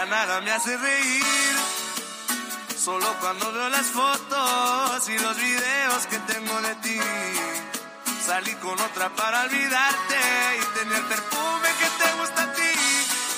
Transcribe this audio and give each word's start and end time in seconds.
Ya 0.00 0.06
nada 0.06 0.40
me 0.40 0.50
hace 0.50 0.74
reír. 0.78 1.56
Solo 2.74 3.06
cuando 3.20 3.52
veo 3.52 3.68
las 3.68 3.86
fotos 3.88 5.08
y 5.10 5.18
los 5.18 5.36
videos 5.36 6.06
que 6.06 6.18
tengo 6.20 6.58
de 6.62 6.74
ti. 6.76 6.98
Salí 8.24 8.54
con 8.54 8.80
otra 8.80 9.10
para 9.10 9.42
olvidarte 9.42 10.16
y 10.58 10.78
tener 10.78 11.02
perfume 11.02 11.68
que 11.80 12.02
te 12.02 12.18
gusta 12.18 12.42
a 12.44 12.52
ti. 12.54 12.72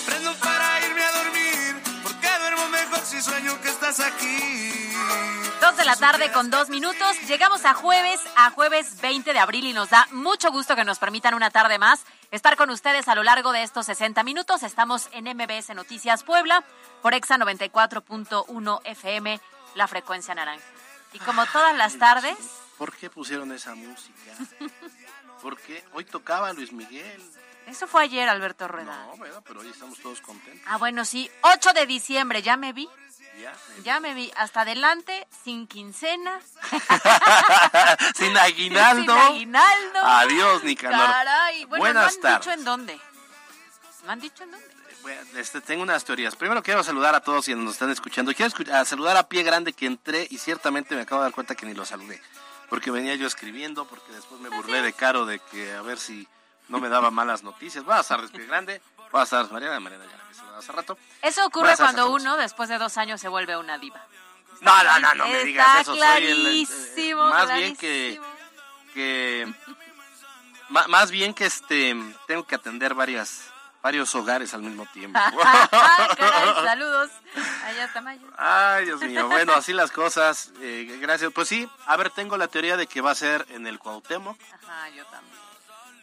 Prendo 0.06 0.32
para 0.36 0.86
irme 0.86 1.02
a 1.02 1.12
dormir, 1.24 1.82
porque 2.04 2.28
duermo 2.38 2.68
mejor 2.68 3.00
si 3.06 3.20
sueño 3.20 3.60
que 3.60 3.68
estás 3.68 3.98
aquí. 3.98 4.92
Dos 5.62 5.76
de 5.76 5.84
la 5.84 5.94
tarde 5.94 6.32
con 6.32 6.50
dos 6.50 6.70
minutos. 6.70 7.20
Llegamos 7.28 7.64
a 7.64 7.72
jueves, 7.72 8.20
a 8.36 8.50
jueves 8.50 9.00
20 9.00 9.32
de 9.32 9.38
abril 9.38 9.64
y 9.64 9.72
nos 9.72 9.90
da 9.90 10.08
mucho 10.10 10.50
gusto 10.50 10.74
que 10.74 10.84
nos 10.84 10.98
permitan 10.98 11.34
una 11.34 11.50
tarde 11.50 11.78
más 11.78 12.04
estar 12.32 12.56
con 12.56 12.68
ustedes 12.70 13.06
a 13.06 13.14
lo 13.14 13.22
largo 13.22 13.52
de 13.52 13.62
estos 13.62 13.86
60 13.86 14.24
minutos. 14.24 14.64
Estamos 14.64 15.08
en 15.12 15.24
MBS 15.24 15.72
Noticias 15.76 16.24
Puebla 16.24 16.64
por 17.00 17.14
Exa 17.14 17.38
94.1 17.38 18.80
FM, 18.86 19.40
la 19.76 19.86
frecuencia 19.86 20.34
naranja. 20.34 20.66
Y 21.12 21.20
como 21.20 21.46
todas 21.46 21.76
las 21.76 21.96
tardes, 21.96 22.36
¿Por 22.76 22.96
qué 22.96 23.08
pusieron 23.08 23.52
esa 23.52 23.76
música? 23.76 24.32
Porque 25.42 25.84
hoy 25.92 26.04
tocaba 26.04 26.52
Luis 26.52 26.72
Miguel. 26.72 27.22
Eso 27.66 27.86
fue 27.86 28.02
ayer, 28.04 28.28
Alberto 28.28 28.68
Rueda. 28.68 28.96
No, 29.06 29.16
bueno, 29.16 29.42
pero 29.46 29.60
hoy 29.60 29.68
estamos 29.68 29.98
todos 29.98 30.20
contentos. 30.20 30.62
Ah, 30.66 30.76
bueno, 30.78 31.04
sí, 31.04 31.30
8 31.42 31.72
de 31.72 31.86
diciembre, 31.86 32.42
ya 32.42 32.56
me 32.56 32.72
vi. 32.72 32.88
Ya. 33.40 33.54
Ya 33.82 33.98
me 34.00 34.12
vi 34.14 34.30
hasta 34.36 34.60
adelante, 34.60 35.26
sin 35.42 35.66
quincena, 35.66 36.38
Sin 38.14 38.36
aguinaldo. 38.36 39.12
sin 39.14 39.22
aguinaldo. 39.22 39.98
Adiós, 40.02 40.62
Nicanor. 40.64 41.06
Caray, 41.06 41.64
bueno, 41.64 41.82
Buenas 41.82 42.02
no 42.04 42.08
han 42.16 42.20
tardes. 42.20 42.38
dicho 42.40 42.52
en 42.52 42.64
dónde. 42.64 43.00
¿No 44.04 44.12
han 44.12 44.20
dicho 44.20 44.44
en 44.44 44.50
dónde? 44.52 44.66
Este, 45.34 45.60
tengo 45.60 45.82
unas 45.82 46.04
teorías. 46.04 46.36
Primero 46.36 46.62
quiero 46.62 46.84
saludar 46.84 47.14
a 47.14 47.20
todos 47.20 47.44
quienes 47.46 47.64
nos 47.64 47.72
están 47.74 47.90
escuchando. 47.90 48.32
Quiero 48.34 48.52
a 48.74 48.84
saludar 48.84 49.16
a 49.16 49.28
Pie 49.28 49.42
Grande 49.42 49.72
que 49.72 49.86
entré 49.86 50.26
y 50.30 50.38
ciertamente 50.38 50.94
me 50.94 51.02
acabo 51.02 51.22
de 51.22 51.26
dar 51.26 51.34
cuenta 51.34 51.54
que 51.56 51.66
ni 51.66 51.74
lo 51.74 51.84
saludé. 51.84 52.20
Porque 52.68 52.90
venía 52.90 53.14
yo 53.16 53.26
escribiendo, 53.26 53.84
porque 53.86 54.12
después 54.12 54.40
me 54.40 54.48
burlé 54.48 54.80
de 54.82 54.92
Caro 54.92 55.26
de 55.26 55.40
que 55.40 55.72
a 55.72 55.82
ver 55.82 55.98
si 55.98 56.28
no 56.68 56.78
me 56.78 56.88
daba 56.88 57.10
malas 57.10 57.42
noticias. 57.42 57.84
Buenas 57.84 58.08
tardes, 58.08 58.30
Pie 58.30 58.46
Grande. 58.46 58.80
Buenas 59.10 59.30
tardes, 59.30 59.52
Mariana. 59.52 59.78
Mariana 59.80 60.04
ya 60.06 60.16
la 60.16 60.34
saludado 60.34 60.58
hace 60.58 60.72
rato. 60.72 60.98
Eso 61.20 61.44
ocurre 61.46 61.76
cuando 61.76 62.02
a 62.02 62.06
uno, 62.08 62.36
después 62.36 62.68
de 62.68 62.78
dos 62.78 62.96
años, 62.98 63.20
se 63.20 63.28
vuelve 63.28 63.56
una 63.56 63.78
diva. 63.78 64.00
No, 64.60 64.82
no, 64.84 64.98
no, 65.00 65.14
no 65.14 65.26
me 65.28 65.44
digas 65.44 65.80
eso. 65.82 65.94
Soy 65.96 66.02
el- 66.24 66.24
el- 66.24 66.40
clarísimo, 66.42 67.24
más 67.26 67.52
bien 67.54 67.76
que, 67.76 68.20
que 68.94 69.52
más 70.68 71.10
bien 71.10 71.34
que 71.34 71.46
este 71.46 71.94
tengo 72.26 72.46
que 72.46 72.54
atender 72.54 72.94
varias 72.94 73.42
varios 73.82 74.14
hogares 74.14 74.54
al 74.54 74.62
mismo 74.62 74.86
tiempo. 74.92 75.18
Caray, 76.16 76.54
saludos. 76.64 77.10
Allá 77.64 77.84
está 77.84 78.00
Mayo. 78.00 78.26
Ay, 78.38 78.84
Dios 78.84 79.00
mío. 79.02 79.26
Bueno, 79.28 79.54
así 79.54 79.72
las 79.72 79.90
cosas. 79.90 80.52
Eh, 80.60 80.98
gracias. 81.00 81.32
Pues 81.34 81.48
sí, 81.48 81.68
a 81.86 81.96
ver, 81.96 82.10
tengo 82.10 82.36
la 82.36 82.46
teoría 82.46 82.76
de 82.76 82.86
que 82.86 83.00
va 83.00 83.10
a 83.10 83.14
ser 83.16 83.44
en 83.50 83.66
el 83.66 83.80
Cuauhtémoc. 83.80 84.38
Ajá, 84.62 84.88
yo 84.90 85.04
también. 85.06 85.41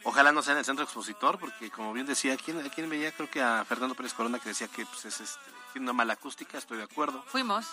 Ojalá 0.04 0.32
no 0.32 0.42
sea 0.42 0.52
en 0.52 0.58
el 0.60 0.64
centro 0.64 0.84
expositor, 0.84 1.38
porque 1.38 1.70
como 1.70 1.92
bien 1.92 2.06
decía, 2.06 2.36
¿quién, 2.36 2.64
¿a 2.64 2.70
quién 2.70 2.88
veía? 2.88 3.12
Creo 3.12 3.30
que 3.30 3.42
a 3.42 3.64
Fernando 3.66 3.94
Pérez 3.94 4.14
Corona 4.14 4.38
que 4.38 4.48
decía 4.48 4.66
que 4.68 4.86
pues, 4.86 5.04
es 5.04 5.20
este, 5.20 5.40
tiene 5.72 5.84
una 5.86 5.92
mala 5.92 6.14
acústica, 6.14 6.56
estoy 6.58 6.78
de 6.78 6.84
acuerdo, 6.84 7.22
Fuimos, 7.28 7.66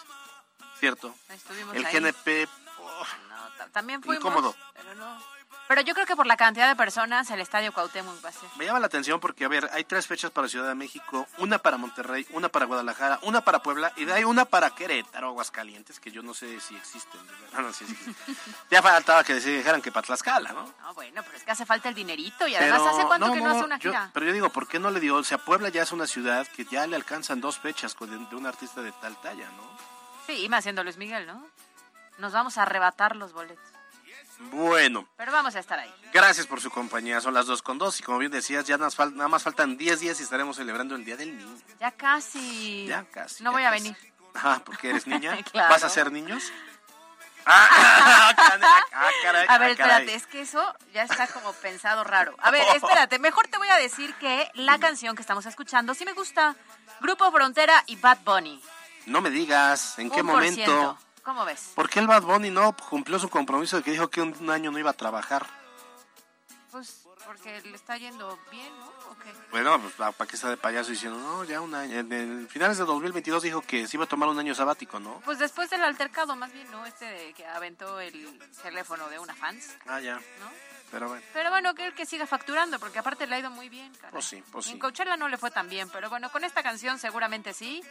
cierto. 0.79 1.15
estuvimos 1.29 1.75
El 1.75 1.85
ahí. 1.85 1.93
GNP, 1.99 2.47
oh, 2.79 3.03
No, 3.29 3.47
ta- 3.57 3.69
también 3.69 4.01
fuimos. 4.03 4.23
Incómodo. 4.25 4.55
Pero 4.73 4.95
no. 4.95 5.36
Pero 5.67 5.81
yo 5.81 5.93
creo 5.93 6.05
que 6.05 6.15
por 6.15 6.25
la 6.27 6.37
cantidad 6.37 6.67
de 6.69 6.77
personas, 6.77 7.29
el 7.29 7.41
estadio 7.41 7.73
Cuauhtémoc 7.73 8.23
va 8.23 8.29
a 8.29 8.31
ser. 8.31 8.49
me 8.55 8.65
llama 8.65 8.79
la 8.79 8.85
atención 8.87 9.19
porque, 9.19 9.43
a 9.43 9.49
ver, 9.49 9.69
hay 9.73 9.83
tres 9.83 10.07
fechas 10.07 10.31
para 10.31 10.47
Ciudad 10.47 10.67
de 10.69 10.75
México, 10.75 11.27
una 11.39 11.57
para 11.59 11.75
Monterrey, 11.75 12.25
una 12.31 12.47
para 12.47 12.65
Guadalajara, 12.65 13.19
una 13.23 13.41
para 13.41 13.59
Puebla 13.61 13.91
y 13.97 14.05
de 14.05 14.13
ahí 14.13 14.23
una 14.23 14.45
para 14.45 14.69
Querétaro, 14.69 15.27
Aguascalientes, 15.27 15.99
que 15.99 16.09
yo 16.09 16.21
no 16.23 16.33
sé 16.33 16.59
si 16.61 16.75
existen. 16.75 17.19
no 17.57 17.73
si 17.73 17.83
existen. 17.83 18.15
ya 18.71 18.81
faltaba 18.81 19.23
que 19.25 19.41
se 19.41 19.57
dijeran 19.57 19.81
que 19.81 19.91
para 19.91 20.05
Tlaxcala, 20.07 20.53
¿no? 20.53 20.73
No, 20.81 20.93
bueno, 20.93 21.21
pero 21.23 21.37
es 21.37 21.43
que 21.43 21.51
hace 21.51 21.65
falta 21.65 21.89
el 21.89 21.95
dinerito 21.95 22.47
y 22.47 22.55
además 22.55 22.79
Pero- 22.83 22.95
hace 22.95 23.05
cuánto 23.05 23.33
que 23.33 23.41
no, 23.41 23.49
hace 23.49 23.63
una 23.65 23.77
yo- 23.77 23.91
gira. 23.91 24.09
pero 24.13 24.25
yo 24.25 24.31
digo, 24.31 24.49
¿por 24.49 24.67
qué 24.69 24.79
no 24.79 24.89
le 24.89 25.01
dio? 25.01 25.15
O 25.15 25.23
sea, 25.25 25.37
Puebla 25.37 25.67
ya 25.67 25.83
es 25.83 25.91
una 25.91 26.07
ciudad 26.07 26.47
que 26.47 26.63
ya 26.63 26.87
le 26.87 26.95
alcanzan 26.95 27.41
dos 27.41 27.59
fechas 27.59 27.93
con- 27.93 28.09
de, 28.09 28.17
de 28.29 28.35
un 28.37 28.45
artista 28.45 28.81
de 28.81 28.93
tal 28.93 29.15
talla, 29.21 29.45
¿no? 29.57 29.63
Sí, 30.27 30.43
y 30.45 30.49
más 30.49 30.63
siendo 30.63 30.83
Luis 30.83 30.95
Miguel, 30.97 31.27
¿no? 31.27 31.45
Nos 32.19 32.31
vamos 32.31 32.57
a 32.57 32.61
arrebatar 32.63 33.15
los 33.17 33.33
boletos. 33.33 33.63
Bueno, 34.39 35.07
Pero 35.17 35.31
vamos 35.31 35.55
a 35.55 35.59
estar 35.59 35.79
ahí. 35.79 35.93
gracias 36.13 36.45
por 36.47 36.61
su 36.61 36.69
compañía. 36.69 37.19
Son 37.21 37.33
las 37.33 37.47
dos 37.47 37.61
con 37.61 37.77
dos 37.77 37.99
y 37.99 38.03
como 38.03 38.19
bien 38.19 38.31
decías, 38.31 38.65
ya 38.65 38.77
nos 38.77 38.95
fal- 38.97 39.13
nada 39.13 39.27
más 39.29 39.43
faltan 39.43 39.77
10 39.77 39.99
días 39.99 40.19
y 40.19 40.23
estaremos 40.23 40.55
celebrando 40.57 40.95
el 40.95 41.03
Día 41.03 41.17
del 41.17 41.37
Niño. 41.37 41.57
Ya 41.79 41.91
casi. 41.91 42.85
Ya 42.87 43.03
casi. 43.05 43.43
No 43.43 43.51
ya 43.51 43.55
voy 43.57 43.63
a 43.63 43.71
venir. 43.71 43.97
Ajá, 44.35 44.61
porque 44.63 44.89
eres 44.91 45.07
niña. 45.07 45.37
Claro. 45.51 45.69
¿Vas 45.69 45.83
a 45.83 45.89
ser 45.89 46.11
niños? 46.11 46.43
Ah, 47.49 48.33
caray, 48.35 48.61
ah, 48.91 49.09
caray, 49.23 49.45
A 49.47 49.57
ver, 49.57 49.71
ah, 49.71 49.75
caray. 49.75 50.01
espérate, 50.03 50.13
es 50.15 50.27
que 50.27 50.41
eso 50.41 50.75
ya 50.93 51.03
está 51.03 51.27
como 51.27 51.53
pensado 51.53 52.03
raro. 52.03 52.35
A 52.41 52.51
ver, 52.51 52.63
espérate, 52.75 53.19
mejor 53.19 53.47
te 53.47 53.57
voy 53.57 53.69
a 53.69 53.77
decir 53.77 54.13
que 54.15 54.49
la 54.53 54.77
canción 54.79 55.15
que 55.15 55.21
estamos 55.21 55.45
escuchando 55.45 55.93
sí 55.93 56.03
me 56.05 56.13
gusta. 56.13 56.55
Grupo 56.99 57.31
Frontera 57.31 57.83
y 57.87 57.95
Bad 57.95 58.19
Bunny. 58.25 58.61
No 59.05 59.21
me 59.21 59.29
digas, 59.29 59.97
¿en 59.97 60.09
qué 60.11 60.21
momento? 60.23 60.97
¿Cómo 61.27 61.43
ves? 61.43 61.73
¿Por 61.75 61.89
qué 61.89 61.99
el 61.99 62.07
Bad 62.07 62.23
Bunny 62.23 62.51
no 62.51 62.73
cumplió 62.73 63.19
su 63.19 63.27
compromiso 63.27 63.75
de 63.75 63.83
que 63.83 63.91
dijo 63.91 64.09
que 64.09 64.21
un, 64.21 64.49
año 64.49 64.71
no 64.71 64.79
iba 64.79 64.91
a 64.91 64.93
trabajar? 64.93 65.45
Pues 66.71 67.05
porque 67.25 67.59
le 67.63 67.75
está 67.75 67.97
yendo 67.97 68.39
bien, 68.49 68.71
¿no? 68.79 68.85
¿O 69.11 69.17
qué? 69.21 69.33
Bueno, 69.51 69.77
pues 69.81 69.93
para 69.95 70.13
qué 70.25 70.37
está 70.37 70.49
de 70.49 70.55
payaso 70.55 70.91
diciendo, 70.91 71.19
no, 71.19 71.43
ya 71.43 71.59
un 71.59 71.75
año. 71.75 71.99
En, 71.99 72.47
finales 72.47 72.77
de 72.77 72.85
2022 72.85 73.43
dijo 73.43 73.61
que 73.61 73.87
se 73.87 73.97
iba 73.97 74.05
a 74.05 74.07
tomar 74.07 74.29
un 74.29 74.39
año 74.39 74.55
sabático, 74.55 75.01
¿no? 75.01 75.19
Pues 75.25 75.37
después 75.37 75.69
del 75.69 75.83
altercado, 75.83 76.33
más 76.37 76.53
bien, 76.53 76.71
¿no? 76.71 76.85
Este 76.85 77.03
de 77.03 77.33
que 77.33 77.45
aventó 77.45 77.99
el 77.99 78.39
teléfono 78.63 79.09
de 79.09 79.19
una 79.19 79.35
fans, 79.35 79.75
Ah, 79.85 79.99
ya. 79.99 80.15
¿no? 80.15 80.49
Pero 80.91 81.09
bueno. 81.09 81.25
Pero 81.33 81.49
bueno, 81.49 81.75
que 81.75 81.87
él 81.87 81.93
que 81.93 82.05
siga 82.05 82.25
facturando, 82.25 82.79
porque 82.79 82.99
aparte 82.99 83.27
le 83.27 83.35
ha 83.35 83.39
ido 83.39 83.51
muy 83.51 83.67
bien, 83.67 83.93
caray. 83.95 84.11
Pues 84.13 84.23
sí, 84.23 84.41
pues 84.49 84.67
sí. 84.67 84.71
En 84.71 84.79
Coachella 84.79 85.17
no 85.17 85.27
le 85.27 85.37
fue 85.37 85.51
tan 85.51 85.67
bien, 85.67 85.89
pero 85.89 86.09
bueno, 86.09 86.31
con 86.31 86.45
esta 86.45 86.63
canción 86.63 86.97
seguramente 86.99 87.53
sí. 87.53 87.83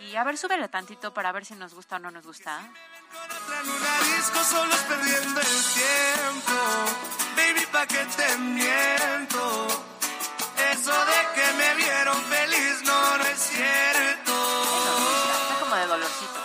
Y 0.00 0.16
a 0.16 0.24
ver, 0.24 0.36
súbele 0.36 0.68
tantito 0.68 1.12
para 1.12 1.32
ver 1.32 1.44
si 1.44 1.54
nos 1.54 1.74
gusta 1.74 1.96
o 1.96 1.98
no 1.98 2.10
nos 2.10 2.26
gusta. 2.26 2.58
Otra 2.60 3.60
en 3.60 3.68
una 3.68 4.16
disco 4.16 4.44
solo 4.44 4.72
es 4.74 4.80
perdiendo 4.82 5.40
el 5.40 5.64
tiempo. 5.74 6.56
Baby, 7.36 7.66
pa' 7.72 7.86
que 7.86 8.04
te 8.04 8.38
miento. 8.38 9.68
Eso 10.72 10.92
de 10.92 11.20
que 11.34 11.52
me 11.56 11.74
vieron 11.76 12.16
feliz 12.22 12.82
no, 12.84 13.16
no 13.18 13.24
es 13.24 13.38
cierto. 13.38 14.32
Está 15.42 15.60
como 15.60 15.76
de 15.76 15.86
dolorcito. 15.86 16.40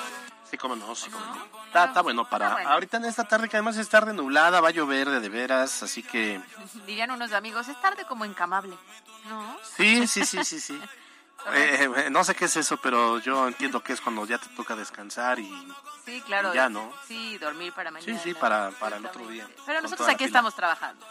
Sí, 0.50 0.57
cómo 0.57 0.75
no, 0.75 0.95
sí, 0.95 1.10
cómo 1.10 1.25
no. 1.25 1.66
Está, 1.68 1.86
está 1.86 2.02
bueno 2.02 2.28
para... 2.28 2.45
Está 2.45 2.56
bueno. 2.56 2.69
Ahorita 2.72 2.98
en 2.98 3.06
esta 3.06 3.24
tarde, 3.25 3.48
que 3.50 3.57
además 3.57 3.78
es 3.78 3.88
tarde 3.88 4.13
nublada, 4.13 4.62
va 4.62 4.69
a 4.69 4.72
llover 4.72 5.10
de, 5.10 5.19
de 5.19 5.30
veras, 5.30 5.84
así 5.84 6.02
que... 6.02 6.42
Dirían 6.88 7.12
unos 7.12 7.31
amigos, 7.34 7.68
es 7.68 7.80
tarde 7.81 8.06
como 8.06 8.25
encamable. 8.25 8.75
¿No? 9.28 9.57
Sí, 9.78 10.07
sí, 10.07 10.25
sí, 10.25 10.44
sí, 10.44 10.60
sí. 10.60 10.81
Eh, 11.54 11.90
eh, 12.06 12.10
no 12.10 12.24
sé 12.24 12.36
qué 12.36 12.46
es 12.46 12.56
eso, 12.58 12.78
pero 12.78 13.18
yo 13.20 13.48
entiendo 13.48 13.82
que 13.82 13.94
es 13.94 14.02
cuando 14.02 14.26
ya 14.26 14.38
te 14.38 14.48
toca 14.50 14.76
descansar 14.76 15.40
y... 15.40 15.50
Sí, 16.06 16.22
claro. 16.22 16.54
Ya, 16.54 16.70
¿no? 16.70 16.92
Sí, 17.08 17.38
dormir 17.38 17.74
para 17.74 17.92
mañana. 17.92 18.20
sí, 18.22 18.34
para- 18.34 18.72
para 18.72 18.98
el 18.98 19.06
otro 19.06 19.28
día. 19.28 19.48
Pero 19.66 19.82
nosotros 19.82 20.08
aquí 20.10 20.26
estamos 20.26 20.54
trabajando. 20.56 21.06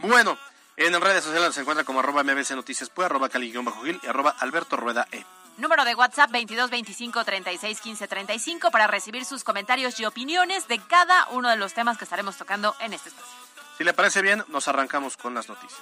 Bueno, 0.00 0.36
en 0.76 1.00
redes 1.00 1.24
sociales 1.24 1.54
se 1.54 1.60
encuentra 1.60 1.84
como 1.84 2.00
arroba 2.00 2.22
mbc 2.22 2.50
noticias 2.52 2.90
Pue, 2.90 3.04
arroba 3.06 3.28
cali-gil 3.28 4.00
y 4.02 4.06
arroba 4.06 4.34
alberto 4.38 4.76
rueda 4.76 5.06
e. 5.12 5.24
Número 5.58 5.84
de 5.86 5.94
WhatsApp 5.94 6.30
22 6.32 6.68
25 6.68 7.24
36 7.24 7.80
15 7.80 8.08
35 8.08 8.70
para 8.70 8.86
recibir 8.86 9.24
sus 9.24 9.42
comentarios 9.42 9.98
y 10.00 10.04
opiniones 10.04 10.68
de 10.68 10.78
cada 10.80 11.26
uno 11.30 11.48
de 11.48 11.56
los 11.56 11.72
temas 11.72 11.96
que 11.96 12.04
estaremos 12.04 12.36
tocando 12.36 12.76
en 12.80 12.92
este 12.92 13.08
espacio. 13.08 13.32
Si 13.78 13.84
le 13.84 13.94
parece 13.94 14.20
bien, 14.20 14.44
nos 14.48 14.68
arrancamos 14.68 15.16
con 15.16 15.32
las 15.34 15.48
noticias. 15.48 15.80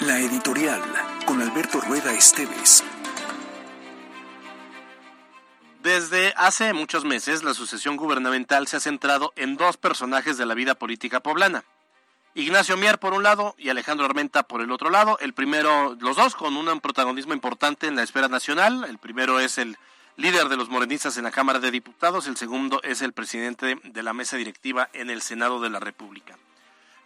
La 0.00 0.18
editorial 0.20 0.80
con 1.26 1.42
Alberto 1.42 1.82
Rueda 1.82 2.14
Esteves. 2.14 2.82
Desde 5.82 6.32
hace 6.38 6.72
muchos 6.72 7.04
meses, 7.04 7.44
la 7.44 7.52
sucesión 7.52 7.98
gubernamental 7.98 8.66
se 8.68 8.78
ha 8.78 8.80
centrado 8.80 9.34
en 9.36 9.58
dos 9.58 9.76
personajes 9.76 10.38
de 10.38 10.46
la 10.46 10.54
vida 10.54 10.74
política 10.74 11.20
poblana. 11.20 11.62
Ignacio 12.34 12.78
Mier 12.78 12.98
por 12.98 13.12
un 13.12 13.22
lado 13.22 13.54
y 13.58 13.68
Alejandro 13.68 14.06
Armenta 14.06 14.44
por 14.44 14.62
el 14.62 14.72
otro 14.72 14.88
lado. 14.88 15.18
El 15.20 15.34
primero, 15.34 15.94
los 16.00 16.16
dos 16.16 16.34
con 16.34 16.56
un 16.56 16.80
protagonismo 16.80 17.34
importante 17.34 17.86
en 17.86 17.96
la 17.96 18.02
esfera 18.02 18.28
nacional. 18.28 18.86
El 18.88 18.96
primero 18.96 19.40
es 19.40 19.58
el 19.58 19.76
líder 20.16 20.48
de 20.48 20.56
los 20.56 20.70
morenistas 20.70 21.18
en 21.18 21.24
la 21.24 21.32
Cámara 21.32 21.60
de 21.60 21.70
Diputados. 21.70 22.26
El 22.26 22.38
segundo 22.38 22.80
es 22.82 23.02
el 23.02 23.12
presidente 23.12 23.78
de 23.84 24.02
la 24.02 24.14
mesa 24.14 24.38
directiva 24.38 24.88
en 24.94 25.10
el 25.10 25.20
Senado 25.20 25.60
de 25.60 25.68
la 25.68 25.80
República. 25.80 26.38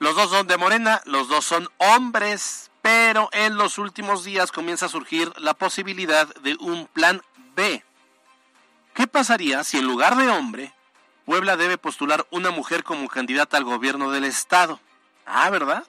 Los 0.00 0.17
dos 0.17 0.31
son 0.31 0.47
de 0.47 0.56
Morena, 0.56 1.02
los 1.05 1.29
dos 1.29 1.44
son 1.44 1.69
hombres, 1.76 2.70
pero 2.81 3.29
en 3.32 3.58
los 3.58 3.76
últimos 3.76 4.25
días 4.25 4.50
comienza 4.50 4.87
a 4.87 4.88
surgir 4.88 5.31
la 5.37 5.52
posibilidad 5.52 6.26
de 6.37 6.56
un 6.58 6.87
plan 6.87 7.20
B. 7.55 7.85
¿Qué 8.94 9.06
pasaría 9.06 9.62
si 9.62 9.76
en 9.76 9.85
lugar 9.85 10.17
de 10.17 10.31
hombre, 10.31 10.73
Puebla 11.26 11.58
debe 11.58 11.76
postular 11.76 12.26
una 12.31 12.50
mujer 12.50 12.82
como 12.82 13.08
candidata 13.08 13.58
al 13.58 13.64
gobierno 13.64 14.11
del 14.11 14.25
Estado? 14.25 14.81
Ah, 15.26 15.50
¿verdad? 15.50 15.85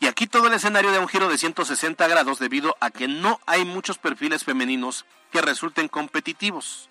Y 0.00 0.06
aquí 0.06 0.26
todo 0.26 0.46
el 0.46 0.54
escenario 0.54 0.90
da 0.90 1.00
un 1.00 1.06
giro 1.06 1.28
de 1.28 1.36
160 1.36 2.08
grados 2.08 2.38
debido 2.38 2.74
a 2.80 2.90
que 2.90 3.06
no 3.06 3.38
hay 3.44 3.66
muchos 3.66 3.98
perfiles 3.98 4.44
femeninos 4.44 5.04
que 5.30 5.42
resulten 5.42 5.88
competitivos. 5.88 6.88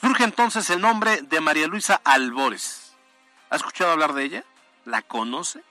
Surge 0.00 0.24
entonces 0.24 0.68
el 0.70 0.80
nombre 0.80 1.22
de 1.22 1.40
María 1.40 1.68
Luisa 1.68 2.00
Albores. 2.02 2.96
¿Ha 3.48 3.54
escuchado 3.54 3.92
hablar 3.92 4.12
de 4.12 4.24
ella? 4.24 4.44
¿La 4.84 5.02
conoce? 5.02 5.62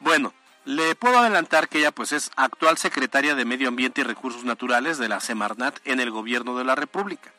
Bueno, 0.00 0.32
le 0.64 0.94
puedo 0.94 1.18
adelantar 1.18 1.68
que 1.68 1.78
ella 1.78 1.90
pues 1.90 2.12
es 2.12 2.30
actual 2.36 2.78
secretaria 2.78 3.34
de 3.34 3.44
Medio 3.44 3.68
Ambiente 3.68 4.00
y 4.00 4.04
Recursos 4.04 4.44
Naturales 4.44 4.98
de 4.98 5.08
la 5.08 5.20
Semarnat 5.20 5.78
en 5.84 6.00
el 6.00 6.10
gobierno 6.10 6.56
de 6.56 6.64
la 6.64 6.74
República. 6.74 7.32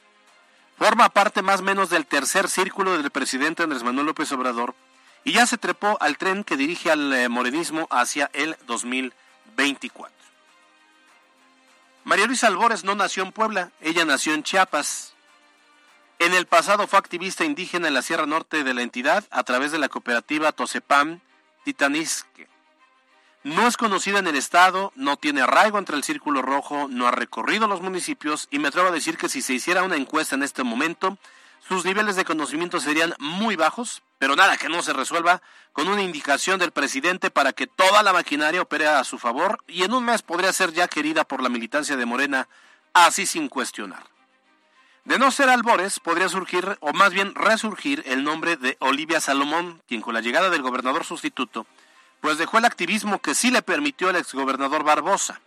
Forma 0.77 1.09
parte 1.09 1.41
más 1.41 1.61
o 1.61 1.63
menos 1.63 1.89
del 1.89 2.05
tercer 2.05 2.49
círculo 2.49 2.97
del 2.97 3.11
presidente 3.11 3.63
Andrés 3.63 3.83
Manuel 3.83 4.07
López 4.07 4.31
Obrador 4.31 4.75
y 5.23 5.33
ya 5.33 5.45
se 5.45 5.57
trepó 5.57 5.97
al 6.01 6.17
tren 6.17 6.43
que 6.43 6.57
dirige 6.57 6.91
al 6.91 7.13
eh, 7.13 7.29
morenismo 7.29 7.87
hacia 7.89 8.29
el 8.33 8.57
2024. 8.67 10.11
María 12.03 12.25
Luisa 12.27 12.47
Albores 12.47 12.83
no 12.83 12.95
nació 12.95 13.23
en 13.23 13.31
Puebla, 13.31 13.71
ella 13.79 14.03
nació 14.03 14.33
en 14.33 14.43
Chiapas. 14.43 15.12
En 16.23 16.33
el 16.33 16.45
pasado 16.45 16.87
fue 16.87 16.99
activista 16.99 17.43
indígena 17.43 17.89
en 17.89 17.93
la 17.93 18.01
Sierra 18.01 18.25
Norte 18.25 18.63
de 18.63 18.73
la 18.73 18.81
entidad 18.81 19.25
a 19.29 19.43
través 19.43 19.73
de 19.73 19.77
la 19.77 19.89
cooperativa 19.89 20.53
Tosepam 20.53 21.19
Titanisque. 21.65 22.47
No 23.43 23.67
es 23.67 23.75
conocida 23.75 24.19
en 24.19 24.27
el 24.27 24.37
estado, 24.37 24.93
no 24.95 25.17
tiene 25.17 25.41
arraigo 25.41 25.79
entre 25.79 25.97
el 25.97 26.03
Círculo 26.05 26.41
Rojo, 26.41 26.87
no 26.89 27.09
ha 27.09 27.11
recorrido 27.11 27.67
los 27.67 27.81
municipios 27.81 28.47
y 28.51 28.59
me 28.59 28.69
atrevo 28.69 28.87
a 28.87 28.91
decir 28.91 29.17
que 29.17 29.27
si 29.27 29.41
se 29.41 29.53
hiciera 29.53 29.83
una 29.83 29.97
encuesta 29.97 30.35
en 30.35 30.43
este 30.43 30.63
momento, 30.63 31.17
sus 31.67 31.83
niveles 31.83 32.15
de 32.15 32.23
conocimiento 32.23 32.79
serían 32.79 33.13
muy 33.19 33.57
bajos, 33.57 34.01
pero 34.17 34.37
nada 34.37 34.55
que 34.55 34.69
no 34.69 34.81
se 34.81 34.93
resuelva 34.93 35.41
con 35.73 35.89
una 35.89 36.03
indicación 36.03 36.57
del 36.57 36.71
presidente 36.71 37.31
para 37.31 37.51
que 37.51 37.67
toda 37.67 38.01
la 38.01 38.13
maquinaria 38.13 38.61
opere 38.61 38.87
a 38.87 39.03
su 39.03 39.19
favor 39.19 39.61
y 39.67 39.83
en 39.83 39.93
un 39.93 40.05
mes 40.05 40.21
podría 40.21 40.53
ser 40.53 40.71
ya 40.71 40.87
querida 40.87 41.25
por 41.25 41.43
la 41.43 41.49
militancia 41.49 41.97
de 41.97 42.05
Morena, 42.05 42.47
así 42.93 43.25
sin 43.25 43.49
cuestionar. 43.49 44.12
De 45.05 45.19
no 45.19 45.31
ser 45.31 45.49
Albores, 45.49 45.99
podría 45.99 46.29
surgir, 46.29 46.77
o 46.79 46.93
más 46.93 47.13
bien 47.13 47.35
resurgir, 47.35 48.03
el 48.05 48.23
nombre 48.23 48.55
de 48.55 48.77
Olivia 48.79 49.19
Salomón, 49.19 49.81
quien 49.87 50.01
con 50.01 50.13
la 50.13 50.21
llegada 50.21 50.49
del 50.49 50.61
gobernador 50.61 51.03
sustituto 51.03 51.65
pues 52.23 52.37
dejó 52.37 52.57
el 52.57 52.63
activismo 52.63 53.19
que 53.19 53.35
sí 53.35 53.51
le 53.51 53.61
permitió 53.61 54.09
el 54.09 54.15
exgobernador 54.15 54.85
Barbosa. 54.85 55.41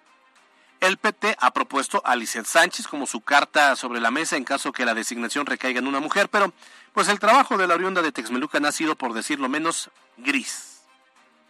El 0.80 0.98
PT 0.98 1.34
ha 1.40 1.50
propuesto 1.50 2.02
a 2.04 2.14
Lizeth 2.14 2.44
Sánchez 2.44 2.86
como 2.86 3.06
su 3.06 3.22
carta 3.22 3.74
sobre 3.76 3.98
la 3.98 4.10
mesa 4.10 4.36
en 4.36 4.44
caso 4.44 4.72
que 4.72 4.84
la 4.84 4.92
designación 4.92 5.46
recaiga 5.46 5.78
en 5.78 5.86
una 5.86 6.00
mujer, 6.00 6.28
pero 6.28 6.52
pues 6.92 7.08
el 7.08 7.18
trabajo 7.18 7.56
de 7.56 7.66
la 7.66 7.76
oriunda 7.76 8.02
de 8.02 8.12
Texmelucan 8.12 8.66
ha 8.66 8.72
sido, 8.72 8.94
por 8.94 9.14
decirlo 9.14 9.48
menos, 9.48 9.88
gris. 10.18 10.82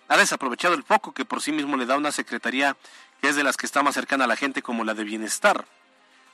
Ha 0.06 0.16
desaprovechado 0.16 0.74
el 0.74 0.84
foco 0.84 1.12
que 1.12 1.24
por 1.24 1.42
sí 1.42 1.50
mismo 1.50 1.76
le 1.76 1.86
da 1.86 1.96
una 1.96 2.12
secretaría 2.12 2.76
que 3.20 3.30
es 3.30 3.34
de 3.34 3.42
las 3.42 3.56
que 3.56 3.66
está 3.66 3.82
más 3.82 3.96
cercana 3.96 4.26
a 4.26 4.28
la 4.28 4.36
gente 4.36 4.62
como 4.62 4.84
la 4.84 4.94
de 4.94 5.02
bienestar. 5.02 5.66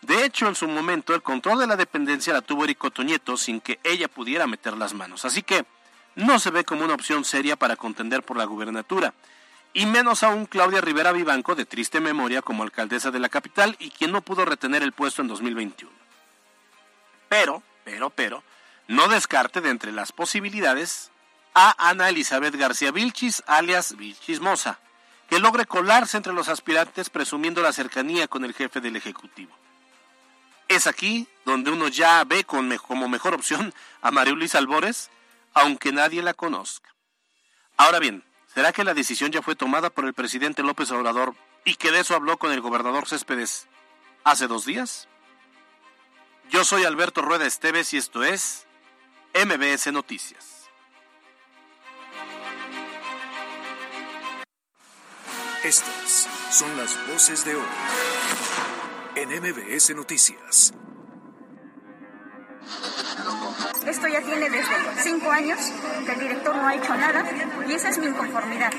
De 0.02 0.24
hecho, 0.24 0.48
en 0.48 0.56
su 0.56 0.66
momento, 0.66 1.14
el 1.14 1.22
control 1.22 1.60
de 1.60 1.66
la 1.66 1.76
dependencia 1.76 2.32
la 2.32 2.42
tuvo 2.42 2.64
Erico 2.64 2.90
Toñeto 2.90 3.36
sin 3.36 3.60
que 3.60 3.78
ella 3.84 4.08
pudiera 4.08 4.46
meter 4.48 4.76
las 4.76 4.94
manos. 4.94 5.24
Así 5.24 5.42
que, 5.42 5.64
no 6.16 6.38
se 6.38 6.50
ve 6.50 6.64
como 6.64 6.84
una 6.84 6.94
opción 6.94 7.24
seria 7.24 7.56
para 7.56 7.76
contender 7.76 8.22
por 8.22 8.36
la 8.36 8.44
gubernatura, 8.44 9.14
y 9.72 9.86
menos 9.86 10.22
aún 10.22 10.46
Claudia 10.46 10.80
Rivera 10.80 11.12
Vivanco, 11.12 11.54
de 11.54 11.64
triste 11.64 12.00
memoria 12.00 12.42
como 12.42 12.62
alcaldesa 12.62 13.10
de 13.10 13.20
la 13.20 13.28
capital 13.28 13.76
y 13.78 13.90
quien 13.90 14.12
no 14.12 14.20
pudo 14.20 14.44
retener 14.44 14.82
el 14.82 14.92
puesto 14.92 15.22
en 15.22 15.28
2021. 15.28 15.90
Pero, 17.28 17.62
pero, 17.84 18.10
pero, 18.10 18.42
no 18.88 19.08
descarte 19.08 19.60
de 19.60 19.70
entre 19.70 19.92
las 19.92 20.12
posibilidades 20.12 21.10
a 21.54 21.74
Ana 21.88 22.08
Elizabeth 22.08 22.54
García 22.56 22.90
Vilchis, 22.90 23.42
alias 23.46 23.96
Vilchis 23.96 24.40
Moza, 24.40 24.80
que 25.30 25.38
logre 25.38 25.64
colarse 25.64 26.18
entre 26.18 26.34
los 26.34 26.48
aspirantes 26.48 27.08
presumiendo 27.08 27.62
la 27.62 27.72
cercanía 27.72 28.28
con 28.28 28.44
el 28.44 28.52
jefe 28.52 28.80
del 28.80 28.96
Ejecutivo. 28.96 29.61
Es 30.72 30.86
aquí 30.86 31.28
donde 31.44 31.70
uno 31.70 31.88
ya 31.88 32.24
ve 32.24 32.44
como 32.44 33.06
mejor 33.06 33.34
opción 33.34 33.74
a 34.00 34.10
María 34.10 34.32
Luisa 34.32 34.56
Albores, 34.56 35.10
aunque 35.52 35.92
nadie 35.92 36.22
la 36.22 36.32
conozca. 36.32 36.94
Ahora 37.76 37.98
bien, 37.98 38.24
¿será 38.54 38.72
que 38.72 38.82
la 38.82 38.94
decisión 38.94 39.30
ya 39.30 39.42
fue 39.42 39.54
tomada 39.54 39.90
por 39.90 40.06
el 40.06 40.14
presidente 40.14 40.62
López 40.62 40.90
Obrador 40.90 41.34
y 41.66 41.74
que 41.74 41.90
de 41.90 42.00
eso 42.00 42.14
habló 42.14 42.38
con 42.38 42.52
el 42.52 42.62
gobernador 42.62 43.06
Céspedes 43.06 43.66
hace 44.24 44.46
dos 44.46 44.64
días? 44.64 45.08
Yo 46.48 46.64
soy 46.64 46.84
Alberto 46.84 47.20
Rueda 47.20 47.46
Esteves 47.46 47.92
y 47.92 47.98
esto 47.98 48.24
es 48.24 48.66
MBS 49.34 49.92
Noticias. 49.92 50.70
Estas 55.64 56.28
son 56.50 56.74
las 56.78 56.96
voces 57.08 57.44
de 57.44 57.56
hoy 57.56 58.61
en 59.14 59.28
MBS 59.28 59.94
Noticias. 59.94 60.72
Esto 63.86 64.06
ya 64.06 64.20
tiene 64.22 64.48
desde 64.48 65.02
cinco 65.02 65.30
años 65.30 65.58
que 66.06 66.12
el 66.12 66.20
director 66.20 66.56
no 66.56 66.66
ha 66.66 66.74
hecho 66.74 66.94
nada 66.94 67.24
y 67.68 67.72
esa 67.72 67.88
es 67.88 67.98
mi 67.98 68.06
inconformidad. 68.06 68.72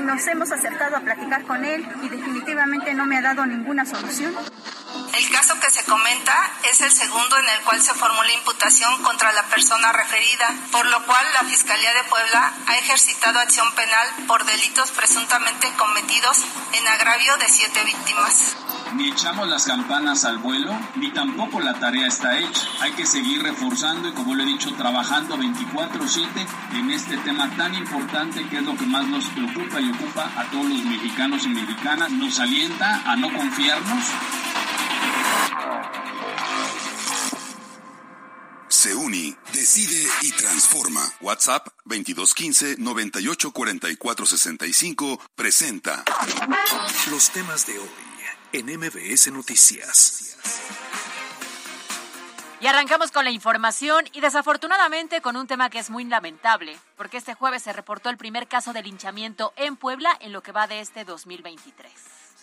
Nos 0.00 0.26
hemos 0.26 0.52
acercado 0.52 0.96
a 0.96 1.00
platicar 1.00 1.44
con 1.44 1.64
él 1.64 1.86
y 2.02 2.08
definitivamente 2.08 2.94
no 2.94 3.06
me 3.06 3.16
ha 3.16 3.22
dado 3.22 3.46
ninguna 3.46 3.86
solución. 3.86 4.34
El 5.16 5.30
caso 5.30 5.58
que 5.60 5.70
se 5.70 5.84
comenta 5.84 6.34
es 6.70 6.80
el 6.80 6.90
segundo 6.90 7.38
en 7.38 7.48
el 7.48 7.60
cual 7.64 7.80
se 7.80 7.94
formula 7.94 8.32
imputación 8.32 9.02
contra 9.02 9.32
la 9.32 9.44
persona 9.44 9.92
referida, 9.92 10.54
por 10.70 10.86
lo 10.86 11.04
cual 11.06 11.26
la 11.34 11.48
Fiscalía 11.48 11.92
de 11.94 12.08
Puebla 12.08 12.52
ha 12.66 12.76
ejercitado 12.76 13.38
acción 13.38 13.72
penal 13.74 14.08
por 14.26 14.44
delitos 14.44 14.90
presuntamente 14.90 15.68
cometidos 15.78 16.44
en 16.74 16.86
agravio 16.86 17.36
de 17.38 17.48
siete 17.48 17.82
víctimas. 17.84 18.56
Ni 18.96 19.08
echamos 19.08 19.48
las 19.48 19.64
campanas 19.64 20.24
al 20.24 20.38
vuelo, 20.38 20.72
ni 20.96 21.10
tampoco 21.10 21.60
la 21.60 21.78
tarea 21.80 22.06
está 22.06 22.38
hecha. 22.38 22.62
Hay 22.80 22.92
que 22.92 23.06
seguir 23.06 23.42
reforzando 23.42 24.08
y, 24.08 24.12
como 24.12 24.34
lo 24.34 24.42
he 24.42 24.46
dicho, 24.46 24.72
trabajando 24.74 25.36
24/7 25.36 26.46
en 26.74 26.90
este 26.90 27.16
tema 27.18 27.50
tan 27.56 27.74
importante 27.74 28.46
que 28.48 28.58
es 28.58 28.62
lo 28.62 28.76
que 28.76 28.86
más 28.86 29.06
nos 29.06 29.24
preocupa 29.26 29.80
y 29.80 29.90
ocupa 29.90 30.30
a 30.36 30.44
todos 30.50 30.66
los 30.66 30.84
mexicanos 30.84 31.44
y 31.44 31.48
mexicanas. 31.48 32.10
Nos 32.12 32.38
alienta 32.38 33.10
a 33.10 33.16
no 33.16 33.32
confiarnos 33.32 34.04
Se 38.68 38.94
decide 39.52 40.06
y 40.20 40.30
transforma. 40.32 41.00
WhatsApp 41.22 41.68
2215 41.84 42.76
984465 42.78 45.18
presenta 45.34 46.04
los 47.10 47.30
temas 47.30 47.66
de 47.66 47.78
hoy 47.78 48.03
en 48.54 48.66
MBS 48.66 49.32
Noticias. 49.32 50.38
Y 52.60 52.66
arrancamos 52.68 53.10
con 53.10 53.24
la 53.24 53.32
información 53.32 54.04
y 54.12 54.20
desafortunadamente 54.20 55.20
con 55.20 55.36
un 55.36 55.48
tema 55.48 55.70
que 55.70 55.80
es 55.80 55.90
muy 55.90 56.04
lamentable, 56.04 56.78
porque 56.96 57.16
este 57.16 57.34
jueves 57.34 57.64
se 57.64 57.72
reportó 57.72 58.10
el 58.10 58.16
primer 58.16 58.46
caso 58.46 58.72
de 58.72 58.84
linchamiento 58.84 59.52
en 59.56 59.74
Puebla 59.74 60.16
en 60.20 60.32
lo 60.32 60.40
que 60.42 60.52
va 60.52 60.68
de 60.68 60.78
este 60.80 61.04
2023. 61.04 61.92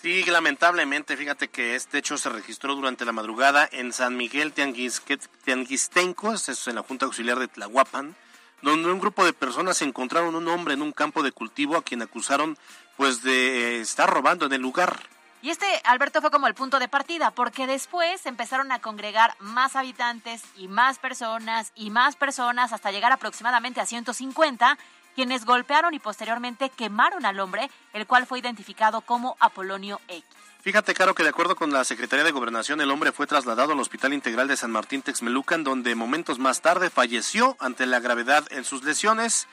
Sí, 0.02 0.26
lamentablemente, 0.26 1.16
fíjate 1.16 1.48
que 1.48 1.76
este 1.76 2.00
hecho 2.00 2.18
se 2.18 2.30
registró 2.30 2.76
durante 2.76 3.06
la 3.06 3.14
madrugada 3.14 3.70
en 3.72 3.94
San 3.94 4.18
Miguel 4.18 4.52
Tianguistenco, 4.52 6.34
es 6.34 6.68
en 6.68 6.76
la 6.76 6.84
Junta 6.84 7.06
Auxiliar 7.06 7.40
de 7.40 7.48
Tlahuapan, 7.48 8.18
donde 8.62 8.92
un 8.92 9.00
grupo 9.00 9.24
de 9.24 9.32
personas 9.32 9.82
encontraron 9.82 10.36
un 10.36 10.50
hombre 10.50 10.74
en 10.74 10.82
un 10.82 10.92
campo 10.92 11.24
de 11.24 11.32
cultivo 11.32 11.78
a 11.78 11.84
quien 11.84 12.02
acusaron 12.02 12.58
pues 12.98 13.24
de 13.24 13.80
estar 13.80 14.10
robando 14.10 14.46
en 14.46 14.54
el 14.54 14.62
lugar. 14.62 15.11
Y 15.42 15.50
este, 15.50 15.66
Alberto, 15.86 16.22
fue 16.22 16.30
como 16.30 16.48
el 16.48 16.54
punto 16.54 16.78
de 16.78 16.88
partida, 16.88 17.32
porque 17.32 17.66
después 17.66 18.26
empezaron 18.26 18.72
a 18.72 18.80
congregar 18.80 19.36
más 19.40 19.76
habitantes 19.76 20.44
y 20.56 20.68
más 20.68 21.00
personas 21.00 21.72
y 21.76 21.90
más 21.90 22.16
personas 22.16 22.74
hasta 22.74 22.92
llegar 22.92 23.12
aproximadamente 23.12 23.82
a 23.82 23.86
150 23.86 24.78
quienes 25.16 25.46
golpearon 25.46 25.94
y 25.94 26.00
posteriormente 26.00 26.70
quemaron 26.70 27.26
al 27.26 27.40
hombre, 27.40 27.70
el 27.94 28.08
cual 28.08 28.26
fue 28.26 28.40
identificado 28.40 29.02
como 29.02 29.36
Apolonio 29.40 30.00
X. 30.08 30.24
Fíjate, 30.62 30.94
Caro, 30.94 31.16
que 31.16 31.24
de 31.24 31.30
acuerdo 31.30 31.56
con 31.56 31.74
la 31.74 31.84
Secretaría 31.84 32.24
de 32.24 32.32
Gobernación, 32.32 32.82
el 32.82 32.92
hombre 32.92 33.12
fue 33.12 33.26
trasladado 33.26 33.74
al 33.74 33.80
Hospital 33.80 34.14
Integral 34.14 34.48
de 34.48 34.56
San 34.56 34.70
Martín 34.70 35.02
Texmelucan, 35.02 35.64
donde 35.64 35.96
momentos 35.96 36.38
más 36.38 36.62
tarde 36.62 36.92
falleció 36.92 37.58
ante 37.60 37.88
la 37.88 38.00
gravedad 38.00 38.46
en 38.52 38.64
sus 38.64 38.84
lesiones. 38.84 39.48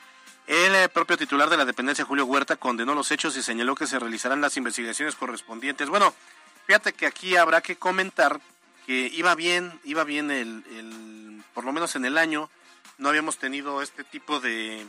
El 0.49 0.73
eh, 0.73 0.89
propio 0.89 1.15
titular 1.15 1.47
de 1.47 1.57
la 1.57 1.63
dependencia, 1.63 2.05
Julio 2.05 2.25
Huerta, 2.25 2.55
condenó 2.55 2.95
los 2.95 3.11
hechos 3.11 3.37
y 3.37 3.43
señaló 3.43 3.75
que 3.75 3.85
se 3.85 3.99
realizarán 3.99 4.41
las 4.41 4.57
investigaciones 4.57 5.13
correspondientes. 5.13 5.89
Bueno, 5.89 6.11
fíjate 6.65 6.93
que 6.93 7.05
aquí 7.05 7.35
habrá 7.35 7.61
que 7.61 7.75
comentar 7.75 8.41
que 8.87 9.11
iba 9.13 9.35
bien, 9.35 9.79
iba 9.83 10.03
bien 10.03 10.31
el, 10.31 11.43
por 11.53 11.65
lo 11.65 11.71
menos 11.71 11.95
en 11.95 12.03
el 12.03 12.17
año, 12.17 12.49
no 12.97 13.09
habíamos 13.09 13.37
tenido 13.37 13.83
este 13.83 14.03
tipo 14.03 14.39
de, 14.39 14.87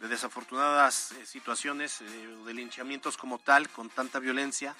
de 0.00 0.08
desafortunadas 0.08 1.12
eh, 1.12 1.26
situaciones, 1.26 2.00
eh, 2.00 2.04
de 2.46 2.54
linchamientos 2.54 3.18
como 3.18 3.38
tal, 3.38 3.68
con 3.68 3.90
tanta 3.90 4.20
violencia 4.20 4.74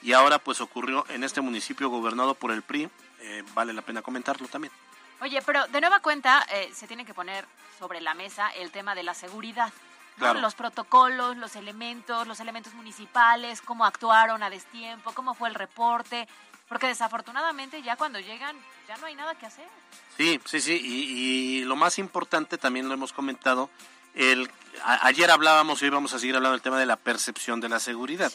y 0.00 0.12
ahora 0.12 0.38
pues 0.38 0.60
ocurrió 0.60 1.04
en 1.08 1.24
este 1.24 1.40
municipio 1.40 1.88
gobernado 1.88 2.36
por 2.36 2.52
el 2.52 2.62
PRI, 2.62 2.88
eh, 3.18 3.42
vale 3.52 3.72
la 3.72 3.82
pena 3.82 4.00
comentarlo 4.00 4.46
también. 4.46 4.72
Oye, 5.20 5.42
pero 5.42 5.66
de 5.68 5.80
nueva 5.80 6.00
cuenta 6.00 6.44
eh, 6.52 6.70
se 6.74 6.86
tiene 6.86 7.04
que 7.04 7.14
poner 7.14 7.44
sobre 7.78 8.00
la 8.00 8.14
mesa 8.14 8.48
el 8.50 8.70
tema 8.70 8.94
de 8.94 9.02
la 9.02 9.14
seguridad. 9.14 9.66
¿no? 10.16 10.24
Claro. 10.24 10.40
Los 10.40 10.54
protocolos, 10.54 11.36
los 11.36 11.56
elementos, 11.56 12.26
los 12.26 12.40
elementos 12.40 12.74
municipales, 12.74 13.60
cómo 13.62 13.84
actuaron 13.84 14.42
a 14.42 14.50
destiempo, 14.50 15.12
cómo 15.12 15.34
fue 15.34 15.48
el 15.48 15.54
reporte, 15.54 16.26
porque 16.68 16.86
desafortunadamente 16.86 17.82
ya 17.82 17.96
cuando 17.96 18.20
llegan 18.20 18.56
ya 18.88 18.96
no 18.98 19.06
hay 19.06 19.14
nada 19.14 19.34
que 19.34 19.46
hacer. 19.46 19.66
Sí, 20.16 20.40
sí, 20.44 20.60
sí, 20.60 20.72
y, 20.82 21.60
y 21.60 21.64
lo 21.64 21.76
más 21.76 21.98
importante 21.98 22.58
también 22.58 22.88
lo 22.88 22.94
hemos 22.94 23.12
comentado, 23.12 23.70
el, 24.14 24.50
a- 24.84 25.06
ayer 25.06 25.30
hablábamos 25.30 25.80
y 25.80 25.84
hoy 25.86 25.90
vamos 25.90 26.12
a 26.12 26.18
seguir 26.18 26.34
hablando 26.36 26.52
del 26.52 26.62
tema 26.62 26.78
de 26.78 26.86
la 26.86 26.96
percepción 26.96 27.60
de 27.60 27.68
la 27.68 27.78
seguridad. 27.80 28.32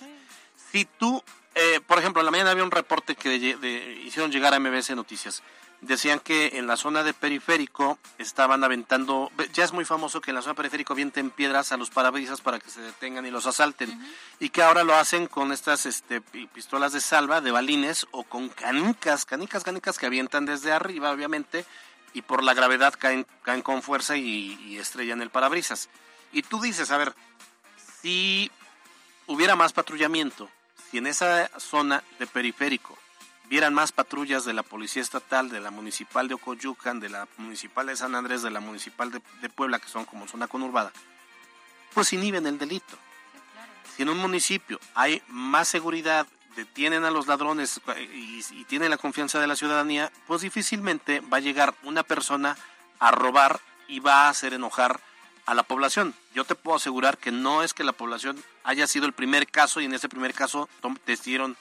Si 0.72 0.86
tú, 0.86 1.24
eh, 1.54 1.82
por 1.86 2.00
ejemplo, 2.00 2.22
en 2.22 2.26
la 2.26 2.32
mañana 2.32 2.52
había 2.52 2.64
un 2.64 2.72
reporte 2.72 3.16
que 3.16 3.30
de- 3.38 3.56
de- 3.58 4.02
hicieron 4.06 4.32
llegar 4.32 4.54
a 4.54 4.60
MBS 4.60 4.96
Noticias. 4.96 5.44
Decían 5.82 6.20
que 6.20 6.58
en 6.58 6.66
la 6.66 6.78
zona 6.78 7.04
de 7.04 7.14
periférico 7.14 8.00
estaban 8.18 8.64
aventando, 8.64 9.32
ya 9.54 9.64
es 9.64 9.72
muy 9.72 9.86
famoso 9.86 10.20
que 10.20 10.32
en 10.32 10.36
la 10.36 10.42
zona 10.42 10.56
periférico 10.56 10.94
avienten 10.94 11.30
piedras 11.30 11.72
a 11.72 11.78
los 11.78 11.92
parabrisas 11.92 12.42
para 12.42 12.60
que 12.60 12.72
se 12.72 12.82
detengan 12.82 13.26
y 13.26 13.30
los 13.30 13.46
asalten. 13.46 14.00
Y 14.40 14.50
que 14.50 14.64
ahora 14.64 14.84
lo 14.84 14.96
hacen 14.96 15.28
con 15.28 15.52
estas 15.52 15.86
este, 15.86 16.22
pi- 16.22 16.48
pistolas 16.48 16.92
de 16.94 17.02
salva, 17.02 17.42
de 17.42 17.52
balines 17.52 18.08
o 18.12 18.24
con 18.24 18.50
canicas, 18.50 19.26
canicas, 19.26 19.64
canicas 19.64 20.00
que 20.00 20.08
avientan 20.08 20.46
desde 20.46 20.72
arriba, 20.72 21.12
obviamente, 21.12 21.66
y 22.14 22.24
por 22.24 22.44
la 22.44 22.54
gravedad 22.54 22.96
caen, 22.98 23.28
caen 23.44 23.62
con 23.62 23.84
fuerza 23.84 24.16
y, 24.18 24.54
y 24.64 24.78
estrellan 24.78 25.22
el 25.22 25.30
parabrisas. 25.30 25.90
Y 26.32 26.42
tú 26.42 26.62
dices, 26.62 26.90
a 26.90 26.98
ver, 26.98 27.14
si 28.02 28.50
hubiera 29.28 29.56
más 29.56 29.74
patrullamiento, 29.74 30.50
si 30.90 30.98
en 30.98 31.08
esa 31.08 31.50
zona 31.60 32.04
de 32.18 32.26
periférico 32.26 32.98
vieran 33.50 33.74
más 33.74 33.92
patrullas 33.92 34.46
de 34.46 34.54
la 34.54 34.64
Policía 34.64 35.02
Estatal, 35.02 35.50
de 35.50 35.60
la 35.60 35.72
Municipal 35.72 36.28
de 36.28 36.34
Ocoyucan, 36.36 37.00
de 37.00 37.10
la 37.10 37.28
Municipal 37.38 37.88
de 37.88 37.96
San 37.96 38.16
Andrés, 38.16 38.42
de 38.42 38.50
la 38.52 38.60
Municipal 38.60 39.12
de, 39.12 39.50
Puebla, 39.50 39.80
que 39.80 39.88
son 39.88 40.06
como 40.06 40.28
zona 40.28 40.48
conurbada, 40.48 40.92
pues 41.94 42.12
inhiben 42.14 42.46
el 42.48 42.58
delito. 42.58 42.98
Si 43.96 44.04
en 44.04 44.10
un 44.10 44.18
municipio 44.18 44.80
hay 44.94 45.22
más 45.28 45.68
seguridad, 45.68 46.28
detienen 46.56 47.06
a 47.06 47.12
los 47.12 47.28
ladrones 47.28 47.80
y, 48.14 48.44
y 48.52 48.66
tienen 48.66 48.90
la 48.90 48.98
confianza 48.98 49.40
de 49.40 49.48
la 49.48 49.56
ciudadanía, 49.56 50.12
pues 50.28 50.42
difícilmente 50.42 51.20
va 51.22 51.38
a 51.38 51.42
llegar 51.42 51.76
una 51.84 52.04
persona 52.04 52.58
a 53.00 53.12
robar 53.12 53.60
y 53.88 54.00
va 54.00 54.26
a 54.26 54.30
hacer 54.30 54.54
enojar 54.54 55.00
a 55.46 55.54
la 55.54 55.64
población. 55.64 56.14
Yo 56.34 56.44
te 56.44 56.56
puedo 56.56 56.76
asegurar 56.78 57.18
que 57.18 57.32
no 57.32 57.62
es 57.62 57.74
que 57.74 57.84
la 57.84 57.92
población 57.94 58.44
haya 58.64 58.88
sido 58.88 59.06
el 59.06 59.14
primer 59.14 59.48
caso 59.48 59.80
y 59.80 59.86
en 59.86 59.94
ese 59.94 60.10
primer 60.10 60.34
caso 60.34 60.68
tom- 60.82 60.98
decidieron 61.06 61.56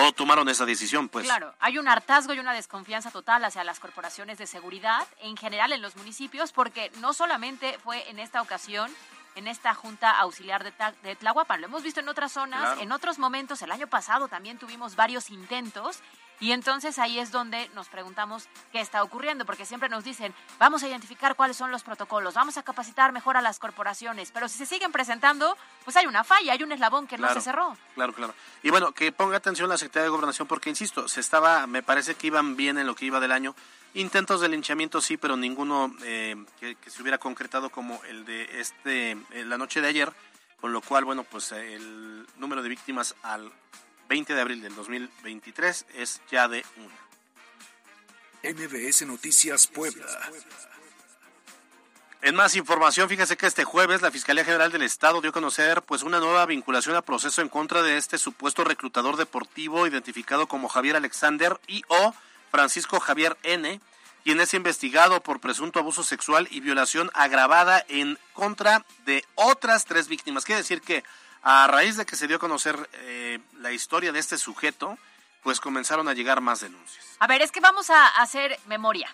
o 0.00 0.12
tomaron 0.12 0.48
esa 0.48 0.64
decisión, 0.64 1.08
pues. 1.08 1.24
Claro, 1.26 1.52
hay 1.58 1.76
un 1.78 1.88
hartazgo 1.88 2.32
y 2.32 2.38
una 2.38 2.52
desconfianza 2.52 3.10
total 3.10 3.44
hacia 3.44 3.64
las 3.64 3.80
corporaciones 3.80 4.38
de 4.38 4.46
seguridad, 4.46 5.06
en 5.20 5.36
general 5.36 5.72
en 5.72 5.82
los 5.82 5.96
municipios, 5.96 6.52
porque 6.52 6.90
no 7.00 7.12
solamente 7.12 7.76
fue 7.82 8.08
en 8.08 8.18
esta 8.20 8.40
ocasión, 8.40 8.90
en 9.34 9.48
esta 9.48 9.74
Junta 9.74 10.18
Auxiliar 10.18 10.62
de, 10.64 10.72
de 11.02 11.16
Tlahuapan, 11.16 11.60
lo 11.60 11.66
hemos 11.66 11.82
visto 11.82 12.00
en 12.00 12.08
otras 12.08 12.32
zonas, 12.32 12.60
Claro. 12.60 12.80
en 12.80 12.92
otros 12.92 13.18
momentos, 13.18 13.60
el 13.62 13.70
año 13.72 13.86
pasado 13.86 14.28
también 14.28 14.58
tuvimos 14.58 14.94
varios 14.96 15.30
intentos, 15.30 15.98
y 16.40 16.52
entonces 16.52 16.98
ahí 16.98 17.18
es 17.18 17.32
donde 17.32 17.68
nos 17.74 17.88
preguntamos 17.88 18.48
qué 18.72 18.80
está 18.80 19.02
ocurriendo, 19.02 19.44
porque 19.44 19.66
siempre 19.66 19.88
nos 19.88 20.04
dicen, 20.04 20.34
vamos 20.58 20.82
a 20.82 20.88
identificar 20.88 21.34
cuáles 21.34 21.56
son 21.56 21.70
los 21.70 21.82
protocolos, 21.82 22.34
vamos 22.34 22.56
a 22.58 22.62
capacitar 22.62 23.12
mejor 23.12 23.36
a 23.36 23.42
las 23.42 23.58
corporaciones, 23.58 24.30
pero 24.30 24.48
si 24.48 24.58
se 24.58 24.66
siguen 24.66 24.92
presentando, 24.92 25.56
pues 25.84 25.96
hay 25.96 26.06
una 26.06 26.24
falla, 26.24 26.52
hay 26.52 26.62
un 26.62 26.72
eslabón 26.72 27.06
que 27.06 27.18
no 27.18 27.32
se 27.32 27.40
cerró. 27.40 27.76
Claro, 27.94 28.12
claro. 28.12 28.34
Y 28.62 28.70
bueno, 28.70 28.92
que 28.92 29.12
ponga 29.12 29.36
atención 29.36 29.68
la 29.68 29.78
Secretaría 29.78 30.04
de 30.04 30.10
Gobernación 30.10 30.48
porque, 30.48 30.70
insisto, 30.70 31.08
se 31.08 31.20
estaba, 31.20 31.66
me 31.66 31.82
parece 31.82 32.14
que 32.14 32.28
iban 32.28 32.56
bien 32.56 32.78
en 32.78 32.86
lo 32.86 32.94
que 32.94 33.06
iba 33.06 33.20
del 33.20 33.32
año. 33.32 33.54
Intentos 33.94 34.40
de 34.40 34.48
linchamiento 34.48 35.00
sí, 35.00 35.16
pero 35.16 35.36
ninguno 35.36 35.94
eh, 36.02 36.36
que, 36.60 36.76
que 36.76 36.90
se 36.90 37.00
hubiera 37.02 37.18
concretado 37.18 37.70
como 37.70 38.02
el 38.04 38.24
de 38.24 38.60
este, 38.60 39.12
eh, 39.12 39.44
la 39.44 39.56
noche 39.58 39.80
de 39.80 39.88
ayer, 39.88 40.12
con 40.60 40.72
lo 40.72 40.82
cual, 40.82 41.04
bueno, 41.04 41.24
pues 41.24 41.52
el 41.52 42.26
número 42.36 42.62
de 42.62 42.68
víctimas 42.68 43.14
al 43.22 43.50
20 44.08 44.34
de 44.34 44.40
abril 44.40 44.62
del 44.62 44.74
2023 44.74 45.86
es 45.94 46.20
ya 46.30 46.48
de 46.48 46.64
uno. 46.76 47.08
MBS 48.42 49.06
Noticias 49.06 49.66
Puebla. 49.66 50.06
En 52.20 52.34
más 52.34 52.56
información, 52.56 53.08
fíjese 53.08 53.36
que 53.36 53.46
este 53.46 53.64
jueves 53.64 54.02
la 54.02 54.10
Fiscalía 54.10 54.44
General 54.44 54.72
del 54.72 54.82
Estado 54.82 55.20
dio 55.20 55.30
a 55.30 55.32
conocer 55.32 55.82
pues 55.82 56.02
una 56.02 56.18
nueva 56.18 56.46
vinculación 56.46 56.96
a 56.96 57.02
proceso 57.02 57.42
en 57.42 57.48
contra 57.48 57.82
de 57.82 57.96
este 57.96 58.18
supuesto 58.18 58.64
reclutador 58.64 59.16
deportivo 59.16 59.86
identificado 59.86 60.48
como 60.48 60.68
Javier 60.68 60.96
Alexander 60.96 61.60
y 61.68 61.84
o 61.88 62.14
Francisco 62.50 62.98
Javier 62.98 63.36
N, 63.44 63.80
quien 64.24 64.40
es 64.40 64.52
investigado 64.54 65.22
por 65.22 65.40
presunto 65.40 65.78
abuso 65.78 66.02
sexual 66.02 66.48
y 66.50 66.60
violación 66.60 67.10
agravada 67.14 67.84
en 67.88 68.18
contra 68.32 68.84
de 69.04 69.24
otras 69.36 69.84
tres 69.84 70.08
víctimas. 70.08 70.44
Quiere 70.44 70.62
decir 70.62 70.80
que 70.80 71.04
a 71.50 71.66
raíz 71.66 71.96
de 71.96 72.04
que 72.04 72.14
se 72.14 72.26
dio 72.26 72.36
a 72.36 72.38
conocer 72.38 72.90
eh, 72.92 73.38
la 73.60 73.72
historia 73.72 74.12
de 74.12 74.18
este 74.18 74.36
sujeto, 74.36 74.98
pues 75.42 75.60
comenzaron 75.60 76.06
a 76.06 76.12
llegar 76.12 76.42
más 76.42 76.60
denuncias. 76.60 77.16
A 77.20 77.26
ver, 77.26 77.40
es 77.40 77.50
que 77.50 77.60
vamos 77.60 77.88
a 77.88 78.06
hacer 78.20 78.60
memoria. 78.66 79.08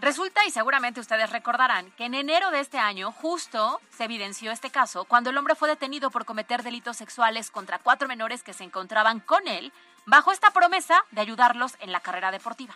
Resulta, 0.00 0.46
y 0.46 0.50
seguramente 0.50 1.00
ustedes 1.00 1.28
recordarán, 1.28 1.90
que 1.92 2.06
en 2.06 2.14
enero 2.14 2.50
de 2.50 2.60
este 2.60 2.78
año 2.78 3.12
justo 3.12 3.78
se 3.94 4.04
evidenció 4.04 4.52
este 4.52 4.70
caso 4.70 5.04
cuando 5.04 5.28
el 5.28 5.36
hombre 5.36 5.54
fue 5.54 5.68
detenido 5.68 6.10
por 6.10 6.24
cometer 6.24 6.62
delitos 6.62 6.96
sexuales 6.96 7.50
contra 7.50 7.78
cuatro 7.78 8.08
menores 8.08 8.42
que 8.42 8.54
se 8.54 8.64
encontraban 8.64 9.20
con 9.20 9.46
él 9.46 9.70
bajo 10.06 10.32
esta 10.32 10.52
promesa 10.52 11.04
de 11.10 11.20
ayudarlos 11.20 11.76
en 11.80 11.92
la 11.92 12.00
carrera 12.00 12.30
deportiva. 12.30 12.74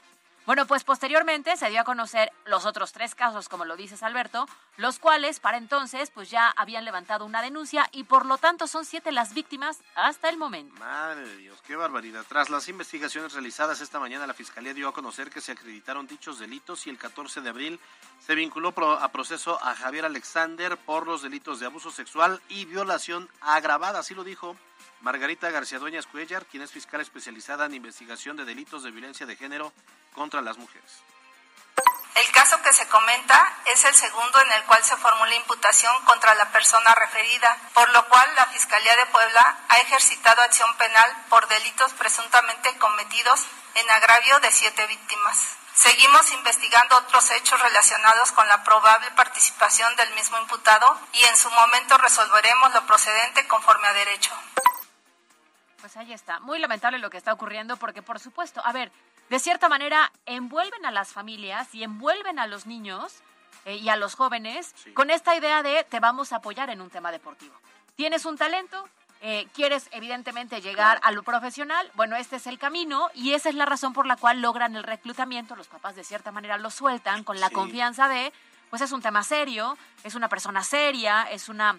Bueno, 0.50 0.66
pues 0.66 0.83
posteriormente 0.83 1.57
se 1.57 1.71
dio 1.71 1.80
a 1.80 1.85
conocer 1.85 2.33
los 2.45 2.66
otros 2.66 2.90
tres 2.90 3.14
casos, 3.14 3.49
como 3.49 3.64
lo 3.64 3.76
dices 3.76 4.02
Alberto, 4.02 4.49
los 4.78 4.99
cuales 4.99 5.38
para 5.38 5.59
entonces 5.59 6.11
pues 6.11 6.28
ya 6.28 6.49
habían 6.57 6.85
levantado 6.85 7.25
una 7.25 7.40
denuncia 7.40 7.88
y 7.92 8.02
por 8.02 8.26
lo 8.26 8.37
tanto 8.37 8.66
son 8.66 8.85
siete 8.85 9.12
las 9.12 9.33
víctimas 9.33 9.78
hasta 9.95 10.28
el 10.28 10.38
momento. 10.38 10.75
Madre 10.80 11.21
de 11.21 11.37
Dios, 11.37 11.62
qué 11.62 11.76
barbaridad. 11.76 12.25
Tras 12.28 12.50
las 12.50 12.69
investigaciones 12.69 13.33
realizadas 13.33 13.80
esta 13.80 14.00
mañana, 14.00 14.26
la 14.26 14.35
Fiscalía 14.35 14.75
dio 14.75 14.88
a 14.88 14.92
conocer 14.92 15.30
que 15.30 15.40
se 15.40 15.52
acreditaron 15.52 16.09
dichos 16.09 16.40
delitos 16.40 16.85
y 16.88 16.90
el 16.90 16.99
14 16.99 17.42
de 17.42 17.49
abril 17.49 17.80
se 18.19 18.35
vinculó 18.35 18.75
a 18.76 19.12
proceso 19.12 19.57
a 19.62 19.76
Javier 19.76 20.04
Alexander 20.04 20.76
por 20.78 21.07
los 21.07 21.23
delitos 21.23 21.61
de 21.61 21.66
abuso 21.66 21.92
sexual 21.92 22.42
y 22.49 22.64
violación 22.64 23.28
agravada, 23.40 24.00
así 24.00 24.16
lo 24.16 24.25
dijo 24.25 24.57
Margarita 25.00 25.50
García 25.50 25.78
Dueñas 25.78 26.07
Cuellar, 26.07 26.45
quien 26.47 26.62
es 26.62 26.73
fiscal 26.73 27.00
especializada 27.00 27.64
en 27.64 27.75
investigación 27.75 28.37
de 28.37 28.45
delitos 28.45 28.83
de 28.83 28.90
violencia 28.90 29.25
de 29.25 29.37
género 29.37 29.73
contra 30.14 30.42
las 30.42 30.59
mujeres. 30.59 31.02
El 32.16 32.30
caso 32.33 32.61
que 32.61 32.73
se 32.73 32.87
comenta 32.88 33.57
es 33.64 33.83
el 33.85 33.95
segundo 33.95 34.40
en 34.42 34.52
el 34.52 34.62
cual 34.64 34.83
se 34.85 34.97
formula 34.99 35.35
imputación 35.35 35.95
contra 36.04 36.35
la 36.35 36.50
persona 36.52 36.95
referida, 36.95 37.57
por 37.73 37.88
lo 37.90 38.07
cual 38.09 38.28
la 38.37 38.47
Fiscalía 38.47 38.95
de 38.97 39.07
Puebla 39.07 39.59
ha 39.69 39.76
ejercitado 39.78 40.42
acción 40.42 40.76
penal 40.76 41.11
por 41.30 41.49
delitos 41.49 41.92
presuntamente 41.95 42.76
cometidos 42.76 43.47
en 43.76 43.90
agravio 43.90 44.38
de 44.40 44.50
siete 44.52 44.87
víctimas. 44.87 45.57
Seguimos 45.73 46.30
investigando 46.33 46.97
otros 46.97 47.30
hechos 47.30 47.59
relacionados 47.59 48.33
con 48.33 48.47
la 48.49 48.62
probable 48.64 49.11
participación 49.12 49.97
del 49.97 50.12
mismo 50.14 50.37
imputado 50.40 51.00
y 51.14 51.23
en 51.23 51.37
su 51.38 51.50
momento 51.50 51.97
resolveremos 51.97 52.75
lo 52.75 52.85
procedente 52.87 53.47
conforme 53.49 53.88
a 53.88 53.95
derecho. 53.95 54.35
Pues 55.81 55.97
ahí 55.97 56.13
está. 56.13 56.41
Muy 56.41 56.59
lamentable 56.59 56.99
lo 56.99 57.11
que 57.11 57.17
está 57.17 57.33
ocurriendo 57.33 57.77
porque, 57.77 58.03
por 58.03 58.19
supuesto, 58.19 58.61
a 58.65 58.73
ver, 58.73 58.93
de 59.29 59.39
cierta 59.39 59.69
manera 59.69 60.13
envuelven 60.27 60.85
a 60.85 60.91
las 60.91 61.13
familias 61.13 61.75
y 61.75 61.83
envuelven 61.83 62.39
a 62.39 62.47
los 62.47 62.67
niños 62.67 63.23
eh, 63.65 63.77
y 63.77 63.89
a 63.89 63.97
los 63.97 64.15
jóvenes 64.15 64.73
Sí. 64.85 64.93
con 64.93 65.11
esta 65.11 65.35
idea 65.37 65.63
de 65.63 65.85
te 65.85 66.01
vamos 66.01 66.33
a 66.33 66.37
apoyar 66.37 66.71
en 66.71 66.81
un 66.81 66.91
tema 66.91 67.11
deportivo. 67.13 67.55
Tienes 67.97 68.25
un 68.25 68.37
talento, 68.39 68.89
eh, 69.23 69.47
quieres 69.55 69.89
evidentemente 69.93 70.61
llegar 70.63 70.99
a 71.03 71.11
lo 71.13 71.23
profesional, 71.23 71.91
bueno, 71.95 72.17
este 72.17 72.37
es 72.37 72.47
el 72.47 72.59
camino 72.59 73.11
y 73.15 73.33
esa 73.35 73.49
es 73.51 73.55
la 73.55 73.67
razón 73.67 73.93
por 73.93 74.07
la 74.07 74.17
cual 74.17 74.41
logran 74.41 74.77
el 74.77 74.83
reclutamiento, 74.83 75.57
los 75.57 75.69
papás 75.69 75.95
de 75.97 76.05
cierta 76.05 76.33
manera 76.33 76.57
lo 76.57 76.71
sueltan 76.71 77.23
con 77.25 77.39
la 77.41 77.49
Sí. 77.49 77.55
confianza 77.55 78.09
de, 78.09 78.33
pues 78.71 78.81
es 78.83 78.93
un 78.93 79.03
tema 79.03 79.23
serio, 79.23 79.77
es 80.05 80.15
una 80.15 80.29
persona 80.29 80.63
seria, 80.65 81.25
es 81.31 81.49
una 81.51 81.79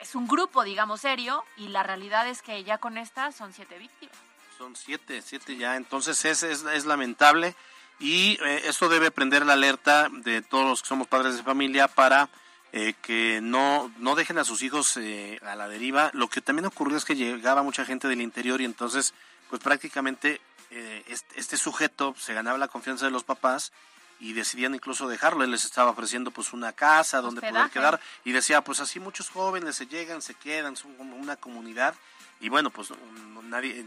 es 0.00 0.14
un 0.14 0.26
grupo, 0.26 0.64
digamos, 0.64 1.00
serio, 1.00 1.44
y 1.56 1.68
la 1.68 1.82
realidad 1.82 2.28
es 2.28 2.42
que 2.42 2.64
ya 2.64 2.78
con 2.78 2.98
esta 2.98 3.32
son 3.32 3.52
siete 3.52 3.78
víctimas. 3.78 4.16
Son 4.56 4.74
siete, 4.74 5.22
siete 5.22 5.56
ya, 5.56 5.76
entonces 5.76 6.24
es, 6.24 6.42
es, 6.42 6.64
es 6.64 6.84
lamentable 6.84 7.54
y 8.00 8.38
eh, 8.44 8.62
esto 8.66 8.88
debe 8.88 9.10
prender 9.10 9.44
la 9.44 9.54
alerta 9.54 10.08
de 10.10 10.42
todos 10.42 10.66
los 10.66 10.82
que 10.82 10.88
somos 10.88 11.08
padres 11.08 11.36
de 11.36 11.42
familia 11.42 11.88
para 11.88 12.28
eh, 12.72 12.94
que 13.02 13.40
no, 13.42 13.92
no 13.98 14.14
dejen 14.14 14.38
a 14.38 14.44
sus 14.44 14.62
hijos 14.62 14.96
eh, 14.96 15.40
a 15.44 15.56
la 15.56 15.68
deriva. 15.68 16.10
Lo 16.12 16.28
que 16.28 16.40
también 16.40 16.66
ocurrió 16.66 16.96
es 16.96 17.04
que 17.04 17.16
llegaba 17.16 17.62
mucha 17.62 17.84
gente 17.84 18.08
del 18.08 18.20
interior 18.20 18.60
y 18.60 18.64
entonces, 18.64 19.14
pues 19.50 19.62
prácticamente 19.62 20.40
este, 20.70 21.40
este, 21.40 21.56
sujeto 21.56 22.14
se 22.18 22.34
ganaba 22.34 22.58
la 22.58 22.68
confianza 22.68 23.06
de 23.06 23.10
los 23.10 23.24
papás 23.24 23.72
y 24.20 24.32
decidían 24.32 24.74
incluso 24.74 25.08
dejarlo. 25.08 25.44
Él 25.44 25.50
les 25.50 25.64
estaba 25.64 25.90
ofreciendo 25.90 26.30
pues 26.30 26.52
una 26.52 26.72
casa 26.72 27.20
donde 27.20 27.40
poder 27.40 27.70
quedar 27.70 28.00
y 28.24 28.32
decía, 28.32 28.62
pues 28.62 28.80
así 28.80 29.00
muchos 29.00 29.30
jóvenes 29.30 29.76
se 29.76 29.86
llegan, 29.86 30.22
se 30.22 30.34
quedan, 30.34 30.76
son 30.76 30.94
como 30.94 31.16
una 31.16 31.36
comunidad 31.36 31.94
y 32.40 32.48
bueno, 32.48 32.70
pues 32.70 32.92
nadie 33.44 33.84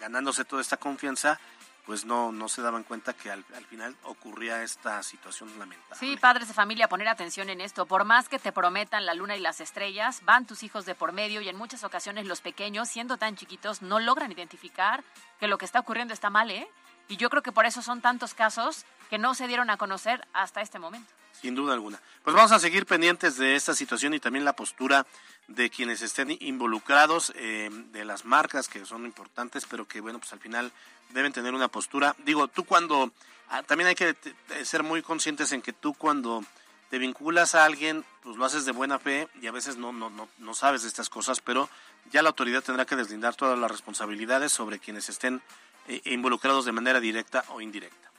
ganándose 0.00 0.44
toda 0.44 0.62
esta 0.62 0.76
confianza 0.76 1.38
pues 1.84 2.04
no, 2.04 2.30
no 2.30 2.48
se 2.48 2.62
daban 2.62 2.84
cuenta 2.84 3.12
que 3.12 3.30
al, 3.30 3.44
final 3.44 3.96
ocurría 4.04 4.62
esta 4.62 5.02
situación 5.02 5.50
lamentable. 5.58 5.96
Sí, 5.98 6.16
padres 6.16 6.48
de 6.48 6.54
familia, 6.54 6.88
poner 6.88 7.08
atención 7.08 7.50
en 7.50 7.60
esto. 7.60 7.86
Por 7.86 8.04
más 8.04 8.28
que 8.28 8.38
te 8.38 8.52
prometan 8.52 9.04
la 9.04 9.14
luna 9.14 9.36
y 9.36 9.40
las 9.40 9.60
estrellas, 9.60 10.22
van 10.24 10.46
tus 10.46 10.62
hijos 10.62 10.86
de 10.86 10.94
por 10.94 11.12
medio 11.12 11.40
y 11.40 11.48
en 11.48 11.56
muchas 11.56 11.82
ocasiones 11.82 12.26
los 12.26 12.40
pequeños, 12.40 12.88
siendo 12.88 13.16
tan 13.16 13.36
chiquitos, 13.36 13.82
no 13.82 13.98
logran 13.98 14.30
identificar 14.30 15.02
que 15.40 15.48
lo 15.48 15.58
que 15.58 15.64
está 15.64 15.80
ocurriendo 15.80 16.14
está 16.14 16.30
mal, 16.30 16.50
¿eh? 16.50 16.68
Y 17.08 17.16
yo 17.16 17.28
creo 17.30 17.42
que 17.42 17.52
por 17.52 17.66
eso 17.66 17.82
son 17.82 18.00
tantos 18.00 18.32
casos 18.32 18.86
que 19.12 19.18
no 19.18 19.34
se 19.34 19.46
dieron 19.46 19.68
a 19.68 19.76
conocer 19.76 20.26
hasta 20.32 20.62
este 20.62 20.78
momento. 20.78 21.12
Sin 21.38 21.54
duda 21.54 21.74
alguna. 21.74 22.00
Pues 22.24 22.34
vamos 22.34 22.50
a 22.50 22.58
seguir 22.58 22.86
pendientes 22.86 23.36
de 23.36 23.56
esta 23.56 23.74
situación 23.74 24.14
y 24.14 24.20
también 24.20 24.42
la 24.42 24.56
postura 24.56 25.06
de 25.48 25.68
quienes 25.68 26.00
estén 26.00 26.34
involucrados, 26.40 27.30
eh, 27.36 27.68
de 27.92 28.06
las 28.06 28.24
marcas 28.24 28.68
que 28.68 28.86
son 28.86 29.04
importantes, 29.04 29.66
pero 29.68 29.86
que 29.86 30.00
bueno, 30.00 30.18
pues 30.18 30.32
al 30.32 30.38
final 30.38 30.72
deben 31.10 31.30
tener 31.30 31.52
una 31.52 31.68
postura. 31.68 32.16
Digo, 32.24 32.48
tú 32.48 32.64
cuando, 32.64 33.12
ah, 33.50 33.62
también 33.62 33.88
hay 33.88 33.94
que 33.94 34.16
ser 34.64 34.82
muy 34.82 35.02
conscientes 35.02 35.52
en 35.52 35.60
que 35.60 35.74
tú 35.74 35.92
cuando 35.92 36.42
te 36.88 36.96
vinculas 36.96 37.54
a 37.54 37.66
alguien, 37.66 38.06
pues 38.22 38.38
lo 38.38 38.46
haces 38.46 38.64
de 38.64 38.72
buena 38.72 38.98
fe 38.98 39.28
y 39.42 39.46
a 39.46 39.52
veces 39.52 39.76
no, 39.76 39.92
no, 39.92 40.08
no, 40.08 40.26
no 40.38 40.54
sabes 40.54 40.80
de 40.84 40.88
estas 40.88 41.10
cosas, 41.10 41.42
pero 41.42 41.68
ya 42.10 42.22
la 42.22 42.30
autoridad 42.30 42.62
tendrá 42.62 42.86
que 42.86 42.96
deslindar 42.96 43.34
todas 43.34 43.58
las 43.58 43.70
responsabilidades 43.70 44.52
sobre 44.54 44.78
quienes 44.78 45.10
estén 45.10 45.42
eh, 45.86 46.00
involucrados 46.06 46.64
de 46.64 46.72
manera 46.72 46.98
directa 46.98 47.44
o 47.50 47.60
indirecta. 47.60 48.11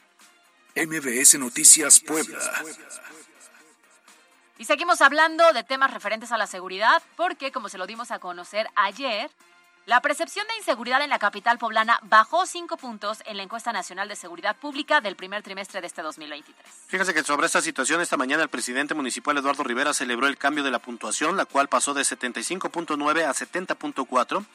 MBS 0.75 1.37
Noticias 1.37 1.99
Puebla. 1.99 2.39
Y 4.57 4.65
seguimos 4.65 5.01
hablando 5.01 5.51
de 5.53 5.63
temas 5.63 5.91
referentes 5.91 6.31
a 6.31 6.37
la 6.37 6.47
seguridad, 6.47 7.01
porque 7.15 7.51
como 7.51 7.69
se 7.69 7.77
lo 7.77 7.85
dimos 7.85 8.11
a 8.11 8.19
conocer 8.19 8.67
ayer, 8.75 9.29
la 9.85 10.01
percepción 10.01 10.47
de 10.47 10.55
inseguridad 10.55 11.01
en 11.01 11.09
la 11.09 11.19
capital 11.19 11.57
poblana 11.57 11.99
bajó 12.03 12.45
cinco 12.45 12.77
puntos 12.77 13.21
en 13.25 13.35
la 13.37 13.43
encuesta 13.43 13.73
nacional 13.73 14.07
de 14.07 14.15
seguridad 14.15 14.55
pública 14.55 15.01
del 15.01 15.15
primer 15.15 15.43
trimestre 15.43 15.81
de 15.81 15.87
este 15.87 16.01
2023. 16.01 16.65
Fíjense 16.87 17.13
que 17.13 17.23
sobre 17.23 17.47
esta 17.47 17.61
situación, 17.61 17.99
esta 17.99 18.15
mañana 18.15 18.43
el 18.43 18.49
presidente 18.49 18.93
municipal 18.93 19.37
Eduardo 19.37 19.63
Rivera 19.63 19.93
celebró 19.93 20.27
el 20.27 20.37
cambio 20.37 20.63
de 20.63 20.71
la 20.71 20.79
puntuación, 20.79 21.35
la 21.35 21.45
cual 21.45 21.67
pasó 21.67 21.93
de 21.93 22.03
75.9 22.03 23.25
a 23.25 23.33
70.4. 23.33 24.45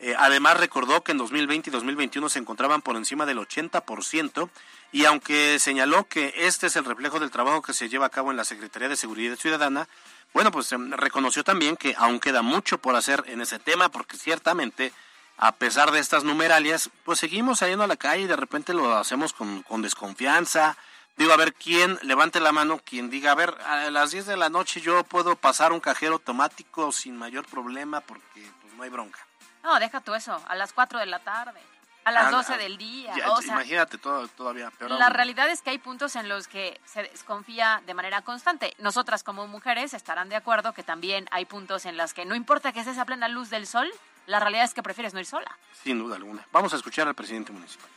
Eh, 0.00 0.14
además 0.18 0.58
recordó 0.58 1.02
que 1.02 1.12
en 1.12 1.18
2020 1.18 1.70
y 1.70 1.72
2021 1.72 2.28
se 2.28 2.38
encontraban 2.38 2.82
por 2.82 2.96
encima 2.96 3.26
del 3.26 3.38
80% 3.38 4.50
y 4.92 5.04
aunque 5.04 5.58
señaló 5.58 6.04
que 6.04 6.32
este 6.36 6.66
es 6.66 6.76
el 6.76 6.84
reflejo 6.84 7.20
del 7.20 7.30
trabajo 7.30 7.62
que 7.62 7.72
se 7.72 7.88
lleva 7.88 8.06
a 8.06 8.10
cabo 8.10 8.30
en 8.30 8.36
la 8.36 8.44
Secretaría 8.44 8.88
de 8.88 8.96
Seguridad 8.96 9.36
Ciudadana, 9.36 9.88
bueno, 10.32 10.50
pues 10.50 10.72
em, 10.72 10.90
reconoció 10.92 11.44
también 11.44 11.76
que 11.76 11.94
aún 11.96 12.18
queda 12.18 12.42
mucho 12.42 12.78
por 12.78 12.96
hacer 12.96 13.24
en 13.28 13.40
ese 13.40 13.60
tema, 13.60 13.88
porque 13.88 14.16
ciertamente, 14.16 14.92
a 15.36 15.52
pesar 15.52 15.92
de 15.92 16.00
estas 16.00 16.24
numeralias, 16.24 16.90
pues 17.04 17.20
seguimos 17.20 17.60
saliendo 17.60 17.84
a 17.84 17.88
la 17.88 17.96
calle 17.96 18.22
y 18.22 18.26
de 18.26 18.36
repente 18.36 18.74
lo 18.74 18.96
hacemos 18.96 19.32
con, 19.32 19.62
con 19.62 19.80
desconfianza. 19.80 20.76
Digo, 21.16 21.32
a 21.32 21.36
ver 21.36 21.54
quién 21.54 21.98
levante 22.02 22.40
la 22.40 22.50
mano, 22.50 22.80
quien 22.84 23.10
diga, 23.10 23.30
a 23.30 23.36
ver, 23.36 23.56
a 23.64 23.90
las 23.90 24.10
10 24.10 24.26
de 24.26 24.36
la 24.36 24.48
noche 24.48 24.80
yo 24.80 25.04
puedo 25.04 25.36
pasar 25.36 25.72
un 25.72 25.78
cajero 25.78 26.14
automático 26.14 26.90
sin 26.90 27.16
mayor 27.16 27.46
problema 27.46 28.00
porque 28.00 28.50
pues, 28.60 28.74
no 28.74 28.82
hay 28.82 28.90
bronca. 28.90 29.24
No, 29.64 29.80
deja 29.80 30.00
tú 30.00 30.14
eso, 30.14 30.40
a 30.46 30.54
las 30.54 30.72
4 30.72 31.00
de 31.00 31.06
la 31.06 31.18
tarde 31.18 31.60
a 32.04 32.12
las 32.12 32.30
12 32.30 32.52
ah, 32.52 32.56
del 32.58 32.76
día. 32.76 33.14
o 33.30 33.40
sea, 33.40 33.54
imagínate 33.54 33.98
todo, 33.98 34.28
todavía. 34.28 34.70
la 34.88 35.08
realidad 35.08 35.48
es 35.48 35.62
que 35.62 35.70
hay 35.70 35.78
puntos 35.78 36.16
en 36.16 36.28
los 36.28 36.48
que 36.48 36.80
se 36.84 37.02
desconfía 37.02 37.82
de 37.86 37.94
manera 37.94 38.22
constante. 38.22 38.74
Nosotras 38.78 39.22
como 39.22 39.46
mujeres 39.46 39.94
estarán 39.94 40.28
de 40.28 40.36
acuerdo 40.36 40.72
que 40.72 40.82
también 40.82 41.26
hay 41.30 41.46
puntos 41.46 41.86
en 41.86 41.96
los 41.96 42.12
que 42.12 42.24
no 42.24 42.34
importa 42.34 42.72
que 42.72 42.80
estés 42.80 42.98
a 42.98 43.04
plena 43.04 43.28
luz 43.28 43.50
del 43.50 43.66
sol, 43.66 43.90
la 44.26 44.40
realidad 44.40 44.64
es 44.64 44.74
que 44.74 44.82
prefieres 44.82 45.14
no 45.14 45.20
ir 45.20 45.26
sola. 45.26 45.50
Sin 45.82 45.98
duda 45.98 46.16
alguna. 46.16 46.46
Vamos 46.52 46.72
a 46.72 46.76
escuchar 46.76 47.08
al 47.08 47.14
presidente 47.14 47.52
municipal. 47.52 47.88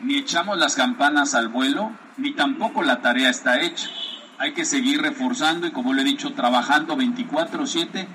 Ni 0.00 0.18
echamos 0.18 0.58
las 0.58 0.76
campanas 0.76 1.34
al 1.34 1.48
vuelo, 1.48 1.92
ni 2.16 2.34
tampoco 2.34 2.82
la 2.82 3.00
tarea 3.00 3.30
está 3.30 3.60
hecha. 3.60 3.88
Hay 4.38 4.54
que 4.54 4.64
seguir 4.64 5.02
reforzando 5.02 5.66
y, 5.66 5.72
como 5.72 5.92
le 5.92 6.02
he 6.02 6.04
dicho, 6.04 6.32
trabajando 6.34 6.96
24/7 6.96 8.06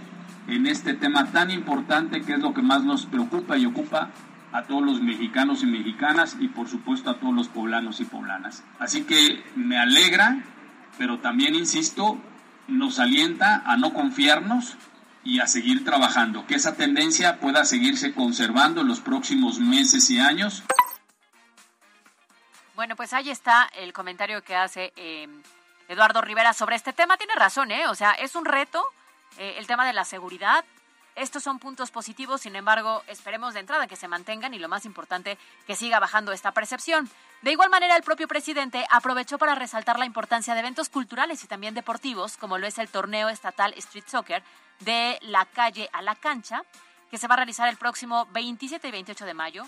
en 0.47 0.67
este 0.67 0.93
tema 0.93 1.31
tan 1.31 1.51
importante 1.51 2.21
que 2.21 2.33
es 2.33 2.39
lo 2.39 2.53
que 2.53 2.61
más 2.61 2.83
nos 2.83 3.05
preocupa 3.05 3.57
y 3.57 3.65
ocupa 3.65 4.09
a 4.51 4.63
todos 4.63 4.83
los 4.83 5.01
mexicanos 5.01 5.63
y 5.63 5.65
mexicanas 5.65 6.37
y 6.39 6.47
por 6.47 6.69
supuesto 6.69 7.09
a 7.09 7.19
todos 7.19 7.33
los 7.33 7.47
poblanos 7.47 7.99
y 7.99 8.05
poblanas. 8.05 8.63
Así 8.79 9.03
que 9.03 9.43
me 9.55 9.79
alegra, 9.79 10.43
pero 10.97 11.19
también 11.19 11.55
insisto, 11.55 12.17
nos 12.67 12.99
alienta 12.99 13.63
a 13.65 13.77
no 13.77 13.93
confiarnos 13.93 14.77
y 15.23 15.39
a 15.39 15.47
seguir 15.47 15.85
trabajando, 15.85 16.45
que 16.45 16.55
esa 16.55 16.75
tendencia 16.75 17.39
pueda 17.39 17.65
seguirse 17.65 18.13
conservando 18.13 18.81
en 18.81 18.87
los 18.87 18.99
próximos 18.99 19.59
meses 19.59 20.09
y 20.09 20.19
años. 20.19 20.63
Bueno, 22.75 22.95
pues 22.95 23.13
ahí 23.13 23.29
está 23.29 23.69
el 23.75 23.93
comentario 23.93 24.43
que 24.43 24.55
hace 24.55 24.91
eh, 24.95 25.27
Eduardo 25.87 26.21
Rivera 26.21 26.53
sobre 26.53 26.75
este 26.75 26.91
tema. 26.91 27.17
Tiene 27.17 27.35
razón, 27.35 27.71
¿eh? 27.71 27.87
O 27.87 27.95
sea, 27.95 28.11
es 28.11 28.35
un 28.35 28.45
reto 28.45 28.83
eh, 29.37 29.55
el 29.57 29.67
tema 29.67 29.85
de 29.85 29.93
la 29.93 30.05
seguridad. 30.05 30.65
Estos 31.15 31.43
son 31.43 31.59
puntos 31.59 31.91
positivos, 31.91 32.41
sin 32.41 32.55
embargo, 32.55 33.03
esperemos 33.07 33.53
de 33.53 33.59
entrada 33.59 33.87
que 33.87 33.95
se 33.95 34.07
mantengan 34.07 34.53
y 34.53 34.59
lo 34.59 34.67
más 34.67 34.85
importante, 34.85 35.37
que 35.67 35.75
siga 35.75 35.99
bajando 35.99 36.31
esta 36.31 36.51
percepción. 36.51 37.09
De 37.43 37.51
igual 37.51 37.69
manera, 37.69 37.95
el 37.95 38.03
propio 38.03 38.27
presidente 38.27 38.85
aprovechó 38.89 39.37
para 39.37 39.53
resaltar 39.53 39.99
la 39.99 40.05
importancia 40.05 40.53
de 40.53 40.61
eventos 40.61 40.89
culturales 40.89 41.43
y 41.43 41.47
también 41.47 41.75
deportivos, 41.75 42.37
como 42.37 42.57
lo 42.57 42.65
es 42.65 42.79
el 42.79 42.89
torneo 42.89 43.29
estatal 43.29 43.73
Street 43.77 44.05
Soccer 44.07 44.43
de 44.79 45.19
la 45.21 45.45
calle 45.45 45.89
a 45.93 46.01
la 46.01 46.15
cancha, 46.15 46.63
que 47.11 47.17
se 47.17 47.27
va 47.27 47.35
a 47.35 47.37
realizar 47.37 47.69
el 47.69 47.77
próximo 47.77 48.27
27 48.31 48.87
y 48.87 48.91
28 48.91 49.25
de 49.25 49.33
mayo. 49.33 49.65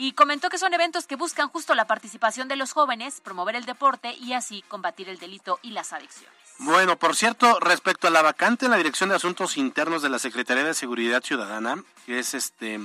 Y 0.00 0.12
comentó 0.12 0.48
que 0.48 0.58
son 0.58 0.72
eventos 0.72 1.08
que 1.08 1.16
buscan 1.16 1.48
justo 1.48 1.74
la 1.74 1.86
participación 1.86 2.46
de 2.46 2.54
los 2.54 2.72
jóvenes, 2.72 3.20
promover 3.20 3.56
el 3.56 3.66
deporte 3.66 4.14
y 4.14 4.32
así 4.32 4.62
combatir 4.68 5.08
el 5.08 5.18
delito 5.18 5.58
y 5.60 5.72
las 5.72 5.92
adicciones. 5.92 6.38
Bueno, 6.60 6.96
por 6.96 7.16
cierto, 7.16 7.58
respecto 7.58 8.06
a 8.06 8.10
la 8.10 8.22
vacante 8.22 8.66
en 8.66 8.70
la 8.70 8.76
Dirección 8.76 9.08
de 9.08 9.16
Asuntos 9.16 9.56
Internos 9.56 10.00
de 10.00 10.08
la 10.08 10.20
Secretaría 10.20 10.62
de 10.62 10.74
Seguridad 10.74 11.22
Ciudadana, 11.22 11.82
que 12.06 12.20
es 12.20 12.34
este, 12.34 12.80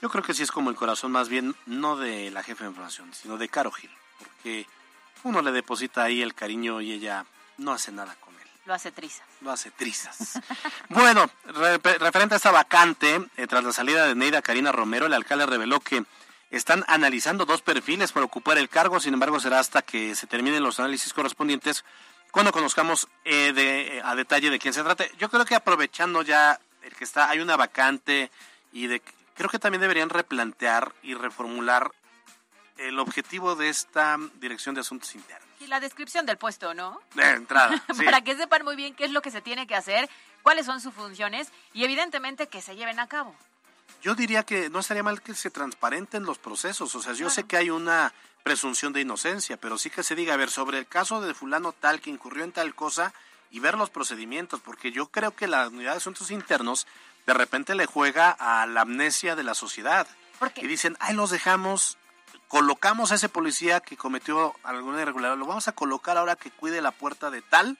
yo 0.00 0.08
creo 0.08 0.24
que 0.24 0.32
sí 0.32 0.42
es 0.42 0.50
como 0.50 0.70
el 0.70 0.76
corazón 0.76 1.12
más 1.12 1.28
bien, 1.28 1.54
no 1.66 1.96
de 1.96 2.30
la 2.30 2.42
jefa 2.42 2.64
de 2.64 2.70
información, 2.70 3.12
sino 3.12 3.36
de 3.36 3.48
Caro 3.50 3.70
Gil, 3.70 3.90
porque 4.18 4.66
uno 5.24 5.42
le 5.42 5.52
deposita 5.52 6.04
ahí 6.04 6.22
el 6.22 6.34
cariño 6.34 6.80
y 6.80 6.92
ella 6.92 7.26
no 7.58 7.72
hace 7.72 7.92
nada 7.92 8.16
con 8.18 8.34
él. 8.34 8.48
Lo 8.64 8.72
hace 8.74 8.92
trizas. 8.92 9.26
Lo 9.42 9.50
hace 9.50 9.70
trizas. 9.70 10.38
bueno, 10.88 11.30
referente 11.44 12.34
a 12.34 12.36
esta 12.36 12.50
vacante, 12.50 13.26
eh, 13.36 13.46
tras 13.46 13.62
la 13.62 13.72
salida 13.72 14.06
de 14.06 14.14
Neida 14.14 14.42
Karina 14.42 14.72
Romero, 14.72 15.06
el 15.06 15.12
alcalde 15.12 15.46
reveló 15.46 15.80
que 15.80 16.04
están 16.50 16.84
analizando 16.88 17.44
dos 17.46 17.62
perfiles 17.62 18.12
para 18.12 18.26
ocupar 18.26 18.58
el 18.58 18.68
cargo, 18.68 19.00
sin 19.00 19.14
embargo 19.14 19.38
será 19.40 19.58
hasta 19.58 19.82
que 19.82 20.14
se 20.14 20.26
terminen 20.26 20.62
los 20.62 20.80
análisis 20.80 21.12
correspondientes 21.12 21.84
cuando 22.30 22.52
conozcamos 22.52 23.08
eh, 23.24 23.52
de, 23.52 23.98
eh, 23.98 24.02
a 24.04 24.14
detalle 24.14 24.50
de 24.50 24.58
quién 24.58 24.74
se 24.74 24.82
trata. 24.82 25.04
Yo 25.18 25.30
creo 25.30 25.44
que 25.44 25.54
aprovechando 25.54 26.22
ya 26.22 26.60
el 26.82 26.94
que 26.94 27.04
está, 27.04 27.28
hay 27.28 27.40
una 27.40 27.56
vacante 27.56 28.30
y 28.72 28.86
de 28.86 29.02
creo 29.34 29.48
que 29.48 29.58
también 29.58 29.80
deberían 29.80 30.10
replantear 30.10 30.92
y 31.02 31.14
reformular 31.14 31.92
el 32.76 32.98
objetivo 32.98 33.56
de 33.56 33.68
esta 33.68 34.16
Dirección 34.34 34.74
de 34.74 34.82
Asuntos 34.82 35.14
Internos. 35.14 35.48
Y 35.60 35.66
la 35.66 35.80
descripción 35.80 36.26
del 36.26 36.38
puesto, 36.38 36.74
¿no? 36.74 37.00
De 37.14 37.28
entrada. 37.30 37.82
Para 38.04 38.22
que 38.22 38.36
sepan 38.36 38.64
muy 38.64 38.76
bien 38.76 38.94
qué 38.94 39.04
es 39.04 39.10
lo 39.10 39.22
que 39.22 39.30
se 39.30 39.42
tiene 39.42 39.66
que 39.66 39.74
hacer, 39.74 40.08
cuáles 40.42 40.66
son 40.66 40.80
sus 40.80 40.94
funciones 40.94 41.48
y 41.72 41.84
evidentemente 41.84 42.48
que 42.48 42.62
se 42.62 42.76
lleven 42.76 42.98
a 42.98 43.06
cabo. 43.06 43.34
Yo 44.02 44.14
diría 44.14 44.44
que 44.44 44.70
no 44.70 44.78
estaría 44.78 45.02
mal 45.02 45.22
que 45.22 45.34
se 45.34 45.50
transparenten 45.50 46.24
los 46.24 46.38
procesos. 46.38 46.94
O 46.94 47.02
sea, 47.02 47.12
yo 47.12 47.28
sé 47.28 47.44
que 47.44 47.56
hay 47.56 47.70
una 47.70 48.12
presunción 48.42 48.92
de 48.92 49.02
inocencia, 49.02 49.58
pero 49.58 49.76
sí 49.78 49.90
que 49.90 50.02
se 50.02 50.14
diga, 50.14 50.34
a 50.34 50.38
ver, 50.38 50.50
sobre 50.50 50.78
el 50.78 50.86
caso 50.86 51.20
de 51.20 51.34
fulano 51.34 51.72
tal 51.72 52.00
que 52.00 52.10
incurrió 52.10 52.44
en 52.44 52.52
tal 52.52 52.74
cosa 52.74 53.12
y 53.50 53.60
ver 53.60 53.76
los 53.76 53.90
procedimientos, 53.90 54.60
porque 54.60 54.92
yo 54.92 55.08
creo 55.08 55.34
que 55.34 55.46
la 55.46 55.68
unidad 55.68 55.92
de 55.92 55.98
asuntos 55.98 56.30
internos 56.30 56.86
de 57.26 57.34
repente 57.34 57.74
le 57.74 57.86
juega 57.86 58.30
a 58.30 58.66
la 58.66 58.82
amnesia 58.82 59.36
de 59.36 59.42
la 59.42 59.54
sociedad. 59.54 60.06
Y 60.56 60.66
dicen, 60.66 60.96
ay, 61.00 61.14
los 61.14 61.30
dejamos, 61.30 61.98
colocamos 62.48 63.12
a 63.12 63.16
ese 63.16 63.28
policía 63.28 63.80
que 63.80 63.96
cometió 63.96 64.54
alguna 64.62 65.02
irregularidad, 65.02 65.36
lo 65.36 65.46
vamos 65.46 65.68
a 65.68 65.72
colocar 65.72 66.16
ahora 66.16 66.36
que 66.36 66.50
cuide 66.50 66.80
la 66.80 66.92
puerta 66.92 67.30
de 67.30 67.42
tal, 67.42 67.76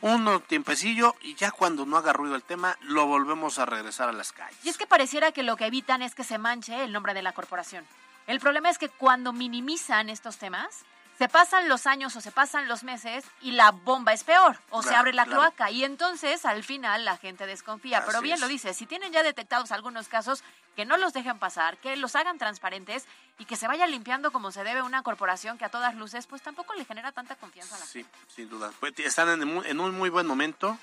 un 0.00 0.42
tiempecillo 0.46 1.14
y 1.20 1.34
ya 1.34 1.50
cuando 1.50 1.86
no 1.86 1.96
haga 1.96 2.12
ruido 2.12 2.34
el 2.34 2.42
tema, 2.42 2.76
lo 2.82 3.06
volvemos 3.06 3.58
a 3.58 3.66
regresar 3.66 4.08
a 4.08 4.12
las 4.12 4.32
calles. 4.32 4.58
Y 4.64 4.68
es 4.68 4.78
que 4.78 4.86
pareciera 4.86 5.32
que 5.32 5.42
lo 5.42 5.56
que 5.56 5.66
evitan 5.66 6.02
es 6.02 6.14
que 6.14 6.24
se 6.24 6.38
manche 6.38 6.84
el 6.84 6.92
nombre 6.92 7.14
de 7.14 7.22
la 7.22 7.32
corporación. 7.32 7.84
El 8.26 8.40
problema 8.40 8.70
es 8.70 8.78
que 8.78 8.88
cuando 8.88 9.32
minimizan 9.32 10.08
estos 10.08 10.36
temas, 10.38 10.84
se 11.20 11.28
pasan 11.28 11.68
los 11.68 11.86
años 11.86 12.16
o 12.16 12.22
se 12.22 12.32
pasan 12.32 12.66
los 12.66 12.82
meses 12.82 13.26
y 13.42 13.50
la 13.50 13.72
bomba 13.72 14.14
es 14.14 14.24
peor 14.24 14.56
o 14.70 14.82
se 14.82 14.94
abre 14.94 15.12
la 15.12 15.26
claro. 15.26 15.42
cloaca 15.42 15.70
y 15.70 15.84
entonces 15.84 16.46
al 16.46 16.64
final 16.64 17.04
la 17.04 17.18
gente 17.18 17.44
desconfía. 17.44 18.06
Pero 18.06 18.22
bien 18.22 18.36
es. 18.36 18.40
lo 18.40 18.48
dice, 18.48 18.72
si 18.72 18.86
tienen 18.86 19.12
ya 19.12 19.22
detectados 19.22 19.70
algunos 19.70 20.08
casos, 20.08 20.42
que 20.76 20.86
no 20.86 20.96
los 20.96 21.12
dejen 21.12 21.38
pasar, 21.38 21.76
que 21.76 21.94
los 21.96 22.16
hagan 22.16 22.38
transparentes 22.38 23.04
y 23.38 23.44
que 23.44 23.56
se 23.56 23.68
vaya 23.68 23.86
limpiando 23.86 24.32
como 24.32 24.50
se 24.50 24.64
debe 24.64 24.80
una 24.80 25.02
corporación 25.02 25.58
que 25.58 25.66
a 25.66 25.68
todas 25.68 25.94
luces 25.94 26.26
pues 26.26 26.40
tampoco 26.40 26.72
le 26.72 26.86
genera 26.86 27.12
tanta 27.12 27.36
confianza 27.36 27.76
a 27.76 27.80
la 27.80 27.84
Sí, 27.84 28.06
sin 28.34 28.48
duda. 28.48 28.72
Pues, 28.80 28.98
están 29.00 29.28
en, 29.42 29.78
un 29.78 29.98
muy 29.98 30.08
buen 30.08 30.26
momento. 30.26 30.78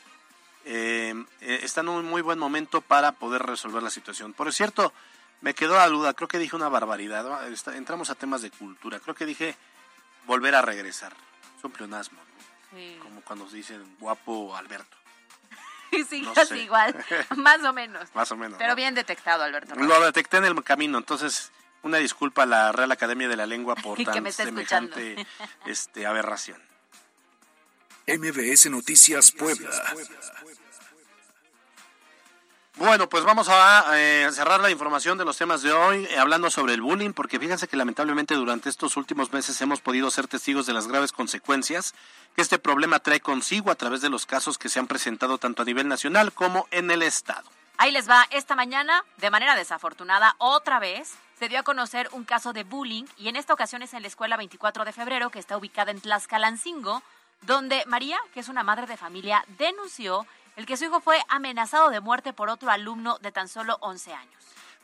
eh, 0.65 1.15
eh, 1.41 1.61
están 1.63 1.87
en 1.87 1.93
un 1.95 2.05
muy 2.05 2.21
buen 2.21 2.37
momento 2.37 2.81
para 2.81 3.13
poder 3.13 3.41
resolver 3.41 3.81
la 3.81 3.89
situación. 3.89 4.33
Por 4.33 4.53
cierto, 4.53 4.93
me 5.41 5.55
quedó 5.55 5.77
la 5.77 5.87
duda. 5.87 6.13
Creo 6.13 6.27
que 6.27 6.37
dije 6.37 6.55
una 6.55 6.69
barbaridad. 6.69 7.25
Entramos 7.73 8.11
a 8.11 8.15
temas 8.15 8.43
de 8.43 8.51
cultura. 8.51 8.99
Creo 8.99 9.15
que 9.15 9.25
dije 9.25 9.57
volver 10.27 10.53
a 10.53 10.61
regresar. 10.61 11.13
Es 11.57 11.63
un 11.63 11.71
pleonasmo, 11.71 12.19
¿no? 12.19 12.77
Sí. 12.77 12.99
Como 13.01 13.21
cuando 13.21 13.45
dicen 13.49 13.95
guapo 13.99 14.55
Alberto. 14.55 14.95
sí, 16.09 16.21
No 16.21 16.33
casi 16.33 16.49
sé. 16.49 16.57
igual, 16.59 16.95
más 17.37 17.63
o 17.63 17.73
menos. 17.73 18.13
Más 18.13 18.31
o 18.31 18.37
menos. 18.37 18.57
Pero 18.57 18.71
¿no? 18.71 18.75
bien 18.75 18.93
detectado, 18.93 19.43
Alberto. 19.43 19.73
Lo 19.75 19.99
detecté 20.05 20.37
en 20.37 20.45
el 20.45 20.63
camino. 20.63 20.97
Entonces, 20.99 21.51
una 21.81 21.97
disculpa 21.97 22.43
a 22.43 22.45
la 22.45 22.71
Real 22.71 22.91
Academia 22.91 23.27
de 23.27 23.37
la 23.37 23.45
Lengua 23.47 23.75
por 23.83 23.97
Que 23.97 24.05
tan 24.05 24.21
me 24.21 24.29
está 24.29 24.43
semejante 24.43 25.25
este, 25.65 26.05
aberración. 26.05 26.61
MBS 28.07 28.69
Noticias 28.69 29.31
Puebla. 29.31 29.69
Bueno, 32.77 33.09
pues 33.09 33.23
vamos 33.23 33.49
a 33.49 33.97
eh, 33.97 34.29
cerrar 34.31 34.59
la 34.59 34.69
información 34.69 35.17
de 35.17 35.25
los 35.25 35.35
temas 35.35 35.63
de 35.63 35.73
hoy 35.73 36.05
eh, 36.11 36.19
hablando 36.19 36.51
sobre 36.51 36.75
el 36.75 36.81
bullying, 36.81 37.11
porque 37.11 37.39
fíjense 37.39 37.67
que 37.67 37.75
lamentablemente 37.75 38.35
durante 38.35 38.69
estos 38.69 38.97
últimos 38.97 39.33
meses 39.33 39.59
hemos 39.61 39.81
podido 39.81 40.11
ser 40.11 40.27
testigos 40.27 40.67
de 40.67 40.73
las 40.73 40.87
graves 40.87 41.11
consecuencias 41.11 41.95
que 42.35 42.43
este 42.43 42.59
problema 42.59 42.99
trae 42.99 43.19
consigo 43.19 43.71
a 43.71 43.75
través 43.75 44.01
de 44.01 44.11
los 44.11 44.27
casos 44.27 44.59
que 44.59 44.69
se 44.69 44.77
han 44.77 44.85
presentado 44.85 45.39
tanto 45.39 45.63
a 45.63 45.65
nivel 45.65 45.87
nacional 45.87 46.31
como 46.31 46.67
en 46.69 46.91
el 46.91 47.01
Estado. 47.01 47.49
Ahí 47.77 47.91
les 47.91 48.07
va, 48.07 48.27
esta 48.29 48.55
mañana, 48.55 49.03
de 49.17 49.31
manera 49.31 49.55
desafortunada, 49.55 50.35
otra 50.37 50.77
vez, 50.77 51.15
se 51.39 51.49
dio 51.49 51.59
a 51.59 51.63
conocer 51.63 52.09
un 52.11 52.25
caso 52.25 52.53
de 52.53 52.63
bullying 52.63 53.05
y 53.17 53.29
en 53.29 53.37
esta 53.37 53.53
ocasión 53.53 53.81
es 53.81 53.95
en 53.95 54.03
la 54.03 54.07
escuela 54.07 54.37
24 54.37 54.85
de 54.85 54.93
febrero, 54.93 55.31
que 55.31 55.39
está 55.39 55.57
ubicada 55.57 55.89
en 55.89 55.99
Tlaxcalancingo, 55.99 57.01
donde 57.41 57.83
María, 57.87 58.19
que 58.35 58.39
es 58.39 58.49
una 58.49 58.61
madre 58.61 58.85
de 58.85 58.97
familia, 58.97 59.43
denunció 59.57 60.27
el 60.57 60.65
que 60.65 60.75
su 60.75 60.85
hijo 60.85 60.99
fue 60.99 61.17
amenazado 61.29 61.89
de 61.89 62.01
muerte 62.01 62.33
por 62.33 62.49
otro 62.49 62.69
alumno 62.69 63.17
de 63.19 63.31
tan 63.31 63.47
solo 63.47 63.77
11 63.79 64.13
años. 64.13 64.33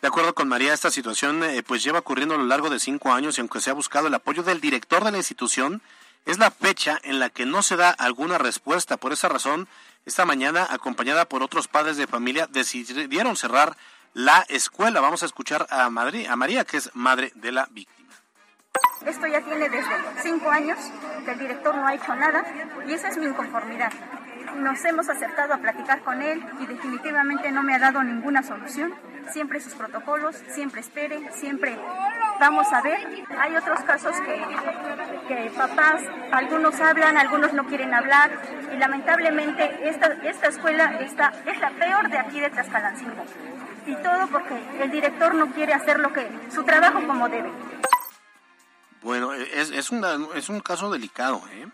De 0.02 0.08
acuerdo 0.08 0.36
con 0.36 0.48
María, 0.48 0.74
esta 0.74 0.92
situación 0.92 1.44
eh, 1.44 1.64
pues 1.64 1.84
lleva 1.84 2.00
ocurriendo 2.00 2.36
a 2.36 2.38
lo 2.38 2.46
largo 2.46 2.70
de 2.70 2.80
cinco 2.80 3.12
años 3.12 3.38
y 3.38 3.42
aunque 3.42 3.60
se 3.60 3.72
ha 3.72 3.74
buscado 3.74 4.08
el 4.08 4.14
apoyo 4.14 4.44
del 4.44 4.62
director 4.62 5.04
de 5.04 5.12
la 5.12 5.18
institución, 5.18 5.82
es 6.26 6.38
la 6.38 6.52
fecha 6.52 7.00
en 7.04 7.20
la 7.20 7.30
que 7.30 7.46
no 7.46 7.64
se 7.64 7.76
da 7.76 7.90
alguna 7.90 8.38
respuesta. 8.38 8.98
Por 8.98 9.14
esa 9.14 9.30
razón, 9.30 9.68
esta 10.06 10.26
mañana, 10.26 10.68
acompañada 10.70 11.26
por 11.26 11.42
otros 11.42 11.68
padres 11.68 11.98
de 11.98 12.06
familia, 12.06 12.48
decidieron 12.48 13.36
cerrar 13.36 13.76
la 14.14 14.46
escuela. 14.50 15.02
Vamos 15.02 15.24
a 15.24 15.26
escuchar 15.26 15.66
a, 15.72 15.86
a 15.86 15.90
María, 15.90 16.66
que 16.66 16.78
es 16.78 16.92
madre 16.94 17.32
de 17.36 17.52
la 17.52 17.68
víctima. 17.72 18.14
Esto 19.06 19.26
ya 19.26 19.42
tiene 19.42 19.70
desde 19.70 20.22
cinco 20.22 20.52
años 20.52 20.78
que 21.26 21.32
el 21.32 21.40
director 21.40 21.76
no 21.76 21.88
ha 21.88 21.96
hecho 21.96 22.16
nada 22.16 22.44
y 22.88 22.94
esa 22.94 23.10
es 23.10 23.18
mi 23.18 23.26
inconformidad. 23.26 23.92
Nos 24.58 24.84
hemos 24.86 25.10
acercado 25.10 25.54
a 25.54 25.58
platicar 25.58 26.02
con 26.02 26.22
él 26.22 26.44
y 26.60 26.66
definitivamente 26.66 27.52
no 27.52 27.64
me 27.64 27.76
ha 27.76 27.80
dado 27.80 28.04
ninguna 28.04 28.44
solución. 28.44 28.94
Siempre 29.32 29.60
sus 29.62 29.74
protocolos, 29.74 30.36
siempre 30.50 30.82
espere, 30.82 31.32
siempre 31.34 31.78
vamos 32.40 32.72
a 32.72 32.82
ver. 32.82 33.00
Hay 33.40 33.56
otros 33.56 33.80
casos 33.82 34.16
que, 34.22 34.42
que 35.28 35.50
papás, 35.56 36.02
algunos 36.32 36.80
hablan, 36.82 37.18
algunos 37.18 37.54
no 37.54 37.66
quieren 37.66 37.94
hablar 37.94 38.32
y 38.74 38.78
lamentablemente 38.78 39.88
esta, 39.90 40.08
esta 40.24 40.48
escuela 40.48 41.00
está, 41.02 41.34
es 41.46 41.60
la 41.60 41.70
peor 41.72 42.10
de 42.10 42.18
aquí 42.20 42.40
de 42.40 42.50
Tlaxcalancingo. 42.50 43.26
Y 43.86 43.96
todo 43.96 44.28
porque 44.28 44.56
el 44.82 44.92
director 44.92 45.34
no 45.36 45.48
quiere 45.52 45.74
hacer 45.74 46.00
lo 46.00 46.14
que, 46.14 46.30
su 46.54 46.64
trabajo 46.64 47.06
como 47.06 47.28
debe. 47.30 47.52
Bueno, 49.02 49.34
es, 49.34 49.72
es, 49.72 49.92
una- 49.92 50.18
es 50.36 50.48
un 50.50 50.62
caso 50.62 50.90
delicado, 50.92 51.42
¿eh? 51.52 51.68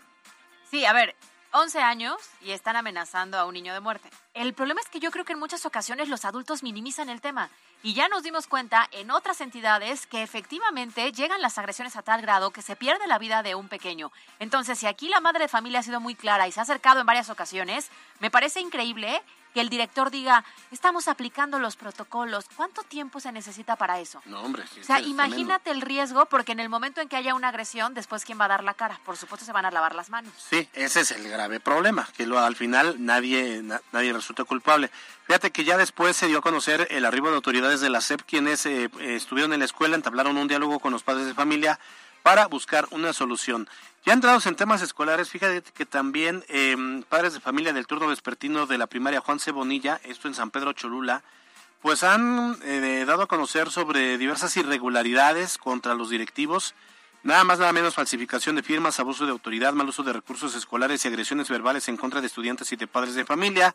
Sí, 0.70 0.84
a 0.84 0.92
ver, 0.92 1.14
11 1.52 1.80
años 1.80 2.16
y 2.42 2.52
están 2.52 2.76
amenazando 2.76 3.36
a 3.36 3.44
un 3.44 3.54
niño 3.54 3.74
de 3.74 3.80
muerte. 3.80 4.08
El 4.34 4.54
problema 4.54 4.80
es 4.80 4.88
que 4.88 5.00
yo 5.00 5.10
creo 5.10 5.24
que 5.24 5.32
en 5.32 5.38
muchas 5.40 5.66
ocasiones 5.66 6.08
los 6.08 6.24
adultos 6.24 6.62
minimizan 6.62 7.08
el 7.08 7.20
tema 7.20 7.50
y 7.82 7.94
ya 7.94 8.08
nos 8.08 8.22
dimos 8.22 8.46
cuenta 8.46 8.88
en 8.92 9.10
otras 9.10 9.40
entidades 9.40 10.06
que 10.06 10.22
efectivamente 10.22 11.10
llegan 11.10 11.42
las 11.42 11.58
agresiones 11.58 11.96
a 11.96 12.02
tal 12.02 12.22
grado 12.22 12.52
que 12.52 12.62
se 12.62 12.76
pierde 12.76 13.08
la 13.08 13.18
vida 13.18 13.42
de 13.42 13.56
un 13.56 13.68
pequeño. 13.68 14.12
Entonces, 14.38 14.78
si 14.78 14.86
aquí 14.86 15.08
la 15.08 15.20
madre 15.20 15.40
de 15.40 15.48
familia 15.48 15.80
ha 15.80 15.82
sido 15.82 16.00
muy 16.00 16.14
clara 16.14 16.46
y 16.46 16.52
se 16.52 16.60
ha 16.60 16.62
acercado 16.62 17.00
en 17.00 17.06
varias 17.06 17.30
ocasiones, 17.30 17.90
me 18.20 18.30
parece 18.30 18.60
increíble 18.60 19.20
que 19.54 19.60
el 19.60 19.68
director 19.68 20.10
diga, 20.10 20.44
estamos 20.70 21.08
aplicando 21.08 21.58
los 21.58 21.76
protocolos. 21.76 22.44
¿Cuánto 22.56 22.82
tiempo 22.82 23.20
se 23.20 23.32
necesita 23.32 23.76
para 23.76 23.98
eso? 24.00 24.22
No, 24.26 24.40
hombre. 24.42 24.64
sí, 24.72 24.80
O 24.80 24.84
sea, 24.84 24.96
tremendo. 24.96 25.24
imagínate 25.24 25.70
el 25.70 25.80
riesgo, 25.80 26.26
porque 26.26 26.52
en 26.52 26.60
el 26.60 26.68
momento 26.68 27.00
en 27.00 27.08
que 27.08 27.16
haya 27.16 27.34
una 27.34 27.48
agresión, 27.48 27.94
después 27.94 28.24
quién 28.24 28.40
va 28.40 28.44
a 28.44 28.48
dar 28.48 28.64
la 28.64 28.74
cara. 28.74 29.00
Por 29.04 29.16
supuesto 29.16 29.44
se 29.44 29.52
van 29.52 29.64
a 29.66 29.70
lavar 29.70 29.94
las 29.94 30.10
manos. 30.10 30.32
Sí, 30.36 30.68
ese 30.72 31.00
es 31.00 31.10
el 31.10 31.28
grave 31.28 31.60
problema, 31.60 32.08
que 32.16 32.26
lo, 32.26 32.38
al 32.38 32.56
final 32.56 32.96
nadie, 33.04 33.60
na- 33.62 33.80
nadie 33.92 34.12
resulta 34.12 34.44
culpable. 34.44 34.90
Fíjate 35.26 35.50
que 35.50 35.64
ya 35.64 35.76
después 35.76 36.16
se 36.16 36.26
dio 36.26 36.38
a 36.38 36.42
conocer 36.42 36.88
el 36.90 37.04
arribo 37.04 37.28
de 37.30 37.36
autoridades 37.36 37.80
de 37.80 37.90
la 37.90 38.00
SEP, 38.00 38.22
quienes 38.22 38.66
eh, 38.66 38.90
estuvieron 39.00 39.52
en 39.52 39.58
la 39.60 39.64
escuela, 39.64 39.94
entablaron 39.96 40.36
un 40.36 40.48
diálogo 40.48 40.78
con 40.80 40.92
los 40.92 41.02
padres 41.02 41.26
de 41.26 41.34
familia 41.34 41.78
para 42.22 42.46
buscar 42.46 42.86
una 42.90 43.12
solución. 43.12 43.68
Ya 44.04 44.14
entrados 44.14 44.46
en 44.46 44.56
temas 44.56 44.80
escolares, 44.80 45.28
fíjate 45.28 45.62
que 45.72 45.84
también 45.84 46.42
eh, 46.48 46.76
padres 47.08 47.34
de 47.34 47.40
familia 47.40 47.72
del 47.72 47.86
turno 47.86 48.06
vespertino 48.06 48.66
de 48.66 48.78
la 48.78 48.86
primaria 48.86 49.20
Juan 49.20 49.38
C. 49.38 49.50
Bonilla, 49.52 50.00
esto 50.04 50.26
en 50.26 50.34
San 50.34 50.50
Pedro 50.50 50.72
Cholula, 50.72 51.22
pues 51.82 52.02
han 52.02 52.58
eh, 52.62 53.04
dado 53.06 53.22
a 53.22 53.26
conocer 53.26 53.70
sobre 53.70 54.16
diversas 54.16 54.56
irregularidades 54.56 55.58
contra 55.58 55.94
los 55.94 56.08
directivos, 56.08 56.74
nada 57.22 57.44
más 57.44 57.58
nada 57.58 57.72
menos 57.72 57.94
falsificación 57.94 58.56
de 58.56 58.62
firmas, 58.62 59.00
abuso 59.00 59.26
de 59.26 59.32
autoridad, 59.32 59.74
mal 59.74 59.88
uso 59.88 60.02
de 60.02 60.14
recursos 60.14 60.54
escolares 60.54 61.04
y 61.04 61.08
agresiones 61.08 61.48
verbales 61.48 61.88
en 61.88 61.98
contra 61.98 62.22
de 62.22 62.26
estudiantes 62.26 62.72
y 62.72 62.76
de 62.76 62.86
padres 62.86 63.14
de 63.14 63.26
familia. 63.26 63.74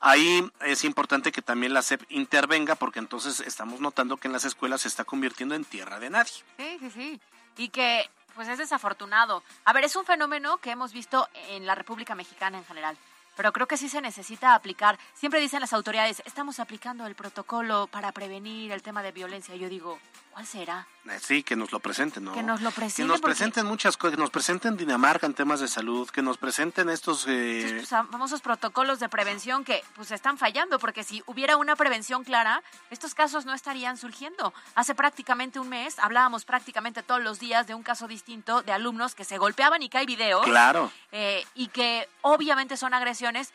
Ahí 0.00 0.48
es 0.64 0.84
importante 0.84 1.32
que 1.32 1.42
también 1.42 1.74
la 1.74 1.82
SEP 1.82 2.02
intervenga 2.08 2.76
porque 2.76 3.00
entonces 3.00 3.40
estamos 3.40 3.80
notando 3.80 4.16
que 4.16 4.28
en 4.28 4.32
las 4.32 4.44
escuelas 4.44 4.82
se 4.82 4.88
está 4.88 5.04
convirtiendo 5.04 5.54
en 5.54 5.64
tierra 5.64 5.98
de 5.98 6.08
nadie. 6.08 6.32
Sí, 6.56 6.78
sí, 6.80 6.90
sí. 6.90 7.20
Y 7.58 7.68
que, 7.68 8.08
pues 8.34 8.48
es 8.48 8.56
desafortunado. 8.56 9.42
A 9.66 9.74
ver, 9.74 9.84
es 9.84 9.94
un 9.96 10.06
fenómeno 10.06 10.56
que 10.56 10.70
hemos 10.70 10.92
visto 10.94 11.28
en 11.50 11.66
la 11.66 11.74
República 11.74 12.14
Mexicana 12.14 12.56
en 12.56 12.64
general. 12.64 12.96
Pero 13.36 13.52
creo 13.52 13.68
que 13.68 13.76
sí 13.76 13.88
se 13.88 14.00
necesita 14.00 14.54
aplicar. 14.54 14.98
Siempre 15.14 15.38
dicen 15.40 15.60
las 15.60 15.72
autoridades, 15.72 16.22
estamos 16.24 16.58
aplicando 16.58 17.06
el 17.06 17.14
protocolo 17.14 17.86
para 17.86 18.10
prevenir 18.10 18.72
el 18.72 18.82
tema 18.82 19.02
de 19.02 19.12
violencia. 19.12 19.54
Yo 19.54 19.68
digo, 19.68 20.00
¿cuál 20.38 20.46
será? 20.46 20.86
Eh, 21.10 21.18
Sí, 21.20 21.42
que 21.42 21.56
nos 21.56 21.72
lo 21.72 21.80
presenten, 21.80 22.22
¿no? 22.22 22.32
Que 22.32 22.44
nos 22.44 22.60
lo 22.60 22.70
Que 22.70 22.76
presenten. 22.76 23.08
nos 23.08 23.20
porque 23.20 23.34
presenten 23.34 23.66
muchas 23.66 23.96
cosas, 23.96 24.14
que 24.14 24.20
nos 24.22 24.30
presenten 24.30 24.76
Dinamarca 24.76 25.26
en 25.26 25.34
temas 25.34 25.58
de 25.58 25.66
salud, 25.66 26.08
que 26.10 26.22
nos 26.22 26.38
presenten 26.38 26.88
estos... 26.90 27.26
eh, 27.26 27.58
Estos 27.64 27.72
pues, 27.88 27.88
famosos 27.88 28.40
protocolos 28.40 29.00
de 29.00 29.08
prevención 29.08 29.64
que 29.64 29.82
pues 29.96 30.12
están 30.12 30.38
fallando, 30.38 30.78
porque 30.78 31.02
si 31.02 31.24
hubiera 31.26 31.56
una 31.56 31.74
prevención 31.74 32.22
clara, 32.22 32.62
estos 32.90 33.14
casos 33.16 33.46
no 33.46 33.52
estarían 33.52 33.96
surgiendo. 33.96 34.54
Hace 34.76 34.94
prácticamente 34.94 35.58
un 35.58 35.70
mes 35.70 35.98
hablábamos 35.98 36.44
prácticamente 36.44 37.02
todos 37.02 37.20
los 37.20 37.40
días 37.40 37.66
de 37.66 37.74
un 37.74 37.82
caso 37.82 38.06
distinto 38.06 38.62
de 38.62 38.70
alumnos 38.70 39.16
que 39.16 39.24
se 39.24 39.38
golpeaban 39.38 39.82
y 39.82 39.88
que 39.88 39.98
hay 39.98 40.06
videos. 40.06 40.44
Claro. 40.44 40.92
eh, 41.10 41.44
y 41.56 41.66
que 41.68 42.08
obviamente 42.22 42.76
son 42.76 42.94
agresiones 42.94 43.52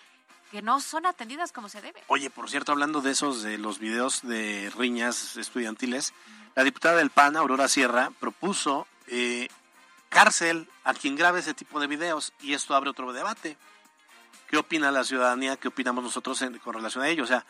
que 0.51 0.61
no 0.61 0.79
son 0.81 1.05
atendidas 1.07 1.51
como 1.51 1.67
se 1.67 1.81
debe. 1.81 2.03
Oye, 2.07 2.29
por 2.29 2.47
cierto, 2.47 2.71
hablando 2.73 3.01
de 3.01 3.09
esos, 3.11 3.41
de 3.41 3.57
los 3.57 3.79
videos 3.79 4.21
de 4.21 4.71
riñas 4.77 5.35
estudiantiles, 5.37 6.13
la 6.55 6.63
diputada 6.63 6.97
del 6.97 7.09
PAN, 7.09 7.35
Aurora 7.37 7.67
Sierra, 7.67 8.11
propuso 8.19 8.87
eh, 9.07 9.47
cárcel 10.09 10.67
a 10.83 10.93
quien 10.93 11.15
grabe 11.15 11.39
ese 11.39 11.53
tipo 11.53 11.79
de 11.79 11.87
videos 11.87 12.33
y 12.41 12.53
esto 12.53 12.75
abre 12.75 12.89
otro 12.89 13.11
debate. 13.13 13.57
¿Qué 14.49 14.57
opina 14.57 14.91
la 14.91 15.03
ciudadanía? 15.03 15.57
¿Qué 15.57 15.69
opinamos 15.69 16.03
nosotros 16.03 16.41
en- 16.43 16.59
con 16.59 16.75
relación 16.75 17.03
a 17.03 17.07
ello? 17.09 17.23
O 17.23 17.27
sea, 17.27 17.45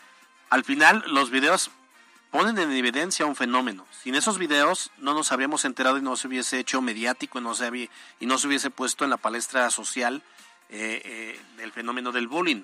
al 0.50 0.64
final 0.64 1.04
los 1.08 1.30
videos 1.32 1.70
ponen 2.32 2.58
en 2.58 2.72
evidencia 2.72 3.26
un 3.26 3.36
fenómeno. 3.36 3.86
Sin 3.92 4.16
esos 4.16 4.38
videos 4.38 4.90
no 4.98 5.14
nos 5.14 5.32
habríamos 5.32 5.66
enterado 5.66 5.98
y 5.98 6.02
no 6.02 6.16
se 6.16 6.28
hubiese 6.28 6.60
hecho 6.60 6.82
mediático 6.82 7.40
y 7.40 7.42
no 7.44 7.54
se, 7.56 7.90
y 8.20 8.26
no 8.26 8.38
se 8.38 8.48
hubiese 8.48 8.70
puesto 8.70 9.04
en 9.04 9.10
la 9.10 9.18
palestra 9.18 9.70
social 9.70 10.24
eh, 10.70 11.02
eh, 11.06 11.42
del 11.58 11.72
fenómeno 11.72 12.12
del 12.12 12.28
bullying. 12.28 12.64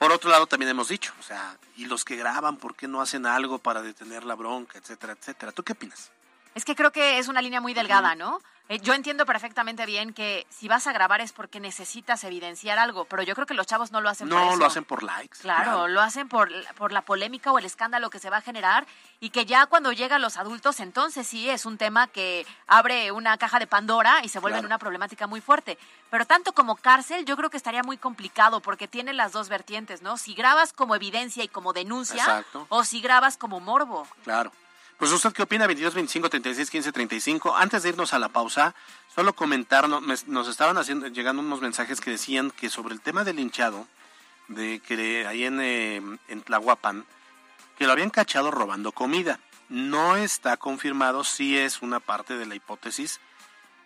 Por 0.00 0.12
otro 0.12 0.30
lado, 0.30 0.46
también 0.46 0.70
hemos 0.70 0.88
dicho, 0.88 1.12
o 1.20 1.22
sea, 1.22 1.58
y 1.76 1.84
los 1.84 2.06
que 2.06 2.16
graban, 2.16 2.56
¿por 2.56 2.74
qué 2.74 2.88
no 2.88 3.02
hacen 3.02 3.26
algo 3.26 3.58
para 3.58 3.82
detener 3.82 4.24
la 4.24 4.34
bronca, 4.34 4.78
etcétera, 4.78 5.12
etcétera? 5.12 5.52
¿Tú 5.52 5.62
qué 5.62 5.74
opinas? 5.74 6.10
Es 6.54 6.64
que 6.64 6.74
creo 6.74 6.90
que 6.92 7.18
es 7.18 7.28
una 7.28 7.40
línea 7.42 7.60
muy 7.60 7.74
delgada, 7.74 8.14
¿no? 8.14 8.40
Eh, 8.68 8.78
yo 8.78 8.94
entiendo 8.94 9.26
perfectamente 9.26 9.84
bien 9.84 10.12
que 10.12 10.46
si 10.48 10.68
vas 10.68 10.86
a 10.86 10.92
grabar 10.92 11.20
es 11.20 11.32
porque 11.32 11.58
necesitas 11.58 12.22
evidenciar 12.22 12.78
algo, 12.78 13.04
pero 13.04 13.24
yo 13.24 13.34
creo 13.34 13.44
que 13.44 13.54
los 13.54 13.66
chavos 13.66 13.90
no 13.90 14.00
lo 14.00 14.08
hacen 14.08 14.28
por 14.28 14.38
eso. 14.40 14.50
No, 14.50 14.56
lo 14.56 14.66
hacen 14.66 14.84
por 14.84 15.02
likes. 15.02 15.38
Claro, 15.40 15.88
lo 15.88 16.00
hacen 16.00 16.28
por, 16.28 16.52
por 16.76 16.92
la 16.92 17.02
polémica 17.02 17.50
o 17.50 17.58
el 17.58 17.64
escándalo 17.64 18.10
que 18.10 18.20
se 18.20 18.30
va 18.30 18.36
a 18.36 18.42
generar 18.42 18.86
y 19.18 19.30
que 19.30 19.44
ya 19.44 19.66
cuando 19.66 19.90
llegan 19.90 20.22
los 20.22 20.36
adultos, 20.36 20.78
entonces 20.78 21.26
sí 21.26 21.50
es 21.50 21.66
un 21.66 21.78
tema 21.78 22.06
que 22.06 22.46
abre 22.68 23.10
una 23.10 23.36
caja 23.38 23.58
de 23.58 23.66
Pandora 23.66 24.20
y 24.22 24.28
se 24.28 24.38
vuelve 24.38 24.58
Claro. 24.58 24.66
una 24.68 24.78
problemática 24.78 25.26
muy 25.26 25.40
fuerte. 25.40 25.76
Pero 26.08 26.24
tanto 26.24 26.52
como 26.52 26.76
cárcel, 26.76 27.24
yo 27.24 27.36
creo 27.36 27.50
que 27.50 27.56
estaría 27.56 27.82
muy 27.82 27.96
complicado 27.96 28.60
porque 28.60 28.86
tiene 28.86 29.12
las 29.14 29.32
dos 29.32 29.48
vertientes, 29.48 30.00
¿no? 30.00 30.16
Si 30.16 30.34
grabas 30.34 30.72
como 30.72 30.94
evidencia 30.94 31.42
y 31.42 31.48
como 31.48 31.72
denuncia 31.72 32.22
Exacto. 32.22 32.66
o 32.68 32.84
si 32.84 33.00
grabas 33.00 33.36
como 33.36 33.58
morbo. 33.58 34.06
Claro. 34.22 34.52
Pues 35.00 35.10
usted 35.12 35.32
qué 35.32 35.42
opina, 35.42 35.66
22, 35.66 35.94
25, 35.94 36.28
36, 36.30 36.70
15, 36.70 36.92
35. 36.92 37.56
Antes 37.56 37.82
de 37.82 37.88
irnos 37.88 38.12
a 38.14 38.18
la 38.20 38.28
pausa, 38.28 38.74
solo 39.12 39.32
comentar, 39.32 39.88
no- 39.88 40.00
me- 40.00 40.14
nos 40.26 40.46
estaban 40.46 40.76
haciendo, 40.78 41.08
llegando 41.08 41.42
unos 41.42 41.60
mensajes 41.60 42.00
que 42.00 42.10
decían 42.12 42.52
que 42.52 42.70
sobre 42.70 42.94
el 42.94 43.00
tema 43.00 43.24
del 43.24 43.40
hinchado, 43.40 43.88
de 44.48 44.78
que 44.80 45.26
ahí 45.26 45.44
en, 45.46 45.58
eh, 45.60 46.02
en 46.28 46.42
Tlahuapan, 46.42 47.04
que 47.78 47.86
lo 47.86 47.92
habían 47.92 48.10
cachado 48.10 48.50
robando 48.50 48.92
comida. 48.92 49.40
No 49.70 50.16
está 50.16 50.56
confirmado 50.58 51.24
si 51.24 51.56
es 51.58 51.80
una 51.82 51.98
parte 52.00 52.36
de 52.36 52.46
la 52.46 52.54
hipótesis. 52.54 53.18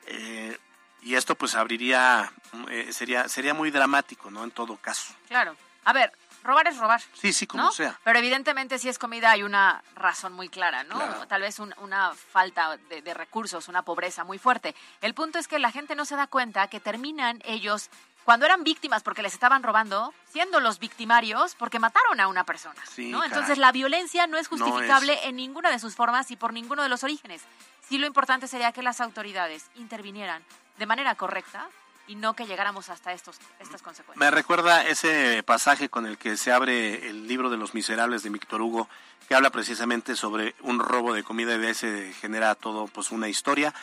eh, 0.07 0.59
y 1.01 1.15
esto 1.15 1.35
pues 1.35 1.55
abriría, 1.55 2.31
eh, 2.71 2.89
sería, 2.93 3.27
sería 3.29 3.55
muy 3.55 3.71
dramático, 3.71 4.31
¿no? 4.31 4.43
En 4.45 4.51
todo 4.51 4.77
caso. 4.77 5.15
Claro. 5.29 5.57
A 5.85 5.93
ver, 5.95 6.13
robar 6.45 6.69
es 6.69 6.77
robar. 6.79 7.01
Sí, 7.15 7.33
sí, 7.33 7.47
como 7.47 7.65
¿no? 7.65 7.73
sea. 7.73 7.99
Pero 8.05 8.19
evidentemente 8.19 8.79
si 8.79 8.89
es 8.89 8.99
comida 8.99 9.31
hay 9.33 9.43
una 9.43 9.83
razón 9.97 10.33
muy 10.35 10.49
clara, 10.49 10.85
¿no? 10.85 10.95
Claro. 10.97 11.27
Tal 11.27 11.41
vez 11.43 11.59
un- 11.59 11.75
una 11.79 12.13
falta 12.15 12.77
de, 12.89 13.03
de 13.03 13.15
recursos, 13.15 13.67
una 13.69 13.83
pobreza 13.83 14.23
muy 14.25 14.39
fuerte. 14.39 14.75
El 15.01 15.15
punto 15.15 15.39
es 15.39 15.49
que 15.49 15.59
la 15.59 15.73
gente 15.73 15.97
no 15.97 16.05
se 16.05 16.15
da 16.17 16.27
cuenta 16.27 16.69
que 16.69 16.79
terminan 16.81 17.41
ellos, 17.45 17.89
cuando 18.25 18.47
eran 18.47 18.63
víctimas 18.65 19.03
porque 19.03 19.23
les 19.23 19.35
estaban 19.35 19.63
robando, 19.63 20.15
siendo 20.33 20.61
los 20.61 20.79
victimarios 20.79 21.55
porque 21.57 21.79
mataron 21.79 22.21
a 22.21 22.29
una 22.29 22.45
persona, 22.45 22.81
Sí, 22.87 23.11
¿no? 23.11 23.25
Entonces 23.25 23.59
la 23.59 23.73
violencia 23.73 24.27
no 24.27 24.39
es 24.39 24.51
No 24.51 24.57
justificable 24.59 25.19
en 25.27 25.37
ninguna 25.37 25.71
de 25.71 25.79
sus 25.79 25.95
formas 25.95 26.31
y 26.31 26.37
por 26.37 26.53
ninguno 26.53 26.83
de 26.83 26.89
los 26.89 27.03
orígenes. 27.05 27.43
Sí 27.89 27.99
lo 27.99 28.07
importante 28.07 28.49
sería 28.49 28.73
que 28.73 28.83
las 28.83 29.01
autoridades 29.03 29.67
intervinieran 29.75 30.43
de 30.79 30.87
manera 30.87 31.15
correcta 31.17 31.69
y 32.07 32.17
no 32.17 32.35
que 32.35 32.47
llegáramos 32.47 32.89
hasta 32.89 33.13
estos, 33.13 33.39
estas 33.61 33.83
consecuencias. 33.83 34.19
Me 34.19 34.31
recuerda 34.31 34.85
ese 34.87 35.43
pasaje 35.43 35.89
con 35.89 36.07
el 36.07 36.19
que 36.19 36.37
se 36.37 36.53
abre 36.53 37.09
el 37.09 37.27
libro 37.27 37.51
de 37.51 37.57
los 37.57 37.75
miserables 37.75 38.23
de 38.23 38.31
Víctor 38.31 38.61
Hugo, 38.61 38.89
que 39.29 39.35
habla 39.35 39.51
precisamente 39.51 40.17
sobre 40.17 40.55
un 40.61 40.79
robo 40.79 41.15
de 41.15 41.23
comida 41.23 41.55
y 41.55 41.59
de 41.59 41.71
ese 41.71 42.13
genera 42.21 42.55
todo 42.55 42.87
pues 42.87 43.11
una 43.11 43.29
historia 43.29 43.75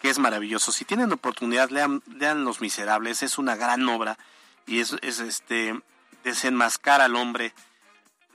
que 0.00 0.10
es 0.10 0.18
maravilloso. 0.18 0.72
Si 0.72 0.84
tienen 0.84 1.12
oportunidad, 1.12 1.70
lean, 1.70 2.02
lean 2.06 2.44
Los 2.44 2.60
Miserables, 2.60 3.22
es 3.22 3.38
una 3.38 3.56
gran 3.56 3.86
obra 3.88 4.18
y 4.66 4.80
es, 4.80 4.96
es 5.02 5.20
este 5.20 5.78
desenmascar 6.24 7.00
al 7.00 7.16
hombre, 7.16 7.54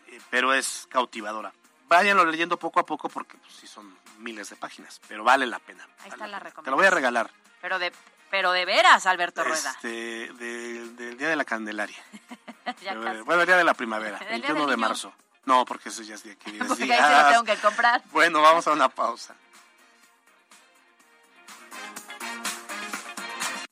eh, 0.08 0.20
pero 0.30 0.54
es 0.54 0.88
cautivadora. 0.90 1.54
Váyanlo 1.88 2.26
leyendo 2.26 2.58
poco 2.58 2.80
a 2.80 2.86
poco 2.86 3.10
porque 3.10 3.38
pues, 3.38 3.54
sí 3.54 3.68
son 3.68 3.96
miles 4.20 4.50
de 4.50 4.56
páginas, 4.56 5.00
pero 5.08 5.24
vale 5.24 5.46
la 5.46 5.60
pena. 5.60 5.84
Ahí 6.00 6.10
vale 6.10 6.14
está 6.14 6.28
la 6.28 6.40
pena. 6.40 6.50
Te 6.50 6.72
lo 6.72 6.78
recomendación. 6.78 6.78
voy 6.78 6.86
a 6.86 6.92
regalar. 6.92 7.32
Pero 7.62 7.80
de, 7.80 7.92
pero 8.36 8.52
de 8.52 8.66
veras, 8.66 9.06
Alberto 9.06 9.46
Rueda. 9.46 9.72
Este, 9.72 9.88
del- 10.34 10.94
del 10.98 11.18
Día 11.18 11.30
de 11.30 11.36
la 11.38 11.46
Candelaria. 11.46 11.96
Bueno, 13.26 13.42
el 13.42 13.48
día 13.48 13.56
de 13.58 13.64
la 13.64 13.74
primavera, 13.76 14.18
El 14.30 14.42
día 14.42 14.50
21 14.50 14.62
del 14.62 14.70
de 14.72 14.78
marzo. 14.78 15.14
No, 15.46 15.64
porque 15.64 15.88
eso 15.90 16.02
ya 16.02 16.16
es 16.16 16.24
día 16.24 16.36
que 16.36 16.52
diez 16.52 16.66
Porque 16.68 16.92
ahí 16.92 17.00
se 17.00 17.10
lo 17.24 17.30
tengo 17.30 17.44
que 17.46 17.56
comprar. 17.62 18.04
Bueno, 18.12 18.42
vamos 18.42 18.68
a 18.68 18.72
una 18.74 18.90
pausa. 18.90 19.36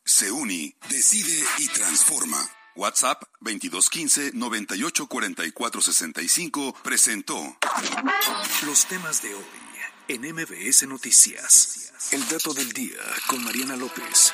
Se 0.06 0.32
uni, 0.32 0.74
decide 0.88 1.44
y 1.58 1.68
transforma. 1.70 2.38
WhatsApp 2.76 3.24
2215 3.42 4.32
984465 4.34 6.74
presentó 6.84 7.58
Los 8.66 8.86
temas 8.86 9.22
de 9.22 9.36
hoy 9.36 9.44
en 10.08 10.22
MBS 10.34 10.88
Noticias. 10.88 11.92
El 12.12 12.26
dato 12.30 12.54
del 12.54 12.72
día 12.74 13.00
con 13.28 13.44
Mariana 13.44 13.76
López. 13.76 14.34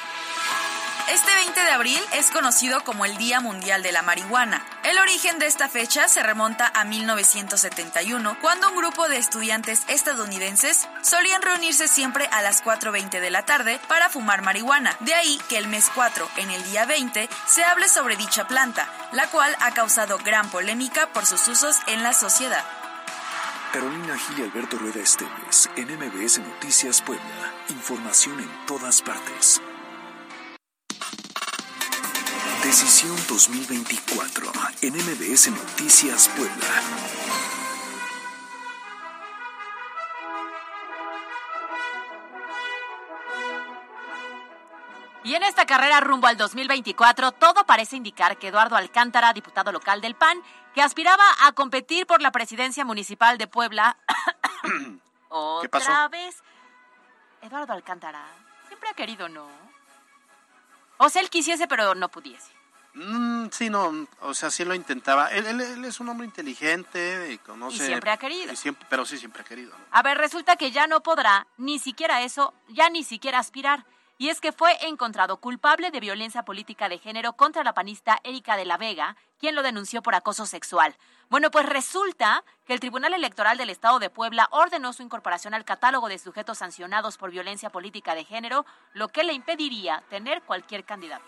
Este 1.11 1.33
20 1.33 1.59
de 1.59 1.71
abril 1.71 1.99
es 2.13 2.29
conocido 2.29 2.83
como 2.83 3.03
el 3.03 3.17
Día 3.17 3.39
Mundial 3.39 3.81
de 3.81 3.91
la 3.91 4.03
Marihuana. 4.03 4.63
El 4.83 4.99
origen 4.99 5.39
de 5.39 5.47
esta 5.47 5.67
fecha 5.67 6.07
se 6.07 6.21
remonta 6.21 6.71
a 6.75 6.83
1971, 6.83 8.37
cuando 8.39 8.69
un 8.69 8.77
grupo 8.77 9.09
de 9.09 9.17
estudiantes 9.17 9.81
estadounidenses 9.87 10.87
solían 11.01 11.41
reunirse 11.41 11.87
siempre 11.87 12.27
a 12.31 12.43
las 12.43 12.63
4.20 12.63 13.21
de 13.21 13.31
la 13.31 13.43
tarde 13.43 13.79
para 13.87 14.09
fumar 14.09 14.43
marihuana. 14.43 14.95
De 14.99 15.15
ahí 15.15 15.41
que 15.49 15.57
el 15.57 15.67
mes 15.67 15.89
4, 15.95 16.29
en 16.37 16.51
el 16.51 16.63
día 16.65 16.85
20, 16.85 17.27
se 17.47 17.63
hable 17.63 17.89
sobre 17.89 18.15
dicha 18.15 18.47
planta, 18.47 18.87
la 19.11 19.25
cual 19.29 19.55
ha 19.61 19.71
causado 19.71 20.19
gran 20.19 20.51
polémica 20.51 21.07
por 21.11 21.25
sus 21.25 21.47
usos 21.47 21.77
en 21.87 22.03
la 22.03 22.13
sociedad. 22.13 22.63
Carolina 23.73 24.15
Gil 24.15 24.39
y 24.39 24.41
Alberto 24.43 24.77
Rueda 24.77 25.01
Esteves 25.01 25.71
en 25.75 25.87
MBS 25.87 26.37
Noticias 26.37 27.01
Puebla. 27.01 27.53
Información 27.69 28.39
en 28.39 28.65
todas 28.67 29.01
partes. 29.01 29.59
Decisión 32.69 33.15
2024 33.27 34.51
en 34.83 34.93
MBS 34.93 35.49
Noticias 35.49 36.29
Puebla. 36.29 36.67
Y 45.23 45.33
en 45.33 45.41
esta 45.41 45.65
carrera 45.65 45.99
rumbo 45.99 46.27
al 46.27 46.37
2024, 46.37 47.31
todo 47.31 47.65
parece 47.65 47.95
indicar 47.95 48.37
que 48.37 48.49
Eduardo 48.49 48.75
Alcántara, 48.75 49.33
diputado 49.33 49.71
local 49.71 49.99
del 49.99 50.13
PAN, 50.13 50.39
que 50.75 50.83
aspiraba 50.83 51.23
a 51.47 51.51
competir 51.53 52.05
por 52.05 52.21
la 52.21 52.31
presidencia 52.31 52.85
municipal 52.85 53.39
de 53.39 53.47
Puebla, 53.47 53.97
otra 55.29 55.61
¿Qué 55.63 55.69
pasó? 55.69 56.09
vez. 56.11 56.43
Eduardo 57.41 57.73
Alcántara 57.73 58.23
siempre 58.67 58.89
ha 58.89 58.93
querido, 58.93 59.27
¿no? 59.27 59.47
O 60.97 61.09
sea, 61.09 61.23
él 61.23 61.31
quisiese, 61.31 61.67
pero 61.67 61.95
no 61.95 62.09
pudiese. 62.09 62.58
Mm, 62.93 63.47
sí, 63.51 63.69
no, 63.69 64.07
o 64.21 64.33
sea, 64.33 64.49
sí 64.49 64.65
lo 64.65 64.73
intentaba. 64.73 65.27
Él, 65.27 65.45
él- 65.45 65.61
él 65.61 65.85
es 65.85 65.99
un 65.99 66.09
hombre 66.09 66.25
inteligente 66.25 67.31
y 67.31 67.37
conoce. 67.37 67.75
Y 67.77 67.79
siempre 67.87 68.11
ha 68.11 68.17
querido. 68.17 68.55
siempre- 68.55 68.85
pero 68.89 69.05
sí, 69.05 69.17
siempre 69.17 69.41
ha 69.41 69.45
querido. 69.45 69.71
¿no? 69.77 69.85
A 69.91 70.01
ver, 70.01 70.17
resulta 70.17 70.55
que 70.55 70.71
ya 70.71 70.87
no 70.87 71.01
podrá 71.01 71.47
ni 71.57 71.79
siquiera 71.79 72.21
eso, 72.23 72.53
ya 72.67 72.89
ni 72.89 73.03
siquiera 73.03 73.39
aspirar. 73.39 73.85
Y 74.17 74.27
es 74.27 74.41
que 74.41 74.51
fue 74.51 74.75
encontrado 74.85 75.37
culpable 75.37 75.91
de 75.91 75.99
violencia 76.01 76.43
política 76.43 76.89
de 76.89 76.97
género 76.97 77.33
contra 77.33 77.63
la 77.63 77.73
panista 77.73 78.19
Erika 78.23 78.57
de 78.57 78.65
la 78.65 78.75
Vega, 78.75 79.15
quien 79.39 79.55
lo 79.55 79.63
denunció 79.63 80.01
por 80.01 80.13
acoso 80.13 80.45
sexual. 80.45 80.93
Bueno, 81.29 81.51
pues 81.51 81.65
resulta 81.65 82.43
que 82.65 82.73
el 82.73 82.81
Tribunal 82.81 83.13
Electoral 83.13 83.57
del 83.57 83.69
Estado 83.69 83.97
de 83.99 84.09
Puebla 84.09 84.49
ordenó 84.51 84.91
su 84.91 85.03
incorporación 85.03 85.53
al 85.53 85.63
catálogo 85.63 86.09
de 86.09 86.17
sujetos 86.19 86.57
sancionados 86.57 87.17
por 87.17 87.31
violencia 87.31 87.69
política 87.69 88.13
de 88.13 88.25
género, 88.25 88.65
lo 88.93 89.07
que 89.07 89.23
le 89.23 89.31
impediría 89.31 90.03
tener 90.09 90.41
cualquier 90.41 90.83
candidato. 90.83 91.23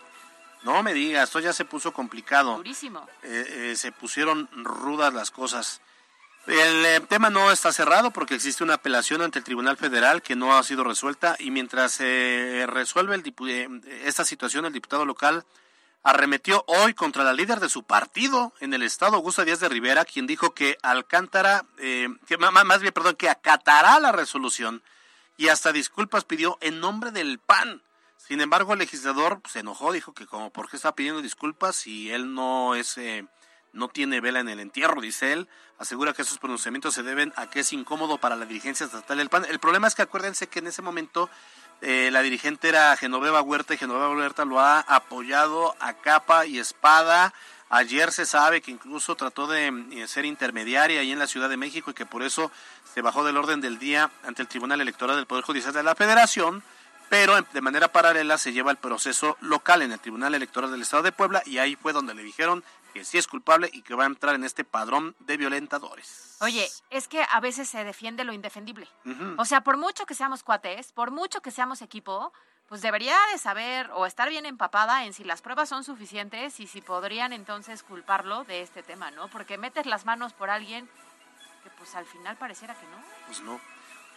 No 0.64 0.82
me 0.82 0.94
digas, 0.94 1.24
esto 1.24 1.40
ya 1.40 1.52
se 1.52 1.64
puso 1.64 1.92
complicado. 1.92 2.56
Durísimo. 2.56 3.08
Eh, 3.22 3.70
eh, 3.72 3.76
se 3.76 3.90
pusieron 3.92 4.48
rudas 4.52 5.12
las 5.12 5.30
cosas. 5.30 5.80
El 6.46 6.84
eh, 6.86 7.00
tema 7.08 7.30
no 7.30 7.50
está 7.52 7.72
cerrado 7.72 8.10
porque 8.10 8.34
existe 8.34 8.64
una 8.64 8.74
apelación 8.74 9.22
ante 9.22 9.38
el 9.38 9.44
Tribunal 9.44 9.76
Federal 9.76 10.22
que 10.22 10.34
no 10.34 10.56
ha 10.56 10.62
sido 10.64 10.82
resuelta 10.82 11.36
y 11.38 11.50
mientras 11.52 11.92
se 11.92 12.64
resuelve 12.68 13.14
el 13.14 13.22
dipu- 13.22 13.48
eh, 13.48 14.02
esta 14.04 14.24
situación, 14.24 14.64
el 14.64 14.72
diputado 14.72 15.04
local 15.04 15.44
arremetió 16.04 16.64
hoy 16.66 16.94
contra 16.94 17.22
la 17.22 17.32
líder 17.32 17.60
de 17.60 17.68
su 17.68 17.84
partido 17.84 18.52
en 18.58 18.74
el 18.74 18.82
estado, 18.82 19.14
Augusta 19.14 19.44
Díaz 19.44 19.60
de 19.60 19.68
Rivera, 19.68 20.04
quien 20.04 20.26
dijo 20.26 20.52
que 20.52 20.76
Alcántara, 20.82 21.64
eh, 21.78 22.08
que 22.26 22.38
más 22.38 22.80
bien, 22.80 22.92
perdón, 22.92 23.14
que 23.14 23.30
acatará 23.30 24.00
la 24.00 24.10
resolución 24.10 24.82
y 25.36 25.46
hasta 25.46 25.70
disculpas 25.70 26.24
pidió 26.24 26.58
en 26.60 26.80
nombre 26.80 27.12
del 27.12 27.38
PAN. 27.38 27.82
Sin 28.26 28.40
embargo, 28.40 28.72
el 28.72 28.78
legislador 28.78 29.40
se 29.48 29.60
enojó, 29.60 29.92
dijo 29.92 30.14
que 30.14 30.26
como 30.26 30.50
por 30.50 30.70
qué 30.70 30.76
está 30.76 30.94
pidiendo 30.94 31.22
disculpas 31.22 31.74
si 31.74 32.10
él 32.10 32.34
no 32.34 32.74
es 32.76 32.96
eh, 32.96 33.26
no 33.72 33.88
tiene 33.88 34.20
vela 34.20 34.40
en 34.40 34.48
el 34.48 34.60
entierro, 34.60 35.00
dice 35.00 35.32
él. 35.32 35.48
Asegura 35.78 36.12
que 36.12 36.22
esos 36.22 36.38
pronunciamientos 36.38 36.94
se 36.94 37.02
deben 37.02 37.32
a 37.36 37.50
que 37.50 37.60
es 37.60 37.72
incómodo 37.72 38.18
para 38.18 38.36
la 38.36 38.46
dirigencia 38.46 38.86
estatal 38.86 39.18
del 39.18 39.28
PAN. 39.28 39.46
El 39.48 39.58
problema 39.58 39.88
es 39.88 39.94
que 39.94 40.02
acuérdense 40.02 40.46
que 40.46 40.60
en 40.60 40.68
ese 40.68 40.82
momento 40.82 41.28
eh, 41.80 42.10
la 42.12 42.22
dirigente 42.22 42.68
era 42.68 42.96
Genoveva 42.96 43.42
Huerta 43.42 43.74
y 43.74 43.78
Genoveva 43.78 44.10
Huerta 44.10 44.44
lo 44.44 44.60
ha 44.60 44.80
apoyado 44.80 45.74
a 45.80 45.94
capa 45.94 46.46
y 46.46 46.58
espada. 46.58 47.34
Ayer 47.70 48.12
se 48.12 48.26
sabe 48.26 48.60
que 48.60 48.70
incluso 48.70 49.16
trató 49.16 49.48
de 49.48 49.68
eh, 49.92 50.06
ser 50.06 50.26
intermediaria 50.26 51.00
ahí 51.00 51.10
en 51.10 51.18
la 51.18 51.26
Ciudad 51.26 51.48
de 51.48 51.56
México 51.56 51.90
y 51.90 51.94
que 51.94 52.06
por 52.06 52.22
eso 52.22 52.52
se 52.94 53.00
bajó 53.00 53.24
del 53.24 53.36
orden 53.36 53.60
del 53.60 53.78
día 53.78 54.10
ante 54.22 54.42
el 54.42 54.48
Tribunal 54.48 54.80
Electoral 54.80 55.16
del 55.16 55.26
Poder 55.26 55.42
Judicial 55.42 55.72
de 55.72 55.82
la 55.82 55.96
Federación 55.96 56.62
pero 57.12 57.38
de 57.42 57.60
manera 57.60 57.92
paralela 57.92 58.38
se 58.38 58.54
lleva 58.54 58.70
el 58.70 58.78
proceso 58.78 59.36
local 59.42 59.82
en 59.82 59.92
el 59.92 60.00
Tribunal 60.00 60.34
Electoral 60.34 60.70
del 60.70 60.80
Estado 60.80 61.02
de 61.02 61.12
Puebla 61.12 61.42
y 61.44 61.58
ahí 61.58 61.76
fue 61.76 61.92
donde 61.92 62.14
le 62.14 62.22
dijeron 62.22 62.64
que 62.94 63.04
sí 63.04 63.18
es 63.18 63.26
culpable 63.26 63.68
y 63.70 63.82
que 63.82 63.94
va 63.94 64.04
a 64.04 64.06
entrar 64.06 64.34
en 64.34 64.44
este 64.44 64.64
padrón 64.64 65.14
de 65.18 65.36
violentadores. 65.36 66.38
Oye, 66.40 66.66
es 66.88 67.08
que 67.08 67.22
a 67.30 67.38
veces 67.40 67.68
se 67.68 67.84
defiende 67.84 68.24
lo 68.24 68.32
indefendible. 68.32 68.88
O 69.36 69.44
sea, 69.44 69.60
por 69.60 69.76
mucho 69.76 70.06
que 70.06 70.14
seamos 70.14 70.42
cuates, 70.42 70.92
por 70.92 71.10
mucho 71.10 71.42
que 71.42 71.50
seamos 71.50 71.82
equipo, 71.82 72.32
pues 72.66 72.80
debería 72.80 73.18
de 73.30 73.36
saber 73.36 73.90
o 73.92 74.06
estar 74.06 74.30
bien 74.30 74.46
empapada 74.46 75.04
en 75.04 75.12
si 75.12 75.22
las 75.22 75.42
pruebas 75.42 75.68
son 75.68 75.84
suficientes 75.84 76.60
y 76.60 76.66
si 76.66 76.80
podrían 76.80 77.34
entonces 77.34 77.82
culparlo 77.82 78.44
de 78.44 78.62
este 78.62 78.82
tema, 78.82 79.10
¿no? 79.10 79.28
Porque 79.28 79.58
metes 79.58 79.84
las 79.84 80.06
manos 80.06 80.32
por 80.32 80.48
alguien 80.48 80.88
que 81.62 81.68
pues 81.76 81.94
al 81.94 82.06
final 82.06 82.38
pareciera 82.38 82.74
que 82.74 82.86
no. 82.86 82.96
Pues 83.26 83.40
no. 83.42 83.60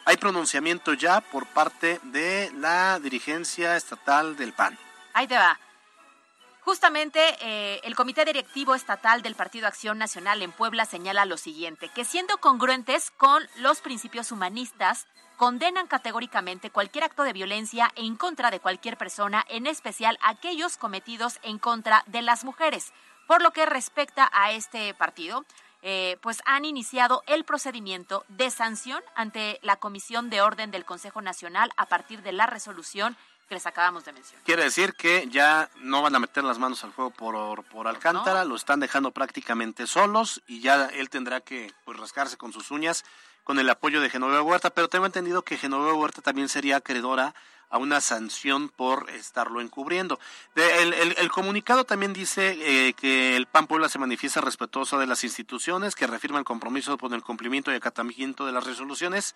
Hay 0.06 0.18
pronunciamiento 0.18 0.94
ya 0.94 1.20
por 1.20 1.48
parte 1.48 2.00
de 2.04 2.52
la 2.54 3.00
dirigencia 3.00 3.76
estatal 3.76 4.38
del 4.38 4.54
PAN. 4.54 4.78
Ahí 5.14 5.28
te 5.28 5.36
va. 5.36 5.60
Justamente 6.62 7.20
eh, 7.42 7.80
el 7.84 7.96
Comité 7.96 8.24
Directivo 8.24 8.76
Estatal 8.76 9.22
del 9.22 9.36
Partido 9.36 9.68
Acción 9.68 9.98
Nacional 9.98 10.42
en 10.42 10.52
Puebla 10.52 10.86
señala 10.86 11.26
lo 11.26 11.38
siguiente, 11.38 11.90
que 11.90 12.06
siendo 12.06 12.38
congruentes 12.38 13.12
con 13.12 13.48
los 13.58 13.82
principios 13.82 14.32
humanistas, 14.32 15.08
condenan 15.38 15.88
categóricamente 15.88 16.70
cualquier 16.70 17.04
acto 17.04 17.24
de 17.24 17.34
violencia 17.34 17.92
en 17.96 18.16
contra 18.16 18.52
de 18.52 18.60
cualquier 18.60 18.98
persona, 18.98 19.44
en 19.50 19.68
especial 19.68 20.18
aquellos 20.24 20.78
cometidos 20.78 21.40
en 21.44 21.60
contra 21.60 22.04
de 22.08 22.22
las 22.22 22.44
mujeres. 22.44 22.94
Por 23.28 23.42
lo 23.42 23.52
que 23.52 23.66
respecta 23.66 24.30
a 24.34 24.52
este 24.52 24.94
partido, 24.94 25.46
eh, 25.88 26.18
pues 26.22 26.42
han 26.46 26.66
iniciado 26.66 27.22
el 27.28 27.44
procedimiento 27.44 28.26
de 28.28 28.50
sanción 28.50 29.04
ante 29.14 29.60
la 29.62 29.76
Comisión 29.76 30.32
de 30.32 30.42
Orden 30.42 30.72
del 30.72 30.84
Consejo 30.84 31.22
Nacional 31.22 31.72
a 31.78 31.86
partir 31.86 32.24
de 32.24 32.32
la 32.32 32.48
resolución 32.48 33.16
que 33.48 33.54
les 33.54 33.68
acabamos 33.68 34.04
de 34.04 34.14
mencionar. 34.14 34.44
Quiere 34.44 34.64
decir 34.64 34.94
que 34.94 35.28
ya 35.30 35.70
no 35.82 36.02
van 36.02 36.16
a 36.16 36.20
meter 36.20 36.44
las 36.44 36.58
manos 36.58 36.84
al 36.84 36.92
fuego 36.92 37.12
por, 37.12 37.64
por 37.66 37.88
Alcántara, 37.88 38.46
lo 38.46 38.56
están 38.56 38.80
dejando 38.80 39.12
prácticamente 39.12 39.86
solos 39.86 40.42
y 40.48 40.60
ya 40.60 40.86
él 40.88 41.12
tendrá 41.12 41.42
que 41.42 41.72
pues, 41.84 42.00
rascarse 42.00 42.36
con 42.36 42.52
sus 42.52 42.72
uñas 42.72 43.06
con 43.44 43.60
el 43.60 43.70
apoyo 43.70 44.02
de 44.02 44.10
Genoveva 44.10 44.42
Huerta, 44.42 44.72
pero 44.72 44.90
tengo 44.90 45.06
entendido 45.06 45.44
que 45.44 45.56
Genoveva 45.56 45.94
Huerta 45.94 46.24
también 46.24 46.50
sería 46.50 46.78
acreedora 46.78 47.36
a 47.76 47.78
una 47.78 48.00
sanción 48.00 48.70
por 48.70 49.10
estarlo 49.10 49.60
encubriendo. 49.60 50.18
el, 50.56 51.30
comunicado 51.30 51.84
también 51.84 52.14
dice 52.14 52.56
eh, 52.62 52.94
que 52.94 53.36
el 53.36 53.48
PAN 53.48 53.68
Puebla 53.68 53.90
se 53.90 54.00
manifiesta 54.00 54.40
respetuoso 54.40 54.98
de 54.98 55.08
las 55.08 55.26
instituciones, 55.26 55.94
que 55.94 56.08
reafirma 56.08 56.40
el 56.40 56.46
compromiso 56.46 56.98
con 56.98 57.14
el 57.14 57.22
cumplimiento 57.22 57.74
y 57.74 57.76
acatamiento 57.76 58.46
de 58.46 58.54
las 58.54 58.64
resoluciones 58.64 59.36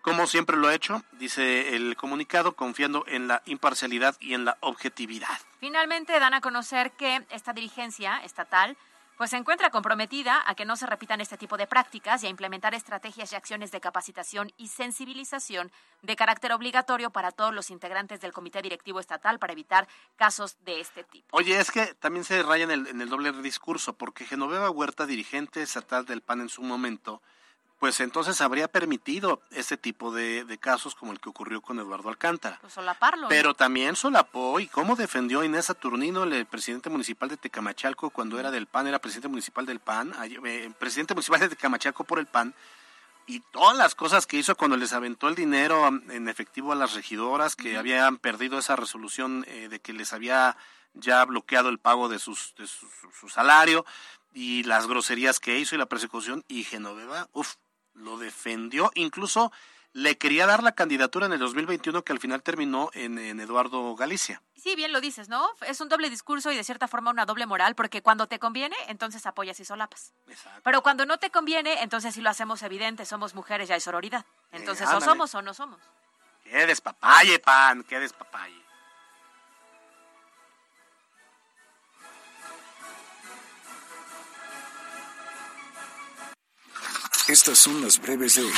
como 0.00 0.26
siempre 0.26 0.58
lo 0.58 0.68
ha 0.68 0.74
hecho, 0.74 1.02
dice 1.12 1.74
el 1.74 1.96
comunicado, 1.96 2.54
confiando 2.56 3.06
en 3.06 3.26
la 3.26 3.42
imparcialidad 3.46 4.14
y 4.20 4.34
en 4.34 4.44
la 4.44 4.58
objetividad. 4.60 5.38
Finalmente 5.60 6.20
dan 6.20 6.34
a 6.34 6.42
conocer 6.42 6.92
que 6.92 7.24
esta 7.30 7.54
dirigencia 7.54 8.18
estatal 8.22 8.76
pues 9.16 9.30
se 9.30 9.36
encuentra 9.36 9.70
comprometida 9.70 10.42
a 10.46 10.54
que 10.54 10.64
no 10.64 10.76
se 10.76 10.86
repitan 10.86 11.20
este 11.20 11.36
tipo 11.36 11.56
de 11.56 11.66
prácticas 11.66 12.22
y 12.22 12.26
a 12.26 12.30
implementar 12.30 12.74
estrategias 12.74 13.32
y 13.32 13.36
acciones 13.36 13.70
de 13.70 13.80
capacitación 13.80 14.52
y 14.56 14.68
sensibilización 14.68 15.70
de 16.02 16.16
carácter 16.16 16.52
obligatorio 16.52 17.10
para 17.10 17.30
todos 17.30 17.54
los 17.54 17.70
integrantes 17.70 18.20
del 18.20 18.32
Comité 18.32 18.62
Directivo 18.62 19.00
Estatal 19.00 19.38
para 19.38 19.52
evitar 19.52 19.88
casos 20.16 20.56
de 20.64 20.80
este 20.80 21.04
tipo. 21.04 21.36
Oye, 21.36 21.58
es 21.58 21.70
que 21.70 21.94
también 21.94 22.24
se 22.24 22.42
raya 22.42 22.64
en 22.64 22.70
el, 22.70 22.86
en 22.86 23.00
el 23.00 23.08
doble 23.08 23.32
discurso, 23.32 23.94
porque 23.94 24.24
Genoveva 24.24 24.70
Huerta, 24.70 25.06
dirigente 25.06 25.62
estatal 25.62 26.04
del 26.04 26.20
PAN 26.20 26.40
en 26.40 26.48
su 26.48 26.62
momento, 26.62 27.22
pues 27.84 28.00
entonces 28.00 28.40
habría 28.40 28.66
permitido 28.66 29.42
ese 29.50 29.76
tipo 29.76 30.10
de, 30.10 30.58
casos 30.58 30.94
como 30.94 31.12
el 31.12 31.20
que 31.20 31.28
ocurrió 31.28 31.60
con 31.60 31.78
Eduardo 31.78 32.08
Alcántara. 32.08 32.56
Pues 32.62 32.72
solaparlo. 32.72 33.28
Pero 33.28 33.52
también 33.52 33.94
solapó 33.94 34.58
y 34.58 34.68
cómo 34.68 34.96
defendió 34.96 35.44
Inés 35.44 35.66
Saturnino, 35.66 36.22
el 36.22 36.46
presidente 36.46 36.88
municipal 36.88 37.28
de 37.28 37.36
Tecamachalco, 37.36 38.08
cuando 38.08 38.40
era 38.40 38.50
del 38.50 38.64
PAN, 38.64 38.86
era 38.86 39.00
presidente 39.00 39.28
municipal 39.28 39.66
del 39.66 39.80
PAN, 39.80 40.14
eh, 40.46 40.70
presidente 40.78 41.12
municipal 41.12 41.40
de 41.40 41.50
Tecamachalco 41.50 42.04
por 42.04 42.18
el 42.18 42.24
PAN, 42.24 42.54
y 43.26 43.40
todas 43.40 43.76
las 43.76 43.94
cosas 43.94 44.26
que 44.26 44.38
hizo 44.38 44.56
cuando 44.56 44.78
les 44.78 44.94
aventó 44.94 45.28
el 45.28 45.34
dinero 45.34 45.86
en 45.86 46.26
efectivo 46.30 46.72
a 46.72 46.76
las 46.76 46.94
regidoras 46.94 47.54
que 47.54 47.76
habían 47.76 48.16
perdido 48.16 48.58
esa 48.58 48.76
resolución 48.76 49.44
eh, 49.46 49.68
de 49.68 49.78
que 49.80 49.92
les 49.92 50.14
había 50.14 50.56
ya 50.94 51.22
bloqueado 51.26 51.68
el 51.68 51.78
pago 51.78 52.08
de, 52.08 52.18
sus, 52.18 52.54
de 52.56 52.66
su, 52.66 52.88
su 53.20 53.28
salario 53.28 53.84
y 54.32 54.62
las 54.62 54.86
groserías 54.86 55.38
que 55.38 55.58
hizo 55.58 55.74
y 55.74 55.78
la 55.78 55.84
persecución 55.84 56.46
y 56.48 56.64
Genoveva, 56.64 57.28
uff, 57.34 57.56
lo 57.94 58.18
defendió, 58.18 58.90
incluso 58.94 59.52
le 59.94 60.18
quería 60.18 60.46
dar 60.46 60.62
la 60.62 60.72
candidatura 60.72 61.26
en 61.26 61.32
el 61.32 61.38
2021 61.38 62.02
que 62.02 62.12
al 62.12 62.18
final 62.18 62.42
terminó 62.42 62.90
en, 62.94 63.18
Eduardo 63.40 63.94
Galicia. 63.94 64.42
Sí, 64.56 64.74
bien 64.74 64.92
lo 64.92 65.00
dices, 65.00 65.28
¿no? 65.28 65.48
Es 65.66 65.80
un 65.80 65.88
doble 65.88 66.10
discurso 66.10 66.50
y 66.50 66.56
de 66.56 66.64
cierta 66.64 66.88
forma 66.88 67.12
una 67.12 67.26
doble 67.26 67.46
moral, 67.46 67.76
porque 67.76 68.02
cuando 68.02 68.26
te 68.26 68.38
conviene, 68.40 68.76
entonces 68.88 69.24
apoyas 69.26 69.60
y 69.60 69.64
solapas. 69.64 70.12
Exacto. 70.26 70.60
Pero 70.64 70.82
cuando 70.82 71.06
no 71.06 71.18
te 71.18 71.30
conviene, 71.30 71.82
entonces 71.82 72.14
sí 72.14 72.20
lo 72.20 72.30
hacemos 72.30 72.62
evidente, 72.62 73.04
somos 73.04 73.34
mujeres, 73.34 73.68
ya 73.68 73.74
hay 73.74 73.80
sororidad. 73.80 74.24
Entonces 74.50 74.88
o 74.88 75.00
somos 75.00 75.34
o 75.34 75.42
no 75.42 75.54
somos. 75.54 75.80
Qué 76.42 76.66
despapalle, 76.66 77.38
pan, 77.38 77.84
qué 77.84 78.00
despapalle. 78.00 78.63
Estas 87.26 87.58
son 87.58 87.80
las 87.80 87.98
breves 87.98 88.34
de 88.34 88.42
hoy. 88.42 88.52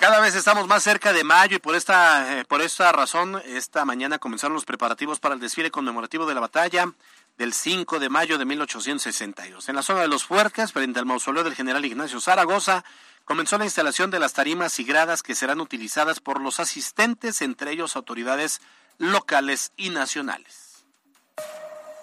Cada 0.00 0.18
vez 0.18 0.34
estamos 0.34 0.66
más 0.66 0.82
cerca 0.82 1.12
de 1.12 1.22
mayo 1.22 1.56
y 1.56 1.60
por 1.60 1.76
esta, 1.76 2.40
eh, 2.40 2.44
por 2.44 2.60
esta 2.60 2.90
razón, 2.90 3.40
esta 3.46 3.84
mañana 3.84 4.18
comenzaron 4.18 4.54
los 4.54 4.64
preparativos 4.64 5.20
para 5.20 5.36
el 5.36 5.40
desfile 5.40 5.70
conmemorativo 5.70 6.26
de 6.26 6.34
la 6.34 6.40
batalla 6.40 6.92
del 7.38 7.52
5 7.52 8.00
de 8.00 8.08
mayo 8.08 8.36
de 8.36 8.44
1862. 8.44 9.68
En 9.68 9.76
la 9.76 9.84
zona 9.84 10.00
de 10.00 10.08
los 10.08 10.24
Fuertes, 10.24 10.72
frente 10.72 10.98
al 10.98 11.06
mausoleo 11.06 11.44
del 11.44 11.54
general 11.54 11.84
Ignacio 11.84 12.20
Zaragoza, 12.20 12.84
comenzó 13.24 13.58
la 13.58 13.64
instalación 13.64 14.10
de 14.10 14.18
las 14.18 14.32
tarimas 14.32 14.80
y 14.80 14.84
gradas 14.84 15.22
que 15.22 15.36
serán 15.36 15.60
utilizadas 15.60 16.18
por 16.18 16.40
los 16.40 16.58
asistentes, 16.58 17.40
entre 17.42 17.70
ellos 17.70 17.94
autoridades 17.94 18.60
locales 18.98 19.70
y 19.76 19.90
nacionales. 19.90 20.71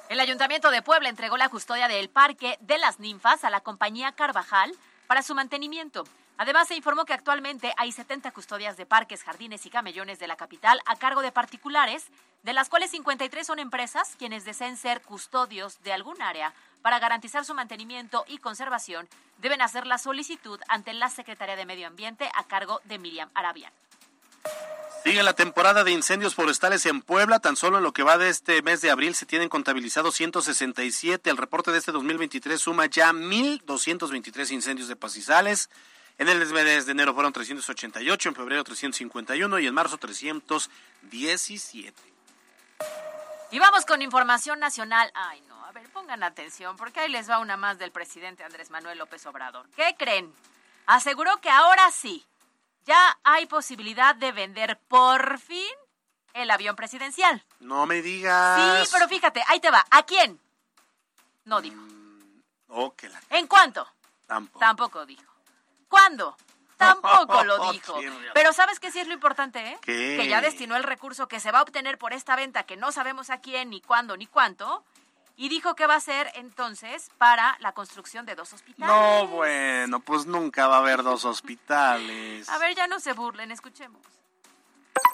El 0.10 0.20
Ayuntamiento 0.20 0.72
de 0.72 0.82
Puebla 0.82 1.08
entregó 1.08 1.38
la 1.38 1.50
custodia 1.50 1.88
del 1.88 2.10
Parque 2.10 2.58
de 2.62 2.80
las 2.80 3.00
Ninfas 3.00 3.44
a 3.44 3.52
la 3.52 3.62
compañía 3.62 4.12
Carvajal 4.12 4.76
para 5.06 5.22
su 5.22 5.36
mantenimiento. 5.36 6.04
Además, 6.36 6.68
se 6.68 6.76
informó 6.76 7.06
que 7.06 7.14
actualmente 7.14 7.74
hay 7.78 7.92
70 7.92 8.32
custodias 8.32 8.76
de 8.76 8.88
parques, 8.88 9.22
jardines 9.22 9.68
y 9.68 9.70
camellones 9.70 10.18
de 10.18 10.26
la 10.26 10.36
capital 10.36 10.82
a 10.88 10.96
cargo 10.96 11.22
de 11.22 11.32
particulares, 11.32 12.08
de 12.42 12.54
las 12.54 12.70
cuales 12.70 12.90
53 12.90 13.46
son 13.46 13.60
empresas 13.60 14.16
quienes 14.18 14.46
deseen 14.46 14.78
ser 14.78 15.04
custodios 15.04 15.84
de 15.84 15.94
algún 15.94 16.20
área. 16.24 16.54
Para 16.82 16.98
garantizar 16.98 17.46
su 17.46 17.54
mantenimiento 17.54 18.26
y 18.28 18.40
conservación, 18.40 19.08
deben 19.38 19.62
hacer 19.62 19.86
la 19.86 20.00
solicitud 20.00 20.60
ante 20.70 20.92
la 20.94 21.10
Secretaría 21.10 21.56
de 21.56 21.68
Medio 21.68 21.86
Ambiente 21.86 22.32
a 22.34 22.46
cargo 22.46 22.82
de 22.86 22.98
Miriam 22.98 23.30
Arabian. 23.36 23.72
Sigue 25.04 25.24
la 25.24 25.34
temporada 25.34 25.84
de 25.84 25.92
incendios 25.92 26.36
forestales 26.36 26.86
en 26.86 27.02
Puebla. 27.02 27.40
Tan 27.40 27.56
solo 27.56 27.78
en 27.78 27.84
lo 27.84 27.94
que 27.94 28.04
va 28.04 28.18
de 28.18 28.30
este 28.30 28.62
mes 28.62 28.82
de 28.82 28.92
abril 28.92 29.16
se 29.16 29.26
tienen 29.26 29.48
contabilizados 29.48 30.14
167. 30.16 31.30
El 31.30 31.38
reporte 31.38 31.72
de 31.72 31.78
este 31.78 31.92
2023 31.92 32.60
suma 32.62 32.86
ya 32.86 33.12
1.223 33.12 34.52
incendios 34.52 34.88
de 34.90 34.96
pastizales. 34.96 35.70
En 36.18 36.28
el 36.28 36.46
mes 36.46 36.86
de 36.86 36.92
enero 36.92 37.14
fueron 37.14 37.32
388, 37.32 38.30
en 38.30 38.36
febrero 38.36 38.64
351 38.66 39.60
y 39.60 39.68
en 39.68 39.74
marzo 39.74 39.98
317. 39.98 41.94
Y 43.52 43.60
vamos 43.60 43.86
con 43.86 44.02
información 44.02 44.60
nacional. 44.60 45.10
Ay, 45.16 45.42
no, 45.48 45.66
a 45.66 45.72
ver, 45.72 45.90
pongan 45.90 46.24
atención, 46.24 46.76
porque 46.76 47.00
ahí 47.00 47.10
les 47.10 47.30
va 47.30 47.40
una 47.40 47.56
más 47.56 47.80
del 47.80 47.92
presidente 47.92 48.44
Andrés 48.44 48.70
Manuel 48.70 48.98
López 48.98 49.26
Obrador. 49.26 49.70
¿Qué 49.78 49.96
creen? 49.98 50.32
Aseguró 50.86 51.40
que 51.40 51.50
ahora 51.50 51.90
sí 51.90 52.26
ya 52.90 53.20
hay 53.24 53.46
posibilidad 53.46 54.16
de 54.16 54.32
vender 54.32 54.80
por 54.88 55.38
fin 55.38 55.70
el 56.34 56.50
avión 56.50 56.76
presidencial. 56.76 57.46
No 57.60 57.86
me 57.86 58.02
digas. 58.02 58.88
Sí, 58.88 58.90
pero 58.92 59.08
fíjate, 59.08 59.44
ahí 59.48 59.60
te 59.60 59.70
va. 59.70 59.86
¿A 59.92 60.04
quién? 60.04 60.40
No 61.46 61.62
dijo. 61.62 61.76
Mm, 61.76 62.42
¿En 63.30 63.46
cuánto? 63.46 63.88
Tampoco. 64.26 64.60
Tampoco 64.60 65.06
dijo. 65.06 65.32
¿Cuándo? 65.88 66.36
Tampoco 66.78 67.44
lo 67.44 67.72
dijo. 67.72 68.00
Pero 68.34 68.54
¿sabes 68.54 68.80
qué 68.80 68.92
sí 68.92 69.00
es 69.00 69.08
lo 69.08 69.14
importante? 69.14 69.60
Eh? 69.60 69.78
Que 69.84 70.28
ya 70.28 70.42
destinó 70.42 70.76
el 70.76 70.84
recurso 70.84 71.28
que 71.28 71.40
se 71.40 71.52
va 71.52 71.60
a 71.60 71.64
obtener 71.64 72.00
por 72.00 72.14
esta 72.14 72.36
venta, 72.36 72.64
que 72.64 72.76
no 72.76 72.92
sabemos 72.92 73.30
a 73.30 73.40
quién, 73.40 73.70
ni 73.70 73.82
cuándo, 73.82 74.18
ni 74.18 74.26
cuánto, 74.26 74.84
y 75.40 75.48
dijo 75.48 75.74
que 75.74 75.88
va 75.88 75.96
a 75.96 76.00
ser 76.02 76.30
entonces 76.36 77.10
para 77.18 77.56
la 77.62 77.72
construcción 77.72 78.26
de 78.26 78.36
dos 78.36 78.52
hospitales. 78.52 78.94
No, 78.94 79.26
bueno, 79.28 80.02
pues 80.02 80.26
nunca 80.26 80.68
va 80.68 80.76
a 80.76 80.80
haber 80.80 81.02
dos 81.02 81.24
hospitales. 81.24 82.50
A 82.50 82.58
ver, 82.58 82.76
ya 82.76 82.88
no 82.88 83.00
se 83.00 83.14
burlen, 83.14 83.50
escuchemos. 83.50 84.02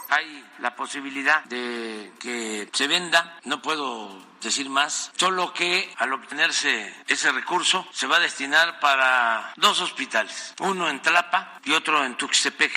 hay 0.10 0.44
la 0.58 0.76
posibilidad 0.76 1.44
de 1.44 2.12
que 2.20 2.68
se 2.74 2.88
venda, 2.88 3.40
no 3.44 3.62
puedo 3.62 4.20
decir 4.42 4.68
más, 4.68 5.12
solo 5.16 5.54
que 5.54 5.94
al 6.00 6.12
obtenerse 6.12 6.92
ese 7.08 7.32
recurso 7.32 7.88
se 7.92 8.08
va 8.08 8.18
a 8.18 8.20
destinar 8.20 8.80
para 8.80 9.54
dos 9.58 9.80
hospitales, 9.80 10.56
uno 10.60 10.90
en 10.90 11.04
Tlapa 11.04 11.60
y 11.66 11.74
otro 11.74 12.04
en 12.04 12.18
Tuxtepec. 12.18 12.74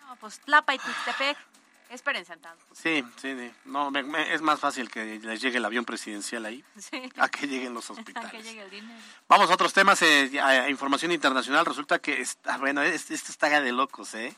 No, 0.00 0.16
pues 0.16 0.40
Tlapa 0.40 0.74
y 0.74 0.78
Tuxtepec. 0.78 1.45
Esperen 1.88 2.24
sentados. 2.24 2.58
Sí, 2.72 3.04
sí, 3.20 3.34
sí. 3.38 3.52
No, 3.64 3.90
me- 3.90 4.02
me- 4.02 4.34
es 4.34 4.42
más 4.42 4.58
fácil 4.58 4.90
que 4.90 5.20
les 5.20 5.40
llegue 5.40 5.58
el 5.58 5.64
avión 5.64 5.84
presidencial 5.84 6.44
ahí 6.44 6.64
Sí. 6.78 7.00
a 7.16 7.28
que 7.28 7.46
lleguen 7.46 7.74
los 7.74 7.84
A 7.90 7.94
que 7.94 8.00
hospitales. 8.00 8.44
llegue 8.44 8.62
el 8.62 8.70
dinero. 8.70 8.98
Vamos 9.28 9.50
a 9.50 9.54
otros 9.54 9.72
temas, 9.72 10.02
eh, 10.02 10.30
a- 10.40 10.48
a 10.64 10.70
información 10.70 11.12
internacional. 11.12 11.64
Resulta 11.64 11.98
que, 12.00 12.20
está, 12.20 12.58
bueno, 12.58 12.82
este 12.82 13.14
está 13.14 13.60
de 13.60 13.72
locos, 13.72 14.14
¿eh? 14.14 14.34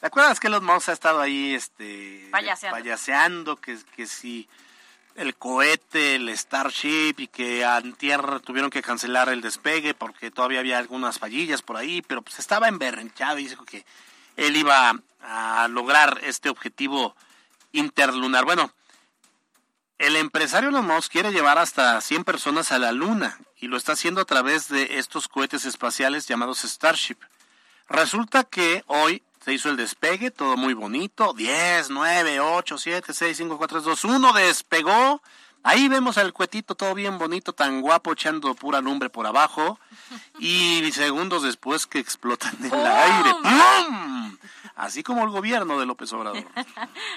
¿Te 0.00 0.06
acuerdas 0.06 0.38
que 0.38 0.46
Elon 0.48 0.64
Musk 0.64 0.90
ha 0.90 0.92
estado 0.92 1.20
ahí, 1.20 1.54
este... 1.54 2.28
Payaseando. 2.30 2.76
payaseando, 2.78 3.56
que, 3.56 3.78
que 3.96 4.06
si 4.06 4.48
el 5.14 5.34
cohete, 5.36 6.16
el 6.16 6.28
Starship 6.36 7.14
y 7.18 7.26
que 7.28 7.64
antier 7.64 8.40
tuvieron 8.40 8.70
que 8.70 8.82
cancelar 8.82 9.28
el 9.30 9.40
despegue 9.40 9.94
porque 9.94 10.30
todavía 10.30 10.58
había 10.60 10.76
algunas 10.78 11.18
fallillas 11.18 11.62
por 11.62 11.76
ahí, 11.76 12.02
pero 12.02 12.20
pues 12.20 12.38
estaba 12.38 12.68
emberrenchado 12.68 13.38
y 13.38 13.46
dijo 13.48 13.64
que 13.64 13.86
él 14.36 14.56
iba 14.56 14.94
a 15.20 15.68
lograr 15.68 16.20
este 16.22 16.48
objetivo 16.48 17.14
interlunar. 17.72 18.44
Bueno, 18.44 18.72
el 19.98 20.16
empresario 20.16 20.70
Elon 20.70 20.86
Musk 20.86 21.12
quiere 21.12 21.32
llevar 21.32 21.58
hasta 21.58 22.00
100 22.00 22.24
personas 22.24 22.72
a 22.72 22.78
la 22.78 22.92
Luna 22.92 23.38
y 23.56 23.68
lo 23.68 23.76
está 23.76 23.92
haciendo 23.92 24.20
a 24.20 24.24
través 24.24 24.68
de 24.68 24.98
estos 24.98 25.28
cohetes 25.28 25.64
espaciales 25.64 26.26
llamados 26.26 26.62
Starship. 26.62 27.16
Resulta 27.88 28.44
que 28.44 28.82
hoy 28.86 29.22
se 29.44 29.52
hizo 29.52 29.70
el 29.70 29.76
despegue, 29.76 30.30
todo 30.30 30.56
muy 30.56 30.74
bonito, 30.74 31.32
10, 31.34 31.90
9, 31.90 32.40
8, 32.40 32.78
7, 32.78 33.12
6, 33.12 33.36
5, 33.36 33.58
4, 33.58 33.82
3, 33.82 33.84
2, 33.84 34.04
1, 34.04 34.32
despegó. 34.32 35.22
Ahí 35.66 35.88
vemos 35.88 36.18
al 36.18 36.32
cuetito 36.34 36.74
todo 36.74 36.94
bien 36.94 37.16
bonito, 37.18 37.52
tan 37.54 37.80
guapo, 37.80 38.12
echando 38.12 38.54
pura 38.54 38.80
lumbre 38.82 39.08
por 39.10 39.26
abajo. 39.26 39.78
Y 40.38 40.90
segundos 40.92 41.42
después 41.42 41.86
que 41.86 41.98
explotan 41.98 42.54
en 42.60 42.66
el 42.66 42.86
aire. 42.86 43.30
¡Pum! 43.42 44.36
Así 44.76 45.02
como 45.02 45.22
el 45.24 45.30
gobierno 45.30 45.78
de 45.78 45.86
López 45.86 46.12
Obrador. 46.12 46.44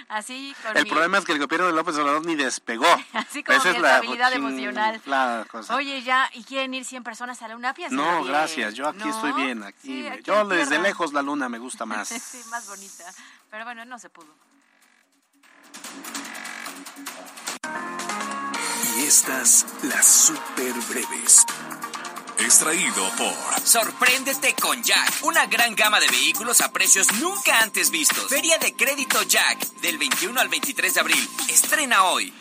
Así 0.08 0.56
El 0.76 0.84
mi- 0.86 0.90
problema 0.90 1.18
es 1.18 1.26
que 1.26 1.32
el 1.34 1.40
gobierno 1.40 1.68
de 1.68 1.74
López 1.74 1.98
Obrador 1.98 2.26
ni 2.26 2.36
despegó. 2.36 2.86
Así 3.14 3.44
como 3.44 3.58
Esa 3.58 3.70
mi 3.72 3.76
es 3.76 3.82
la 3.82 3.90
estabilidad 3.96 4.34
emocional. 4.34 5.02
La 5.06 5.46
cosa. 5.52 5.76
Oye, 5.76 6.02
ya, 6.04 6.30
¿y 6.34 6.44
quieren 6.44 6.74
ir 6.74 6.86
100 6.86 7.04
personas 7.04 7.42
a 7.42 7.48
la 7.50 7.56
luna? 7.56 7.74
Piénsalo 7.74 8.02
no, 8.02 8.18
bien. 8.20 8.28
gracias. 8.28 8.74
Yo 8.76 8.88
aquí 8.88 9.00
¿No? 9.04 9.10
estoy 9.10 9.34
bien. 9.34 9.64
Aquí, 9.64 9.78
Sí, 9.82 10.08
aquí 10.08 10.24
yo 10.24 10.46
desde 10.48 10.68
tierra. 10.68 10.84
lejos 10.84 11.14
la 11.14 11.22
luna 11.22 11.50
me 11.50 11.58
gusta 11.60 11.86
más. 11.88 12.08
sí, 12.08 12.40
más 12.50 12.68
bonita. 12.70 13.04
Pero 13.50 13.66
bueno, 13.66 13.84
no 13.86 14.00
se 14.00 14.10
pudo. 14.10 14.28
Y 18.98 19.04
estas 19.04 19.66
las 19.84 20.08
super 20.08 20.74
breves. 20.90 21.46
Extraído 22.40 23.10
por 23.16 23.60
Sorpréndete 23.64 24.56
con 24.60 24.82
Jack, 24.82 25.24
una 25.24 25.46
gran 25.46 25.76
gama 25.76 26.00
de 26.00 26.08
vehículos 26.08 26.62
a 26.62 26.72
precios 26.72 27.12
nunca 27.22 27.62
antes 27.62 27.92
vistos. 27.92 28.28
Feria 28.28 28.58
de 28.58 28.74
crédito 28.76 29.22
Jack, 29.22 29.60
del 29.82 30.00
21 30.00 30.40
al 30.40 30.50
23 30.50 30.94
de 30.96 31.00
abril. 31.00 31.30
Estrena 31.48 32.06
hoy. 32.06 32.34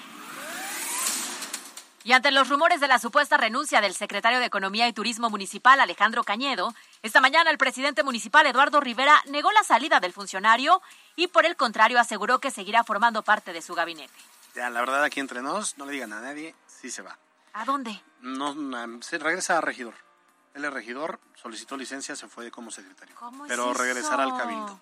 Y 2.04 2.12
ante 2.12 2.30
los 2.30 2.48
rumores 2.48 2.80
de 2.80 2.88
la 2.88 3.00
supuesta 3.00 3.36
renuncia 3.36 3.82
del 3.82 3.94
secretario 3.94 4.38
de 4.38 4.46
Economía 4.46 4.88
y 4.88 4.92
Turismo 4.92 5.28
Municipal, 5.28 5.80
Alejandro 5.80 6.24
Cañedo, 6.24 6.72
esta 7.02 7.20
mañana 7.20 7.50
el 7.50 7.58
presidente 7.58 8.02
municipal, 8.02 8.46
Eduardo 8.46 8.80
Rivera, 8.80 9.22
negó 9.26 9.52
la 9.52 9.64
salida 9.64 10.00
del 10.00 10.12
funcionario 10.12 10.80
y, 11.16 11.26
por 11.26 11.44
el 11.44 11.56
contrario, 11.56 11.98
aseguró 11.98 12.38
que 12.38 12.50
seguirá 12.50 12.84
formando 12.84 13.22
parte 13.22 13.52
de 13.52 13.60
su 13.60 13.74
gabinete. 13.74 14.14
Ya, 14.56 14.70
la 14.70 14.80
verdad, 14.80 15.04
aquí 15.04 15.20
entre 15.20 15.42
nos, 15.42 15.76
no 15.78 15.84
le 15.86 15.92
digan 15.92 16.12
a 16.14 16.20
nadie, 16.20 16.54
sí 16.66 16.90
se 16.90 17.02
va. 17.02 17.16
¿A 17.52 17.64
dónde? 17.64 18.00
No, 18.22 18.54
no, 18.54 19.02
se 19.02 19.18
regresa 19.18 19.58
a 19.58 19.60
regidor. 19.60 19.94
Él 20.54 20.64
es 20.64 20.72
regidor, 20.72 21.20
solicitó 21.40 21.76
licencia, 21.76 22.16
se 22.16 22.26
fue 22.28 22.50
como 22.50 22.70
secretario. 22.70 23.14
¿Cómo 23.16 23.44
es 23.44 23.50
Pero 23.50 23.70
eso? 23.70 23.82
regresará 23.82 24.22
al 24.24 24.36
cabildo. 24.36 24.80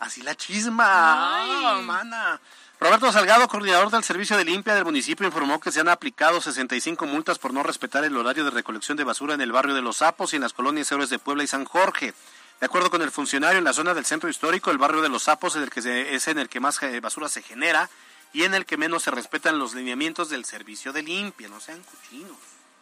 Así 0.00 0.22
la 0.22 0.34
chisma, 0.34 1.42
Ay. 1.42 1.86
ah. 2.12 2.40
Roberto 2.80 3.12
Salgado, 3.12 3.46
coordinador 3.46 3.90
del 3.90 4.02
Servicio 4.02 4.36
de 4.36 4.44
Limpia 4.44 4.74
del 4.74 4.84
municipio, 4.84 5.26
informó 5.26 5.60
que 5.60 5.70
se 5.70 5.80
han 5.80 5.88
aplicado 5.88 6.40
65 6.40 7.06
multas 7.06 7.38
por 7.38 7.52
no 7.52 7.62
respetar 7.62 8.02
el 8.04 8.16
horario 8.16 8.44
de 8.44 8.50
recolección 8.50 8.96
de 8.96 9.04
basura 9.04 9.34
en 9.34 9.40
el 9.40 9.52
barrio 9.52 9.74
de 9.74 9.82
Los 9.82 9.98
Sapos 9.98 10.32
y 10.32 10.36
en 10.36 10.42
las 10.42 10.52
colonias 10.52 10.90
Héroes 10.90 11.10
de 11.10 11.18
Puebla 11.18 11.44
y 11.44 11.46
San 11.46 11.64
Jorge. 11.64 12.12
De 12.60 12.66
acuerdo 12.66 12.90
con 12.90 13.02
el 13.02 13.10
funcionario, 13.12 13.58
en 13.58 13.64
la 13.64 13.72
zona 13.72 13.94
del 13.94 14.04
centro 14.04 14.28
histórico, 14.28 14.70
el 14.70 14.78
barrio 14.78 15.02
de 15.02 15.08
Los 15.10 15.24
Sapos 15.24 15.54
es, 15.56 15.62
el 15.62 15.70
que 15.70 15.82
se- 15.82 16.14
es 16.14 16.26
en 16.28 16.38
el 16.38 16.48
que 16.48 16.58
más 16.60 16.82
eh, 16.82 16.98
basura 17.00 17.28
se 17.28 17.42
genera 17.42 17.88
y 18.34 18.42
en 18.42 18.52
el 18.52 18.66
que 18.66 18.76
menos 18.76 19.04
se 19.04 19.10
respetan 19.10 19.58
los 19.58 19.72
lineamientos 19.74 20.28
del 20.28 20.44
Servicio 20.44 20.92
de 20.92 21.02
Limpia. 21.02 21.48
No 21.48 21.60
sean 21.60 21.82
cochinos. 21.82 22.36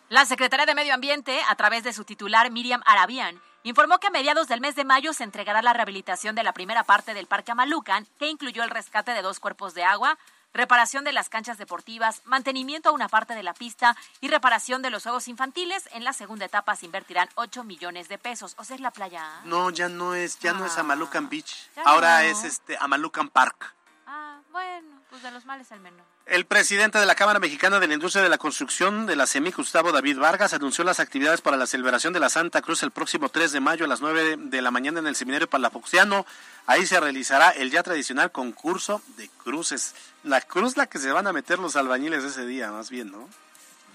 La 0.09 0.27
Secretaría 0.27 0.67
de 0.67 0.75
Medio 0.75 0.95
Ambiente, 0.95 1.41
a 1.49 1.55
través 1.55 1.85
de 1.85 1.93
su 1.93 2.05
titular 2.05 2.51
Miriam 2.51 2.83
Arabian, 2.85 3.41
informó 3.63 3.99
que 3.99 4.09
a 4.09 4.11
mediados 4.11 4.49
del 4.49 4.61
mes 4.61 4.75
de 4.75 4.85
mayo 4.85 5.13
se 5.13 5.25
entregará 5.25 5.63
la 5.63 5.73
rehabilitación 5.73 6.35
de 6.35 6.43
la 6.43 6.53
primera 6.53 6.83
parte 6.85 7.15
del 7.15 7.27
Parque 7.27 7.53
Amalucan, 7.53 8.07
que 8.19 8.27
incluyó 8.29 8.65
el 8.65 8.71
rescate 8.71 9.13
de 9.13 9.23
dos 9.23 9.41
cuerpos 9.41 9.73
de 9.75 9.85
agua, 9.85 10.19
reparación 10.55 11.05
de 11.05 11.13
las 11.13 11.31
canchas 11.31 11.57
deportivas, 11.57 12.21
mantenimiento 12.27 12.91
a 12.91 12.93
una 12.93 13.09
parte 13.09 13.35
de 13.35 13.43
la 13.43 13.55
pista 13.55 13.97
y 14.21 14.29
reparación 14.29 14.83
de 14.83 14.91
los 14.91 15.03
juegos 15.05 15.29
infantiles. 15.29 15.89
En 15.93 16.05
la 16.05 16.13
segunda 16.13 16.45
etapa 16.45 16.77
se 16.77 16.85
invertirán 16.87 17.29
8 17.37 17.65
millones 17.65 18.09
de 18.09 18.19
pesos. 18.19 18.55
O 18.59 18.65
sea, 18.65 18.77
es 18.77 18.83
la 18.83 18.91
playa. 18.91 19.41
No, 19.45 19.71
ya 19.71 19.89
no 19.89 20.15
es, 20.15 20.39
ya 20.41 20.53
no 20.53 20.67
es 20.67 20.77
Amalucan 20.77 21.31
Beach. 21.31 21.71
ya 21.77 21.83
Ahora 21.85 22.23
no. 22.23 22.29
es 22.29 22.45
este 22.45 22.77
Amalucan 22.79 23.29
Park. 23.31 23.75
Bueno, 24.53 25.01
pues 25.09 25.23
de 25.23 25.31
los 25.31 25.47
males 25.47 25.73
el 25.73 25.81
menor. 25.81 26.05
El 26.27 26.45
presidente 26.45 26.99
de 26.99 27.07
la 27.07 27.15
Cámara 27.15 27.39
Mexicana 27.39 27.81
de 27.81 27.87
la 27.87 27.95
Industria 27.95 28.23
de 28.23 28.29
la 28.29 28.37
Construcción 28.37 29.07
de 29.07 29.17
la 29.17 29.27
CEMIC, 29.27 29.57
Gustavo 29.57 29.93
David 29.93 30.19
Vargas, 30.19 30.53
anunció 30.53 30.85
las 30.85 31.01
actividades 31.01 31.41
para 31.41 31.57
la 31.57 31.67
celebración 31.67 32.13
de 32.13 32.21
la 32.21 32.29
Santa 32.29 32.61
Cruz 32.61 32.83
el 32.83 32.91
próximo 32.91 33.31
3 33.31 33.51
de 33.51 33.61
mayo 33.61 33.87
a 33.87 33.89
las 33.89 34.03
9 34.03 34.37
de 34.37 34.63
la 34.63 34.71
mañana 34.71 35.01
en 35.01 35.07
el 35.07 35.17
Seminario 35.17 35.49
Palafoxiano. 35.49 36.27
Ahí 36.67 36.85
se 36.85 37.01
realizará 37.01 37.49
el 37.51 37.71
ya 37.71 37.83
tradicional 37.83 38.31
concurso 38.31 39.01
de 39.17 39.31
cruces. 39.43 39.95
La 40.23 40.43
cruz 40.43 40.77
la 40.77 40.87
que 40.87 40.99
se 40.99 41.11
van 41.11 41.27
a 41.27 41.33
meter 41.33 41.59
los 41.59 41.75
albañiles 41.75 42.23
ese 42.23 42.45
día, 42.45 42.71
más 42.71 42.91
bien, 42.91 43.11
¿no? 43.11 43.31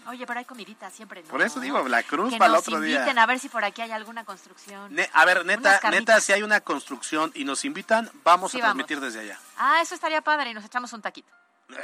Oye, 0.08 0.26
pero 0.26 0.40
hay 0.40 0.46
comidita 0.46 0.90
siempre, 0.90 1.22
¿no? 1.24 1.30
Por 1.30 1.42
eso 1.42 1.60
digo, 1.60 1.86
la 1.88 2.02
cruz 2.04 2.32
que 2.32 2.38
para 2.38 2.48
el 2.48 2.52
nos 2.54 2.62
otro 2.68 2.80
día. 2.80 2.96
inviten 2.96 3.20
a 3.20 3.26
ver 3.26 3.40
si 3.40 3.50
por 3.50 3.64
aquí 3.66 3.82
hay 3.82 3.92
alguna 3.92 4.24
construcción. 4.26 4.94
Ne- 4.96 5.10
a 5.14 5.26
ver, 5.26 5.46
neta, 5.46 5.80
neta, 5.92 6.20
si 6.22 6.32
hay 6.34 6.44
una 6.44 6.62
construcción 6.62 7.32
y 7.36 7.44
nos 7.44 7.66
invitan, 7.66 8.10
vamos 8.24 8.52
Sí, 8.52 8.60
a 8.60 8.62
vamos. 8.64 8.76
transmitir 8.88 9.00
desde 9.02 9.20
allá. 9.22 9.40
Ah, 9.58 9.80
eso 9.82 9.96
estaría 9.96 10.22
padre 10.22 10.52
y 10.52 10.54
nos 10.54 10.64
echamos 10.66 10.92
un 10.94 11.02
taquito. 11.02 11.30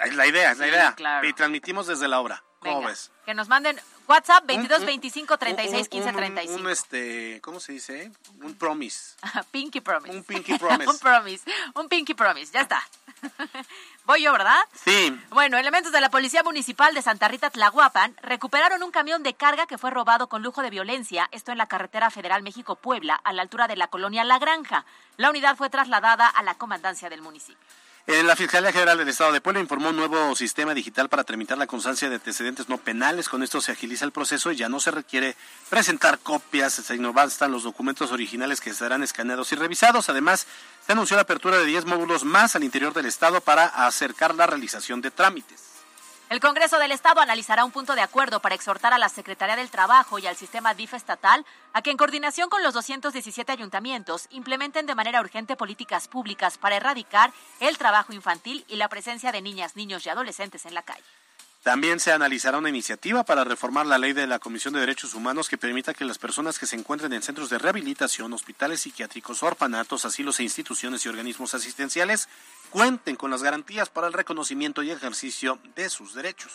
Es 0.06 0.16
la 0.16 0.26
idea, 0.28 0.52
es 0.52 0.58
la 0.60 0.66
Sí, 0.66 0.72
idea. 0.72 0.94
claro. 0.96 1.28
Y 1.28 1.34
transmitimos 1.34 1.88
desde 1.88 2.08
la 2.08 2.20
obra. 2.20 2.44
¿Cómo 2.60 2.76
Venga, 2.78 2.88
ves? 2.92 3.12
Que 3.26 3.34
nos 3.34 3.50
manden 3.50 3.78
WhatsApp 4.08 4.42
Un- 4.44 4.48
22 4.48 4.80
un- 4.80 4.86
25 4.86 5.38
36 5.38 5.82
un- 5.84 5.90
15 5.90 6.10
un- 6.10 6.16
35. 6.16 6.62
Un, 6.62 6.70
este, 6.70 7.42
¿cómo 7.42 7.60
se 7.60 7.74
dice? 7.74 8.12
Un 8.42 8.56
promise. 8.58 9.16
Pinky 9.52 9.82
Promise. 9.82 10.16
Un 10.16 10.24
Pinky 10.24 10.58
Promise. 10.58 10.90
un 10.90 11.00
Promise. 11.00 11.52
Un 11.76 11.90
Pinky 11.90 12.14
Promise. 12.14 12.54
Ya 12.54 12.62
está. 12.62 12.82
Voy 14.06 14.22
yo, 14.24 14.32
¿verdad? 14.32 14.60
Sí. 14.86 15.18
Bueno, 15.30 15.58
elementos 15.58 15.92
de 15.92 16.00
la 16.02 16.10
Policía 16.10 16.44
Municipal 16.44 16.94
de 16.94 17.02
Santa 17.02 17.28
Rita 17.28 17.50
Tlahuapan 17.50 18.16
recuperaron 18.22 18.82
un 18.84 18.92
camión 18.92 19.24
de 19.24 19.34
carga 19.34 19.66
que 19.68 19.78
fue 19.78 19.92
robado 19.92 20.28
con 20.28 20.42
lujo 20.42 20.62
de 20.62 20.70
violencia, 20.70 21.28
esto 21.32 21.52
en 21.52 21.58
la 21.58 21.68
carretera 21.68 22.10
federal 22.12 22.44
México-Puebla, 22.44 23.16
a 23.16 23.34
la 23.34 23.42
altura 23.42 23.68
de 23.68 23.76
la 23.78 23.88
colonia 23.88 24.24
La 24.24 24.40
Granja. 24.40 24.86
La 25.18 25.30
unidad 25.30 25.56
fue 25.58 25.70
trasladada 25.70 26.28
a 26.28 26.44
la 26.44 26.56
comandancia 26.56 27.10
del 27.10 27.22
municipio. 27.22 27.58
Eh, 28.06 28.22
La 28.22 28.36
Fiscalía 28.36 28.74
General 28.74 28.98
del 28.98 29.08
Estado 29.08 29.32
de 29.32 29.40
Puebla 29.40 29.62
informó 29.62 29.90
un 29.90 29.96
nuevo 29.96 30.36
sistema 30.36 30.74
digital 30.74 31.08
para 31.08 31.24
tramitar 31.24 31.58
la 31.58 31.68
constancia 31.68 32.10
de 32.10 32.16
antecedentes 32.16 32.68
no 32.68 32.78
penales. 32.78 33.30
Con 33.30 33.44
esto 33.44 33.62
se 33.62 33.72
agiliza 33.72 34.04
el 34.04 34.12
proceso 34.12 34.52
y 34.52 34.58
ya 34.58 34.68
no 34.68 34.82
se 34.82 34.92
requiere 34.92 35.38
presentar 35.70 36.20
copias, 36.20 36.74
se 36.74 36.98
bastan 36.98 37.54
los 37.54 37.64
documentos 37.64 38.12
originales 38.12 38.60
que 38.60 38.74
serán 38.74 39.04
escaneados 39.04 39.54
y 39.54 39.56
revisados. 39.56 40.10
Además, 40.10 40.48
se 40.86 40.92
anunció 40.92 41.16
la 41.16 41.22
apertura 41.22 41.58
de 41.58 41.66
10 41.66 41.86
módulos 41.86 42.26
más 42.26 42.58
al 42.58 42.66
interior 42.66 42.94
del 42.94 43.06
Estado 43.06 43.40
para 43.40 43.68
acercar 43.68 44.36
la 44.36 44.48
realización 44.48 45.00
de 45.00 45.10
trámites. 45.10 45.73
El 46.30 46.40
Congreso 46.40 46.80
del 46.80 46.92
Estado 46.92 47.22
analizará 47.22 47.64
un 47.64 47.72
punto 47.72 47.94
de 47.96 48.02
acuerdo 48.02 48.40
para 48.40 48.56
exhortar 48.56 48.92
a 48.94 48.98
la 48.98 49.10
Secretaría 49.10 49.56
del 49.56 49.70
Trabajo 49.70 50.18
y 50.18 50.26
al 50.26 50.36
sistema 50.36 50.74
DIF 50.74 50.96
estatal 50.96 51.46
a 51.74 51.82
que 51.82 51.92
en 51.92 51.98
coordinación 51.98 52.50
con 52.50 52.64
los 52.64 52.74
217 52.74 53.52
ayuntamientos 53.52 54.28
implementen 54.32 54.86
de 54.86 54.96
manera 54.96 55.22
urgente 55.22 55.56
políticas 55.56 56.08
públicas 56.08 56.58
para 56.58 56.78
erradicar 56.78 57.32
el 57.60 57.78
trabajo 57.78 58.14
infantil 58.14 58.66
y 58.68 58.78
la 58.78 58.90
presencia 58.90 59.32
de 59.32 59.42
niñas, 59.42 59.76
niños 59.76 60.06
y 60.06 60.10
adolescentes 60.10 60.66
en 60.66 60.74
la 60.74 60.82
calle. 60.82 61.04
También 61.64 62.02
se 62.02 62.12
analizará 62.12 62.58
una 62.58 62.68
iniciativa 62.68 63.24
para 63.24 63.46
reformar 63.46 63.86
la 63.86 63.98
ley 63.98 64.12
de 64.12 64.28
la 64.28 64.40
Comisión 64.40 64.74
de 64.74 64.82
Derechos 64.82 65.14
Humanos 65.14 65.48
que 65.48 65.58
permita 65.58 65.94
que 65.94 66.04
las 66.04 66.18
personas 66.18 66.60
que 66.60 66.66
se 66.66 66.76
encuentren 66.76 67.14
en 67.14 67.22
centros 67.22 67.50
de 67.50 67.58
rehabilitación, 67.58 68.34
hospitales 68.34 68.82
psiquiátricos, 68.82 69.44
orfanatos, 69.44 70.04
asilos 70.04 70.40
e 70.40 70.44
instituciones 70.44 71.06
y 71.06 71.10
organismos 71.10 71.54
asistenciales 71.54 72.28
cuenten 72.74 73.16
con 73.16 73.30
las 73.30 73.44
garantías 73.44 73.90
para 73.90 74.08
el 74.08 74.14
reconocimiento 74.14 74.82
y 74.82 74.90
ejercicio 74.90 75.60
de 75.76 75.92
sus 75.92 76.16
derechos. 76.16 76.52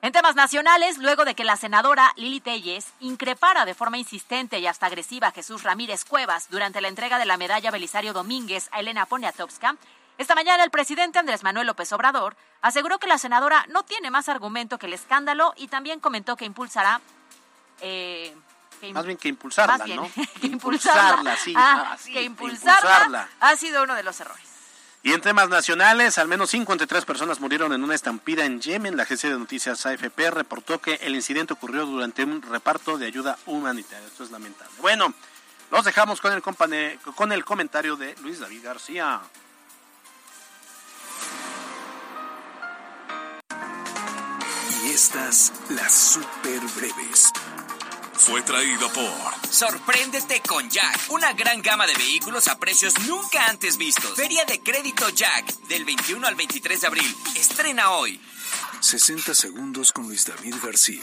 En 0.00 0.12
temas 0.12 0.34
nacionales, 0.34 0.96
luego 0.96 1.26
de 1.26 1.34
que 1.34 1.44
la 1.44 1.58
senadora 1.58 2.14
Lili 2.16 2.40
Telles 2.40 2.86
increpara 3.00 3.66
de 3.66 3.74
forma 3.74 3.98
insistente 3.98 4.60
y 4.60 4.66
hasta 4.66 4.86
agresiva 4.86 5.26
a 5.26 5.32
Jesús 5.32 5.64
Ramírez 5.64 6.06
Cuevas 6.06 6.48
durante 6.48 6.80
la 6.80 6.88
entrega 6.88 7.18
de 7.18 7.26
la 7.26 7.36
medalla 7.36 7.70
Belisario 7.70 8.14
Domínguez 8.14 8.70
a 8.72 8.80
Elena 8.80 9.04
Poniatowska, 9.04 9.76
esta 10.16 10.34
mañana 10.34 10.64
el 10.64 10.70
presidente 10.70 11.18
Andrés 11.18 11.42
Manuel 11.42 11.66
López 11.66 11.92
Obrador 11.92 12.34
aseguró 12.62 12.98
que 12.98 13.06
la 13.06 13.18
senadora 13.18 13.66
no 13.68 13.82
tiene 13.82 14.10
más 14.10 14.30
argumento 14.30 14.78
que 14.78 14.86
el 14.86 14.94
escándalo 14.94 15.52
y 15.54 15.68
también 15.68 16.00
comentó 16.00 16.34
que 16.36 16.46
impulsará 16.46 17.02
eh, 17.82 18.34
más 18.92 19.04
bien 19.04 19.18
que 19.18 19.28
impulsarla, 19.28 19.84
bien, 19.84 19.96
¿no? 19.96 20.10
que 20.40 20.46
impulsarla, 20.46 21.36
sí. 21.36 21.52
Ah, 21.56 21.90
ah, 21.92 21.96
sí, 21.98 22.12
que 22.12 22.22
impulsarla, 22.22 23.28
ha 23.40 23.56
sido 23.56 23.82
uno 23.82 23.94
de 23.94 24.02
los 24.02 24.18
errores. 24.20 24.47
Y 25.08 25.14
en 25.14 25.22
temas 25.22 25.48
nacionales, 25.48 26.18
al 26.18 26.28
menos 26.28 26.50
53 26.50 27.06
personas 27.06 27.40
murieron 27.40 27.72
en 27.72 27.82
una 27.82 27.94
estampida 27.94 28.44
en 28.44 28.60
Yemen. 28.60 28.94
La 28.94 29.04
agencia 29.04 29.30
de 29.30 29.38
noticias 29.38 29.86
AFP 29.86 30.30
reportó 30.30 30.82
que 30.82 30.96
el 30.96 31.14
incidente 31.14 31.54
ocurrió 31.54 31.86
durante 31.86 32.24
un 32.24 32.42
reparto 32.42 32.98
de 32.98 33.06
ayuda 33.06 33.38
humanitaria. 33.46 34.06
Esto 34.06 34.24
es 34.24 34.30
lamentable. 34.30 34.74
Bueno, 34.82 35.14
los 35.70 35.82
dejamos 35.86 36.20
con 36.20 36.34
el, 36.34 36.42
con 37.14 37.32
el 37.32 37.42
comentario 37.46 37.96
de 37.96 38.16
Luis 38.20 38.38
David 38.38 38.62
García. 38.62 39.22
Y 44.84 44.90
estas, 44.90 45.54
las 45.70 45.90
super 45.90 46.60
breves 46.76 47.32
fue 48.18 48.42
traído 48.42 48.92
por 48.92 49.48
Sorpréndete 49.50 50.42
con 50.46 50.68
Jack, 50.68 51.10
una 51.10 51.32
gran 51.32 51.62
gama 51.62 51.86
de 51.86 51.94
vehículos 51.94 52.48
a 52.48 52.58
precios 52.58 52.94
nunca 53.06 53.46
antes 53.46 53.76
vistos. 53.76 54.14
Feria 54.14 54.44
de 54.44 54.60
Crédito 54.60 55.08
Jack, 55.10 55.46
del 55.68 55.84
21 55.84 56.26
al 56.26 56.34
23 56.34 56.80
de 56.80 56.86
abril. 56.86 57.16
Estrena 57.36 57.92
hoy. 57.92 58.20
60 58.80 59.34
segundos 59.34 59.92
con 59.92 60.06
Luis 60.06 60.26
David 60.26 60.56
García. 60.62 61.02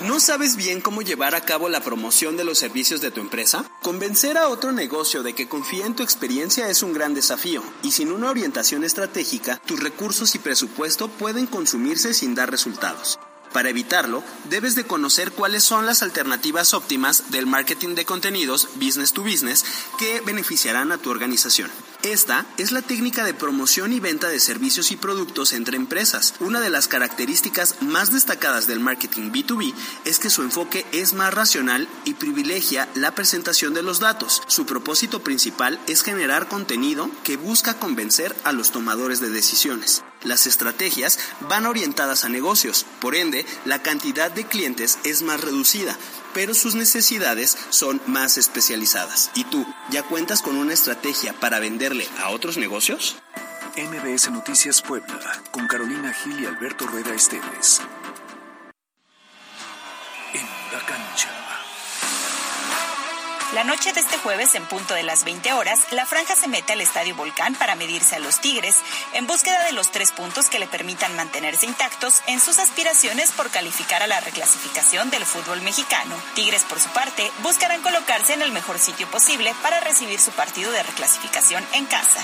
¿No 0.00 0.18
sabes 0.18 0.56
bien 0.56 0.80
cómo 0.80 1.02
llevar 1.02 1.34
a 1.34 1.42
cabo 1.42 1.68
la 1.68 1.82
promoción 1.82 2.38
de 2.38 2.44
los 2.44 2.58
servicios 2.58 3.02
de 3.02 3.10
tu 3.10 3.20
empresa? 3.20 3.70
Convencer 3.82 4.38
a 4.38 4.48
otro 4.48 4.72
negocio 4.72 5.22
de 5.22 5.34
que 5.34 5.48
confía 5.48 5.84
en 5.84 5.94
tu 5.94 6.02
experiencia 6.02 6.68
es 6.68 6.82
un 6.82 6.94
gran 6.94 7.12
desafío, 7.12 7.62
y 7.82 7.92
sin 7.92 8.10
una 8.10 8.30
orientación 8.30 8.82
estratégica, 8.82 9.60
tus 9.66 9.78
recursos 9.78 10.34
y 10.34 10.38
presupuesto 10.38 11.08
pueden 11.08 11.46
consumirse 11.46 12.14
sin 12.14 12.34
dar 12.34 12.50
resultados. 12.50 13.18
Para 13.52 13.70
evitarlo, 13.70 14.22
debes 14.48 14.76
de 14.76 14.84
conocer 14.84 15.32
cuáles 15.32 15.64
son 15.64 15.84
las 15.84 16.02
alternativas 16.02 16.72
óptimas 16.72 17.30
del 17.30 17.46
marketing 17.46 17.96
de 17.96 18.04
contenidos 18.04 18.68
business 18.76 19.12
to 19.12 19.22
business 19.22 19.64
que 19.98 20.20
beneficiarán 20.20 20.92
a 20.92 20.98
tu 20.98 21.10
organización. 21.10 21.68
Esta 22.02 22.46
es 22.56 22.72
la 22.72 22.80
técnica 22.80 23.24
de 23.24 23.34
promoción 23.34 23.92
y 23.92 24.00
venta 24.00 24.28
de 24.28 24.40
servicios 24.40 24.90
y 24.90 24.96
productos 24.96 25.52
entre 25.52 25.76
empresas. 25.76 26.34
Una 26.40 26.60
de 26.60 26.70
las 26.70 26.88
características 26.88 27.82
más 27.82 28.12
destacadas 28.12 28.66
del 28.66 28.80
marketing 28.80 29.32
B2B 29.32 29.74
es 30.04 30.18
que 30.18 30.30
su 30.30 30.42
enfoque 30.42 30.86
es 30.92 31.12
más 31.12 31.34
racional 31.34 31.88
y 32.04 32.14
privilegia 32.14 32.88
la 32.94 33.14
presentación 33.14 33.74
de 33.74 33.82
los 33.82 33.98
datos. 33.98 34.42
Su 34.46 34.64
propósito 34.64 35.22
principal 35.22 35.78
es 35.88 36.02
generar 36.02 36.48
contenido 36.48 37.10
que 37.24 37.36
busca 37.36 37.74
convencer 37.74 38.34
a 38.44 38.52
los 38.52 38.70
tomadores 38.70 39.20
de 39.20 39.28
decisiones. 39.28 40.02
Las 40.22 40.46
estrategias 40.46 41.18
van 41.40 41.64
orientadas 41.64 42.24
a 42.24 42.28
negocios, 42.28 42.84
por 43.00 43.14
ende, 43.14 43.46
la 43.64 43.82
cantidad 43.82 44.30
de 44.30 44.44
clientes 44.44 44.98
es 45.04 45.22
más 45.22 45.40
reducida, 45.40 45.96
pero 46.34 46.52
sus 46.52 46.74
necesidades 46.74 47.56
son 47.70 48.02
más 48.06 48.36
especializadas. 48.36 49.30
¿Y 49.34 49.44
tú, 49.44 49.66
ya 49.90 50.02
cuentas 50.02 50.42
con 50.42 50.56
una 50.56 50.74
estrategia 50.74 51.32
para 51.32 51.58
venderle 51.58 52.06
a 52.18 52.28
otros 52.28 52.58
negocios? 52.58 53.16
MBS 53.76 54.30
Noticias 54.30 54.82
Puebla, 54.82 55.42
con 55.52 55.66
Carolina 55.66 56.12
Gil 56.12 56.38
y 56.40 56.46
Alberto 56.46 56.86
Rueda 56.86 57.14
Esteves. 57.14 57.80
En 60.34 60.46
la 60.72 60.84
cancha. 60.84 61.39
La 63.54 63.64
noche 63.64 63.92
de 63.92 63.98
este 63.98 64.16
jueves, 64.18 64.54
en 64.54 64.64
punto 64.64 64.94
de 64.94 65.02
las 65.02 65.24
20 65.24 65.52
horas, 65.54 65.80
la 65.90 66.06
franja 66.06 66.36
se 66.36 66.46
mete 66.46 66.72
al 66.72 66.80
Estadio 66.80 67.16
Volcán 67.16 67.56
para 67.56 67.74
medirse 67.74 68.14
a 68.14 68.20
los 68.20 68.40
Tigres 68.40 68.76
en 69.12 69.26
búsqueda 69.26 69.64
de 69.64 69.72
los 69.72 69.90
tres 69.90 70.12
puntos 70.12 70.48
que 70.48 70.60
le 70.60 70.68
permitan 70.68 71.16
mantenerse 71.16 71.66
intactos 71.66 72.22
en 72.28 72.38
sus 72.38 72.60
aspiraciones 72.60 73.32
por 73.32 73.50
calificar 73.50 74.04
a 74.04 74.06
la 74.06 74.20
reclasificación 74.20 75.10
del 75.10 75.26
fútbol 75.26 75.62
mexicano. 75.62 76.14
Tigres, 76.36 76.62
por 76.62 76.78
su 76.78 76.90
parte, 76.90 77.28
buscarán 77.42 77.82
colocarse 77.82 78.34
en 78.34 78.42
el 78.42 78.52
mejor 78.52 78.78
sitio 78.78 79.10
posible 79.10 79.52
para 79.64 79.80
recibir 79.80 80.20
su 80.20 80.30
partido 80.30 80.70
de 80.70 80.84
reclasificación 80.84 81.66
en 81.72 81.86
casa. 81.86 82.20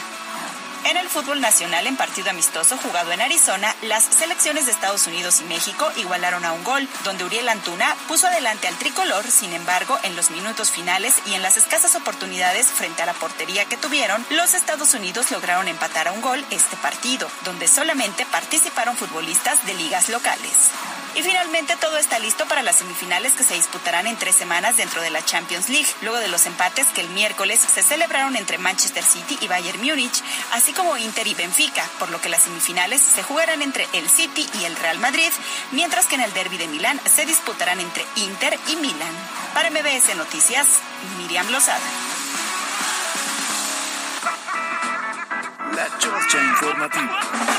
En 0.88 0.96
el 0.96 1.08
fútbol 1.08 1.40
nacional, 1.40 1.84
en 1.88 1.96
partido 1.96 2.30
amistoso 2.30 2.76
jugado 2.76 3.10
en 3.10 3.20
Arizona, 3.20 3.74
las 3.82 4.04
selecciones 4.04 4.66
de 4.66 4.72
Estados 4.72 5.08
Unidos 5.08 5.40
y 5.40 5.44
México 5.44 5.90
igualaron 5.96 6.44
a 6.44 6.52
un 6.52 6.62
gol, 6.62 6.88
donde 7.02 7.24
Uriel 7.24 7.48
Antuna 7.48 7.96
puso 8.06 8.28
adelante 8.28 8.68
al 8.68 8.76
tricolor, 8.76 9.28
sin 9.28 9.52
embargo, 9.52 9.98
en 10.04 10.14
los 10.14 10.30
minutos 10.30 10.70
finales 10.70 11.16
y 11.26 11.34
en 11.34 11.42
las 11.42 11.56
escasas 11.56 11.96
oportunidades 11.96 12.68
frente 12.68 13.02
a 13.02 13.06
la 13.06 13.14
portería 13.14 13.64
que 13.64 13.76
tuvieron, 13.76 14.24
los 14.30 14.54
Estados 14.54 14.94
Unidos 14.94 15.32
lograron 15.32 15.66
empatar 15.66 16.06
a 16.06 16.12
un 16.12 16.20
gol 16.20 16.44
este 16.50 16.76
partido, 16.76 17.28
donde 17.44 17.66
solamente 17.66 18.24
participaron 18.26 18.96
futbolistas 18.96 19.66
de 19.66 19.74
ligas 19.74 20.08
locales. 20.08 20.70
Y 21.16 21.22
finalmente 21.22 21.76
todo 21.76 21.96
está 21.96 22.18
listo 22.18 22.44
para 22.46 22.62
las 22.62 22.76
semifinales 22.76 23.32
que 23.32 23.42
se 23.42 23.54
disputarán 23.54 24.06
en 24.06 24.16
tres 24.16 24.36
semanas 24.36 24.76
dentro 24.76 25.00
de 25.00 25.08
la 25.08 25.24
Champions 25.24 25.70
League, 25.70 25.88
luego 26.02 26.18
de 26.18 26.28
los 26.28 26.44
empates 26.44 26.88
que 26.88 27.00
el 27.00 27.08
miércoles 27.08 27.58
se 27.58 27.82
celebraron 27.82 28.36
entre 28.36 28.58
Manchester 28.58 29.02
City 29.02 29.38
y 29.40 29.48
Bayern 29.48 29.80
Múnich, 29.80 30.22
así 30.52 30.74
como 30.74 30.98
Inter 30.98 31.26
y 31.26 31.34
Benfica, 31.34 31.88
por 31.98 32.10
lo 32.10 32.20
que 32.20 32.28
las 32.28 32.42
semifinales 32.42 33.00
se 33.00 33.22
jugarán 33.22 33.62
entre 33.62 33.88
el 33.94 34.10
City 34.10 34.46
y 34.60 34.64
el 34.64 34.76
Real 34.76 34.98
Madrid, 34.98 35.32
mientras 35.72 36.04
que 36.04 36.16
en 36.16 36.20
el 36.20 36.34
derby 36.34 36.58
de 36.58 36.68
Milán 36.68 37.00
se 37.06 37.24
disputarán 37.24 37.80
entre 37.80 38.04
Inter 38.16 38.58
y 38.68 38.76
Milán. 38.76 39.14
Para 39.54 39.70
MBS 39.70 40.14
Noticias, 40.16 40.66
Miriam 41.16 41.50
Lozada. 41.50 41.80
La 45.74 45.88
Informativa. 45.88 47.55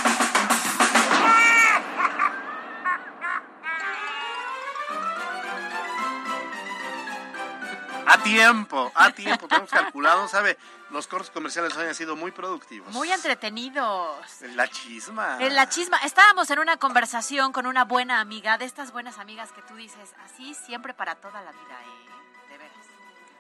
A 8.08 8.24
tiempo, 8.24 8.92
a 8.96 9.12
tiempo, 9.12 9.48
tenemos 9.48 9.70
calculado, 9.70 10.28
¿sabe? 10.28 10.58
Los 10.92 11.08
cortes 11.08 11.30
comerciales 11.30 11.76
hoy 11.76 11.88
han 11.88 11.96
sido 11.96 12.16
muy 12.16 12.32
productivos. 12.32 12.94
Muy 12.94 13.12
entretenidos. 13.12 14.42
En 14.42 14.56
la 14.56 14.68
chisma. 14.70 15.38
En 15.40 15.56
la 15.56 15.68
chisma. 15.68 15.98
Estábamos 15.98 16.50
en 16.50 16.60
una 16.60 16.78
conversación 16.78 17.52
con 17.52 17.68
una 17.68 17.84
buena 17.84 18.22
amiga, 18.22 18.58
de 18.58 18.64
estas 18.66 18.94
buenas 18.94 19.18
amigas 19.20 19.52
que 19.52 19.62
tú 19.64 19.76
dices, 19.76 20.14
así 20.24 20.54
siempre 20.54 20.94
para 20.94 21.16
toda 21.16 21.42
la 21.42 21.52
vida, 21.52 21.62
¿eh? 21.84 22.50
De 22.52 22.58
veras. 22.58 22.78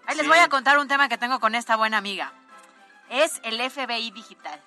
Ahí 0.07 0.18
les 0.18 0.28
voy 0.28 0.39
a 0.39 0.49
contar 0.49 0.78
un 0.78 0.88
tema 0.89 1.07
que 1.07 1.18
tengo 1.18 1.39
con 1.39 1.55
esta 1.55 1.78
buena 1.78 1.97
amiga. 1.97 2.34
Es 3.09 3.39
el 3.43 3.61
FBI 3.72 4.11
digital. 4.11 4.61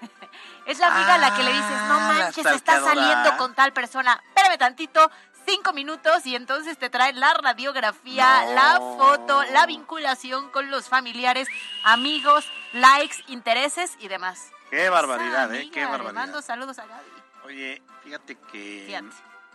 es 0.66 0.78
la 0.78 0.94
amiga 0.94 1.14
a 1.14 1.18
la 1.18 1.34
que 1.34 1.42
le 1.42 1.52
dices, 1.52 1.82
no 1.88 1.94
Ah, 1.94 2.12
manches, 2.16 2.46
está 2.46 2.80
saliendo 2.80 3.36
con 3.36 3.54
tal 3.54 3.72
persona. 3.72 4.22
Espérame 4.28 4.58
tantito, 4.58 5.10
cinco 5.46 5.72
minutos 5.72 6.24
y 6.26 6.34
entonces 6.36 6.78
te 6.78 6.90
trae 6.90 7.12
la 7.12 7.34
radiografía, 7.34 8.44
No. 8.46 8.52
la 8.54 8.76
foto, 8.76 9.42
la 9.52 9.66
vinculación 9.66 10.50
con 10.50 10.70
los 10.70 10.88
familiares, 10.88 11.48
amigos, 11.84 12.46
likes, 12.72 13.16
intereses 13.28 13.96
y 14.00 14.08
demás. 14.08 14.50
Qué 14.70 14.88
barbaridad, 14.88 15.54
¿eh? 15.54 15.70
Qué 15.72 15.80
le 15.80 15.86
barbaridad. 15.86 16.14
mando 16.14 16.42
saludos 16.42 16.78
a 16.78 16.86
Gaby. 16.86 17.10
Oye, 17.44 17.82
fíjate 18.02 18.36
que... 18.50 18.84
Fíjate. 18.86 19.08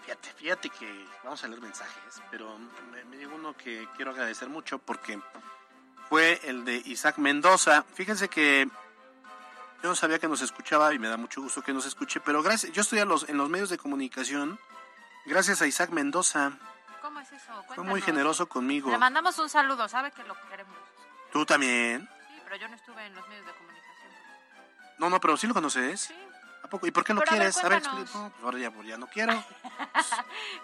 Fíjate, 0.06 0.30
fíjate 0.34 0.70
que 0.72 1.06
vamos 1.24 1.44
a 1.44 1.48
leer 1.48 1.62
mensajes, 1.62 2.22
pero 2.32 2.58
me, 2.92 3.04
me 3.06 3.18
llegó 3.18 3.36
uno 3.36 3.56
que 3.56 3.88
quiero 3.96 4.10
agradecer 4.12 4.50
mucho 4.50 4.80
porque 4.80 5.20
fue 6.08 6.40
el 6.46 6.66
de 6.66 6.78
Isaac 6.86 7.18
Mendoza. 7.20 7.84
Fíjense 7.94 8.28
que 8.28 8.68
yo 9.84 9.90
no 9.90 9.96
sabía 9.96 10.18
que 10.18 10.28
nos 10.28 10.42
escuchaba 10.42 10.94
y 10.96 11.00
me 11.00 11.10
da 11.10 11.18
mucho 11.18 11.42
gusto 11.42 11.62
que 11.62 11.74
nos 11.74 11.86
escuche, 11.86 12.20
pero 12.22 12.42
gracias, 12.42 12.72
yo 12.72 12.82
estoy 12.82 13.00
a 13.00 13.06
los, 13.06 13.30
en 13.30 13.38
los 13.38 13.50
medios 13.50 13.70
de 13.70 13.78
comunicación 13.78 14.58
gracias 15.26 15.62
a 15.62 15.68
Isaac 15.68 15.90
Mendoza. 15.92 16.54
¿Cómo 17.02 17.20
es 17.20 17.32
eso? 17.32 17.54
Fue 17.68 17.78
muy 17.78 17.86
Cuéntanos. 18.02 18.06
generoso 18.06 18.50
conmigo. 18.50 18.92
Le 18.92 18.98
mandamos 18.98 19.38
un 19.40 19.50
saludo, 19.50 19.88
sabe 19.88 20.12
que 20.12 20.24
lo 20.24 20.36
queremos. 20.50 20.76
¿Tú 21.32 21.46
también? 21.46 22.08
Sí, 22.28 22.40
pero 22.44 22.56
yo 22.58 22.68
no 22.68 22.76
estuve 22.76 23.06
en 23.06 23.16
los 23.16 23.28
medios 23.28 23.46
de 23.46 23.52
comunicación. 23.54 24.12
No, 24.98 25.10
no, 25.10 25.20
pero 25.20 25.38
sí 25.38 25.48
lo 25.48 25.54
conoces. 25.54 26.12
¿A 26.64 26.68
poco? 26.68 26.86
¿Y 26.86 26.92
por 26.92 27.04
qué 27.04 27.14
lo 27.14 27.22
Pero 27.22 27.32
a 27.32 27.36
ver, 27.36 27.40
quieres? 27.54 27.58
A 27.64 27.70
ver, 27.70 27.82
cuéntanos. 27.82 28.02
explica. 28.02 28.20
No, 28.26 28.30
pues 28.32 28.44
ahora 28.44 28.60
ya, 28.60 28.72
pues 28.72 28.88
ya 28.88 28.98
no 28.98 29.08
quiero. 29.08 29.34
¿Cómo 29.64 30.04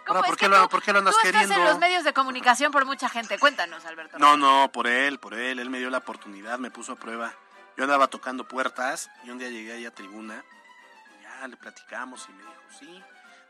Ahora, 0.08 0.20
es 0.20 0.26
¿por 0.26 0.38
que 0.38 0.46
qué, 0.46 0.50
lo, 0.50 0.70
¿por 0.70 0.84
qué 0.84 0.94
lo 0.94 1.00
andas 1.00 1.16
Tú 1.16 1.22
queriendo? 1.24 1.44
estás 1.54 1.58
en 1.58 1.64
los 1.66 1.80
medios 1.80 2.04
de 2.04 2.14
comunicación 2.14 2.72
por 2.72 2.86
mucha 2.86 3.10
gente. 3.10 3.40
Cuéntanos, 3.40 3.86
Alberto. 3.86 4.20
No, 4.20 4.36
no, 4.38 4.72
por 4.72 4.88
él, 4.88 5.20
por 5.20 5.34
él. 5.34 5.60
Él 5.60 5.70
me 5.70 5.80
dio 5.80 5.90
la 5.90 6.00
oportunidad, 6.00 6.60
me 6.60 6.70
puso 6.70 6.94
a 6.94 6.96
prueba. 6.96 7.34
Yo 7.78 7.84
andaba 7.86 8.08
tocando 8.08 8.48
puertas 8.48 9.10
y 9.24 9.30
un 9.30 9.40
día 9.40 9.50
llegué 9.50 9.74
ahí 9.74 9.86
a 9.86 9.92
tribuna. 9.96 10.44
Ya 11.24 11.48
le 11.48 11.58
platicamos 11.58 12.28
y 12.30 12.34
me 12.34 12.42
dijo, 12.44 12.54
sí. 12.80 13.04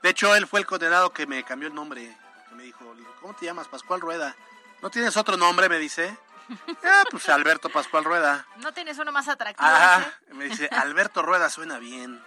De 0.04 0.10
hecho, 0.10 0.36
él 0.36 0.48
fue 0.48 0.60
el 0.60 0.66
condenado 0.66 1.12
que 1.12 1.26
me 1.28 1.44
cambió 1.44 1.68
el 1.68 1.74
nombre. 1.76 2.16
Que 2.50 2.56
me 2.56 2.64
dijo, 2.64 2.86
¿cómo 3.22 3.34
te 3.36 3.46
llamas? 3.46 3.68
Pascual 3.68 4.02
Rueda. 4.02 4.36
¿No 4.82 4.90
tienes 4.90 5.18
otro 5.18 5.38
nombre? 5.38 5.70
Me 5.70 5.78
dice. 5.80 6.18
Ah, 6.84 7.02
pues 7.10 7.28
Alberto 7.30 7.70
Pascual 7.70 8.04
Rueda. 8.04 8.46
No 8.58 8.72
tienes 8.72 9.00
uno 9.00 9.12
más 9.12 9.28
atractivo. 9.28 9.68
Ajá. 9.68 10.06
Me 10.34 10.46
dice, 10.46 10.70
Alberto 10.72 11.24
Rueda 11.24 11.50
suena 11.50 11.80
bien. 11.80 12.22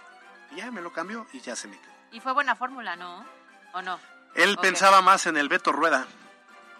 Y 0.51 0.57
ya 0.57 0.71
me 0.71 0.81
lo 0.81 0.91
cambió 0.91 1.25
y 1.31 1.39
ya 1.39 1.55
se 1.55 1.69
me 1.69 1.79
quedó. 1.79 1.91
Y 2.11 2.19
fue 2.19 2.33
buena 2.33 2.53
fórmula, 2.55 2.97
¿no? 2.97 3.23
¿O 3.73 3.81
no? 3.81 3.97
Él 4.35 4.57
pensaba 4.57 5.01
más 5.01 5.25
en 5.27 5.37
el 5.37 5.47
Beto 5.47 5.71
Rueda. 5.71 6.05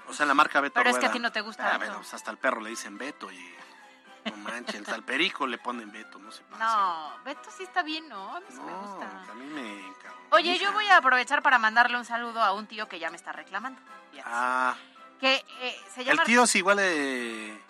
O 0.09 0.13
sea, 0.13 0.25
la 0.25 0.33
marca 0.33 0.59
Beto 0.59 0.73
Pero 0.73 0.89
es 0.89 0.95
Rueda. 0.97 1.07
que 1.07 1.11
a 1.11 1.13
ti 1.13 1.19
no 1.19 1.31
te 1.31 1.39
gusta 1.39 1.63
Ah, 1.65 1.77
Beto. 1.77 1.79
bueno, 1.91 1.95
pues 1.99 2.13
hasta 2.13 2.29
el 2.31 2.37
perro 2.37 2.59
le 2.59 2.71
dicen 2.71 2.97
Beto 2.97 3.31
y... 3.31 3.55
No 4.25 4.35
manches, 4.37 4.89
al 4.89 5.03
perico 5.03 5.47
le 5.47 5.57
ponen 5.59 5.89
Beto, 5.93 6.19
no 6.19 6.31
se 6.33 6.43
pasa. 6.43 6.65
No, 6.65 7.23
Beto 7.23 7.49
sí 7.55 7.63
está 7.63 7.83
bien, 7.83 8.09
¿no? 8.09 8.35
A 8.35 8.39
mí 8.41 8.45
sí 8.49 8.59
me 8.59 8.69
No, 8.71 8.79
gusta. 8.81 9.31
a 9.31 9.33
mí 9.35 9.45
me. 9.45 9.58
Oye, 10.39 10.57
yo 10.57 10.71
voy 10.71 10.85
a 10.87 10.97
aprovechar 10.97 11.41
para 11.41 11.59
mandarle 11.59 11.97
un 11.97 12.05
saludo 12.05 12.41
a 12.41 12.53
un 12.53 12.65
tío 12.65 12.87
que 12.87 12.97
ya 12.97 13.09
me 13.09 13.17
está 13.17 13.31
reclamando. 13.31 13.79
Fíjate. 14.11 14.29
Ah, 14.31 14.75
Que 15.19 15.45
eh, 15.61 15.81
se 15.93 16.05
llama... 16.05 16.21
el 16.21 16.25
tío 16.25 16.43
es 16.43 16.55
igual 16.55 16.77
de 16.77 17.61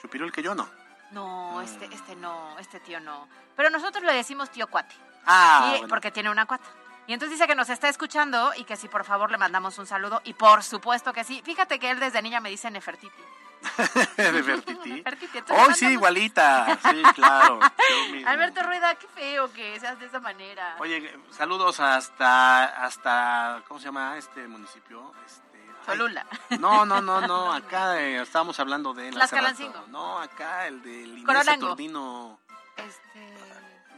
chupirul 0.00 0.30
que 0.30 0.42
yo, 0.42 0.54
¿no? 0.54 0.68
No, 1.12 1.60
este, 1.62 1.86
este 1.86 2.14
no, 2.16 2.58
este 2.58 2.78
tío 2.80 3.00
no. 3.00 3.26
Pero 3.56 3.70
nosotros 3.70 4.04
le 4.04 4.12
decimos 4.12 4.50
tío 4.50 4.66
cuate. 4.68 4.94
Ah, 5.26 5.68
bueno. 5.70 5.88
Porque 5.88 6.10
tiene 6.10 6.30
una 6.30 6.46
cuata. 6.46 6.68
Y 7.06 7.12
entonces 7.14 7.38
dice 7.38 7.48
que 7.48 7.54
nos 7.54 7.70
está 7.70 7.88
escuchando 7.88 8.52
y 8.56 8.64
que 8.64 8.76
si 8.76 8.86
por 8.86 9.04
favor 9.04 9.30
le 9.30 9.38
mandamos 9.38 9.78
un 9.78 9.86
saludo. 9.86 10.20
Y 10.24 10.34
por 10.34 10.62
supuesto 10.62 11.12
que 11.12 11.24
sí. 11.24 11.42
Fíjate 11.44 11.78
que 11.78 11.90
él 11.90 11.98
desde 11.98 12.22
niña 12.22 12.40
me 12.40 12.50
dice 12.50 12.70
Nefertiti. 12.70 13.22
de 14.16 15.04
Oh, 15.50 15.68
le 15.68 15.74
sí, 15.74 15.86
igualita. 15.86 16.78
Sí, 16.90 17.02
claro. 17.14 17.60
Alberto 18.26 18.62
Rueda, 18.62 18.94
qué 18.94 19.06
feo 19.08 19.52
que 19.52 19.78
seas 19.78 19.98
de 19.98 20.06
esa 20.06 20.20
manera. 20.20 20.76
Oye, 20.78 21.18
saludos 21.30 21.80
hasta, 21.80 22.64
hasta, 22.84 23.62
¿cómo 23.68 23.78
se 23.80 23.86
llama 23.86 24.16
este 24.16 24.46
municipio? 24.46 25.12
Este, 25.26 25.58
ay, 25.86 25.98
Cholula. 25.98 26.26
No, 26.58 26.86
no, 26.86 27.00
no, 27.00 27.20
no, 27.20 27.52
acá 27.52 28.00
eh, 28.00 28.22
estábamos 28.22 28.58
hablando 28.60 28.94
de 28.94 29.10
Tlaxcalancingo. 29.10 29.72
rato. 29.74 29.86
No, 29.88 30.18
acá 30.18 30.66
el 30.66 30.82
del 30.82 31.24
Coronango. 31.24 31.68
Saturnino, 31.68 32.40
Este... 32.76 33.34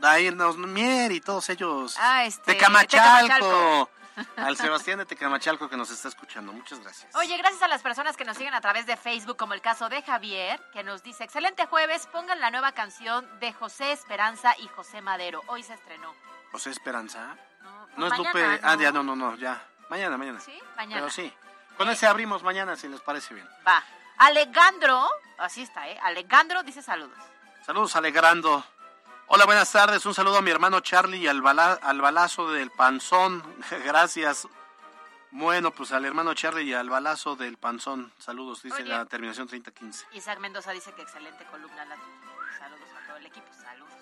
ahí 0.03 0.31
Mier 0.57 1.13
y 1.13 1.21
todos 1.21 1.49
ellos. 1.51 1.97
Ah, 1.99 2.25
este... 2.25 2.55
Tecamachalco. 2.55 3.29
Tecamachalco. 3.35 4.02
Al 4.37 4.57
Sebastián 4.57 4.99
de 4.99 5.07
Tecamachalco 5.07 5.69
que 5.69 5.77
nos 5.77 5.91
está 5.91 6.09
escuchando. 6.09 6.53
Muchas 6.53 6.81
gracias. 6.81 7.15
Oye, 7.17 7.37
gracias 7.37 7.63
a 7.63 7.69
las 7.69 7.83
personas 7.83 8.17
que 8.17 8.25
nos 8.25 8.37
siguen 8.37 8.55
a 8.55 8.61
través 8.61 8.87
de 8.87 8.97
Facebook, 8.97 9.37
como 9.37 9.55
el 9.55 9.61
caso 9.61 9.89
de 9.89 10.03
Javier, 10.03 10.61
que 10.73 10.83
nos 10.83 11.03
dice, 11.03 11.25
excelente 11.25 11.67
jueves, 11.67 12.07
pongan 12.13 12.41
la 12.41 12.51
nueva 12.51 12.73
canción 12.73 13.27
de 13.41 13.53
José 13.53 13.93
Esperanza 13.93 14.55
y 14.59 14.69
José 14.69 15.01
Madero. 15.01 15.43
Hoy 15.47 15.63
se 15.63 15.75
estrenó. 15.75 16.15
José 16.51 16.71
Esperanza. 16.71 17.37
No, 17.63 17.89
No 17.97 18.07
es 18.07 18.19
Lupe. 18.19 18.61
Ah, 18.63 18.77
¿no? 18.77 18.83
ya, 18.83 18.93
no, 18.93 19.03
no, 19.03 19.17
no, 19.17 19.37
ya. 19.37 19.63
Mañana, 19.89 20.17
mañana. 20.17 20.41
Sí, 20.41 20.59
mañana. 20.77 21.03
Pero 21.03 21.11
sí. 21.11 21.33
Con 21.77 21.89
ese 21.89 22.07
abrimos 22.07 22.43
mañana, 22.43 22.77
si 22.77 22.89
les 22.89 23.01
parece 23.01 23.35
bien. 23.35 23.49
Va. 23.67 23.83
Alejandro, 24.19 25.09
así 25.39 25.63
está, 25.63 25.89
¿eh? 25.89 25.99
Alejandro 26.03 26.63
dice 26.63 26.83
saludos. 26.83 27.19
Saludos, 27.65 27.97
Alegrando. 27.97 28.65
Hola, 29.35 29.47
buenas 29.47 29.73
tardes. 29.73 30.05
Un 30.05 30.13
saludo 30.13 30.37
a 30.37 30.43
mi 30.43 30.51
hermano 30.51 30.81
Charlie 30.81 31.17
y 31.17 31.27
al, 31.27 31.41
bala- 31.41 31.79
al 31.83 32.03
balazo 32.03 32.51
del 32.53 32.71
panzón. 32.71 33.43
Gracias. 33.85 34.47
Bueno, 35.31 35.71
pues 35.71 35.91
al 35.93 36.05
hermano 36.05 36.35
Charlie 36.35 36.65
y 36.65 36.75
al 36.75 36.91
balazo 36.91 37.35
del 37.35 37.57
panzón. 37.57 38.13
Saludos, 38.19 38.63
dice 38.63 38.83
Oye. 38.83 38.85
la 38.85 39.07
terminación 39.07 39.49
3015. 39.49 40.07
Isaac 40.13 40.39
Mendoza 40.39 40.73
dice 40.73 40.93
que 40.93 41.01
excelente 41.01 41.47
columna 41.47 41.83
la. 41.87 41.97
Saludos 42.59 42.89
a 43.03 43.07
todo 43.07 43.17
el 43.17 43.25
equipo, 43.27 43.47
saludos. 43.55 43.95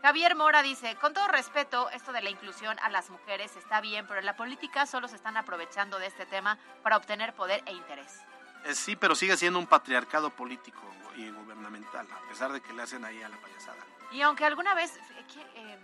Javier 0.00 0.34
Mora 0.36 0.62
dice, 0.62 0.96
con 0.96 1.12
todo 1.12 1.28
respeto, 1.28 1.90
esto 1.90 2.12
de 2.12 2.22
la 2.22 2.30
inclusión 2.30 2.78
a 2.80 2.88
las 2.88 3.10
mujeres 3.10 3.54
está 3.56 3.82
bien, 3.82 4.06
pero 4.06 4.20
en 4.20 4.26
la 4.26 4.36
política 4.36 4.86
solo 4.86 5.06
se 5.06 5.16
están 5.16 5.36
aprovechando 5.36 5.98
de 5.98 6.06
este 6.06 6.24
tema 6.24 6.56
para 6.82 6.96
obtener 6.96 7.34
poder 7.34 7.62
e 7.66 7.72
interés. 7.74 8.22
Eh, 8.64 8.74
sí, 8.74 8.96
pero 8.96 9.14
sigue 9.14 9.36
siendo 9.36 9.58
un 9.58 9.66
patriarcado 9.66 10.30
político 10.30 10.80
y 11.16 11.30
gubernamental, 11.30 12.06
a 12.10 12.28
pesar 12.28 12.52
de 12.52 12.60
que 12.60 12.72
le 12.72 12.82
hacen 12.82 13.04
ahí 13.04 13.22
a 13.22 13.28
la 13.28 13.36
payasada. 13.36 13.78
Y 14.12 14.22
aunque 14.22 14.44
alguna 14.44 14.74
vez, 14.74 14.96
eh, 14.96 15.24
¿quién, 15.32 15.46
eh, 15.54 15.78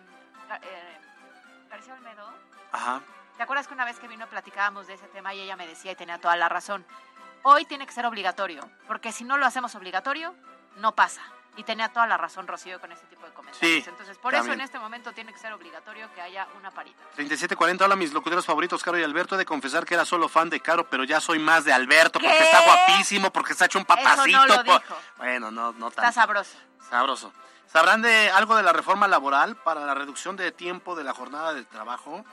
Ga- 0.49 0.61
eh, 0.63 0.99
García 1.71 1.95
Olmedo, 1.95 2.33
Ajá. 2.73 3.01
¿te 3.37 3.43
acuerdas 3.43 3.67
que 3.69 3.75
una 3.75 3.85
vez 3.85 3.99
que 3.99 4.09
vino 4.09 4.27
platicábamos 4.29 4.87
de 4.87 4.95
ese 4.95 5.07
tema 5.09 5.35
y 5.35 5.41
ella 5.41 5.57
me 5.57 5.67
decía 5.67 5.93
y 5.93 5.97
tenía 5.97 6.19
toda 6.21 6.37
la 6.37 6.49
razón? 6.49 6.85
Hoy 7.43 7.65
tiene 7.65 7.87
que 7.87 7.93
ser 7.93 8.07
obligatorio, 8.07 8.69
porque 8.87 9.13
si 9.13 9.25
no 9.25 9.37
lo 9.39 9.47
hacemos 9.47 9.75
obligatorio, 9.75 10.35
no 10.77 10.95
pasa. 10.95 11.23
Y 11.57 11.65
tenía 11.65 11.89
toda 11.93 12.07
la 12.07 12.17
razón 12.17 12.47
Rocío 12.47 12.81
con 12.81 12.93
ese 12.93 13.05
tipo 13.07 13.27
de 13.27 13.33
comentarios. 13.33 13.85
Sí, 13.85 13.89
Entonces, 13.89 14.17
por 14.19 14.33
eso 14.33 14.43
también. 14.43 14.61
en 14.61 14.65
este 14.67 14.79
momento 14.79 15.13
tiene 15.13 15.33
que 15.33 15.41
ser 15.41 15.53
obligatorio 15.53 16.09
que 16.15 16.21
haya 16.21 16.47
una 16.57 16.71
parita. 16.71 16.99
3740, 17.17 17.85
hola 17.85 17.97
mis 17.97 18.13
locutores 18.13 18.47
favoritos, 18.47 18.83
Caro 18.85 18.97
y 18.99 19.03
Alberto. 19.03 19.35
He 19.35 19.39
de 19.39 19.45
confesar 19.45 19.85
que 19.85 19.95
era 19.95 20.05
solo 20.05 20.29
fan 20.29 20.51
de 20.51 20.61
Caro, 20.61 20.89
pero 20.89 21.03
ya 21.03 21.21
soy 21.21 21.41
más 21.41 21.65
de 21.65 21.73
Alberto 21.73 22.21
porque 22.21 22.37
¿Qué? 22.37 22.45
está 22.45 22.61
guapísimo, 22.65 23.33
porque 23.33 23.53
está 23.53 23.65
hecho 23.65 23.79
un 23.81 23.85
papacito. 23.85 24.29
Eso 24.29 24.39
no 24.39 24.47
lo 24.47 24.65
por- 24.65 24.81
dijo. 24.83 24.97
Bueno, 25.17 25.51
no, 25.51 25.73
no 25.73 25.91
tanto. 25.91 26.03
Está 26.09 26.13
sabroso. 26.13 26.57
Sabroso. 26.89 27.33
¿Sabrán 27.67 28.03
de 28.03 28.31
algo 28.31 28.55
de 28.57 28.63
la 28.63 28.73
reforma 28.73 29.09
laboral 29.09 29.57
para 29.57 29.81
la 29.85 29.95
reducción 29.95 30.37
de 30.37 30.53
tiempo 30.53 30.95
de 30.95 31.03
la 31.05 31.13
jornada 31.13 31.53
de 31.55 31.65
trabajo? 31.65 32.25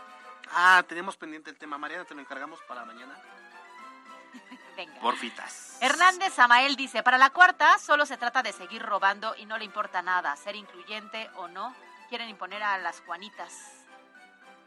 Ah, 0.53 0.83
tenemos 0.87 1.17
pendiente 1.17 1.49
el 1.49 1.57
tema. 1.57 1.77
Mariana, 1.79 2.05
te 2.05 2.13
lo 2.13 2.21
encargamos 2.21 2.59
para 2.67 2.85
mañana. 2.85 3.17
Venga. 4.75 4.99
Porfitas. 4.99 5.77
Hernández 5.81 6.33
Samael 6.33 6.75
dice, 6.75 7.03
para 7.03 7.17
la 7.17 7.29
cuarta 7.29 7.77
solo 7.77 8.05
se 8.05 8.17
trata 8.17 8.43
de 8.43 8.53
seguir 8.53 8.81
robando 8.81 9.35
y 9.37 9.45
no 9.45 9.57
le 9.57 9.65
importa 9.65 10.01
nada, 10.01 10.35
ser 10.35 10.55
incluyente 10.55 11.29
o 11.35 11.47
no. 11.47 11.75
Quieren 12.09 12.29
imponer 12.29 12.61
a 12.63 12.77
las 12.77 13.01
Juanitas. 13.01 13.53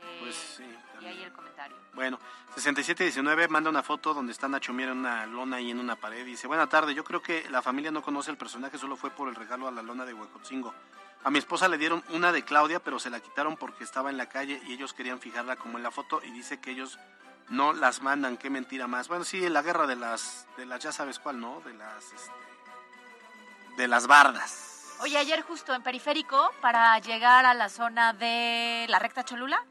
Eh, 0.03 0.19
Pues 0.21 0.35
sí, 0.35 0.79
Y 1.01 1.07
ahí 1.07 1.23
el 1.23 1.33
comentario. 1.33 1.77
Bueno, 1.95 2.19
6719 2.55 3.49
manda 3.49 3.71
una 3.71 3.83
foto 3.83 4.15
donde 4.15 4.33
está 4.33 4.49
Nacho 4.49 4.73
Mier 4.73 4.91
en 4.91 4.99
una 4.99 5.27
lona 5.27 5.61
y 5.61 5.71
en 5.71 5.81
una 5.81 5.97
pared. 5.97 6.25
Dice, 6.25 6.47
buena 6.47 6.69
tarde, 6.69 6.95
yo 6.95 7.05
creo 7.05 7.23
que 7.23 7.49
la 7.51 7.63
familia 7.63 7.91
no 7.91 8.03
conoce 8.03 8.31
el 8.31 8.37
personaje, 8.37 8.79
solo 8.79 8.97
fue 8.97 9.11
por 9.11 9.29
el 9.29 9.35
regalo 9.35 9.67
a 9.69 9.73
la 9.73 9.83
lona 9.83 10.05
de 10.05 10.15
Huecotzingo. 10.15 10.75
A 11.25 11.31
mi 11.31 11.39
esposa 11.39 11.67
le 11.69 11.79
dieron 11.79 12.05
una 12.11 12.31
de 12.33 12.45
Claudia, 12.45 12.81
pero 12.81 12.99
se 12.99 13.11
la 13.11 13.21
quitaron 13.21 13.57
porque 13.57 13.83
estaba 13.83 14.11
en 14.11 14.17
la 14.17 14.29
calle 14.29 14.61
y 14.67 14.73
ellos 14.73 14.93
querían 14.93 15.21
fijarla 15.21 15.57
como 15.57 15.77
en 15.77 15.83
la 15.83 15.91
foto 15.91 16.21
y 16.23 16.31
dice 16.31 16.61
que 16.61 16.71
ellos 16.71 16.99
no 17.51 17.73
las 17.73 18.03
mandan, 18.03 18.37
qué 18.37 18.51
mentira 18.51 18.87
más. 18.87 19.09
Bueno, 19.09 19.25
sí, 19.25 19.49
la 19.49 19.63
guerra 19.63 19.87
de 19.87 19.97
las, 19.97 20.47
de 20.57 20.67
las 20.67 20.83
ya 20.83 20.93
sabes 20.93 21.19
cuál, 21.19 21.41
¿no? 21.41 21.61
De 21.61 21.73
las, 21.75 22.05
este, 22.05 22.33
de 23.77 23.89
las 23.89 24.07
bardas. 24.07 24.97
Oye, 25.01 25.17
ayer 25.17 25.43
justo 25.43 25.73
en 25.75 25.83
Periférico, 25.83 26.53
para 26.61 26.99
llegar 26.99 27.47
a 27.47 27.55
la 27.55 27.69
zona 27.69 28.13
de 28.13 28.85
la 28.89 28.99
recta 28.99 29.25
Cholula, 29.25 29.63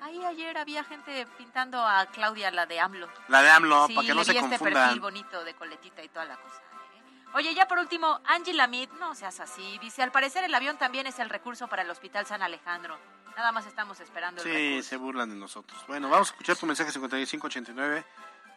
ahí 0.00 0.24
ayer 0.24 0.56
había 0.56 0.84
gente 0.84 1.26
pintando 1.36 1.84
a 1.84 2.06
Claudia, 2.06 2.52
la 2.52 2.66
de 2.66 2.78
AMLO. 2.78 3.08
La 3.26 3.42
de 3.42 3.50
AMLO, 3.50 3.88
sí, 3.88 3.94
para 3.94 4.06
que 4.06 4.14
no 4.14 4.20
le 4.20 4.24
se 4.24 4.32
vi 4.32 4.38
este 4.38 4.48
perfil 4.50 4.72
confundan. 4.74 5.00
bonito 5.00 5.44
de 5.44 5.54
coletita 5.54 6.04
y 6.04 6.08
toda 6.08 6.26
la 6.26 6.36
cosa. 6.36 6.56
¿eh? 6.56 7.02
Oye, 7.34 7.52
ya 7.52 7.66
por 7.66 7.80
último, 7.80 8.20
Angie 8.26 8.54
Lamid, 8.54 8.88
no 9.00 9.16
seas 9.16 9.40
así. 9.40 9.76
Dice, 9.80 10.04
al 10.04 10.12
parecer 10.12 10.44
el 10.44 10.54
avión 10.54 10.78
también 10.78 11.08
es 11.08 11.18
el 11.18 11.30
recurso 11.30 11.66
para 11.66 11.82
el 11.82 11.90
Hospital 11.90 12.24
San 12.24 12.42
Alejandro. 12.42 12.96
Nada 13.36 13.52
más 13.52 13.66
estamos 13.66 14.00
esperando 14.00 14.42
el 14.42 14.48
Sí, 14.48 14.68
recurso. 14.70 14.88
se 14.88 14.96
burlan 14.96 15.28
de 15.30 15.36
nosotros. 15.36 15.80
Bueno, 15.86 16.08
vamos 16.08 16.28
a 16.28 16.32
escuchar 16.32 16.56
tu 16.56 16.66
mensaje 16.66 16.90
5589 16.90 18.04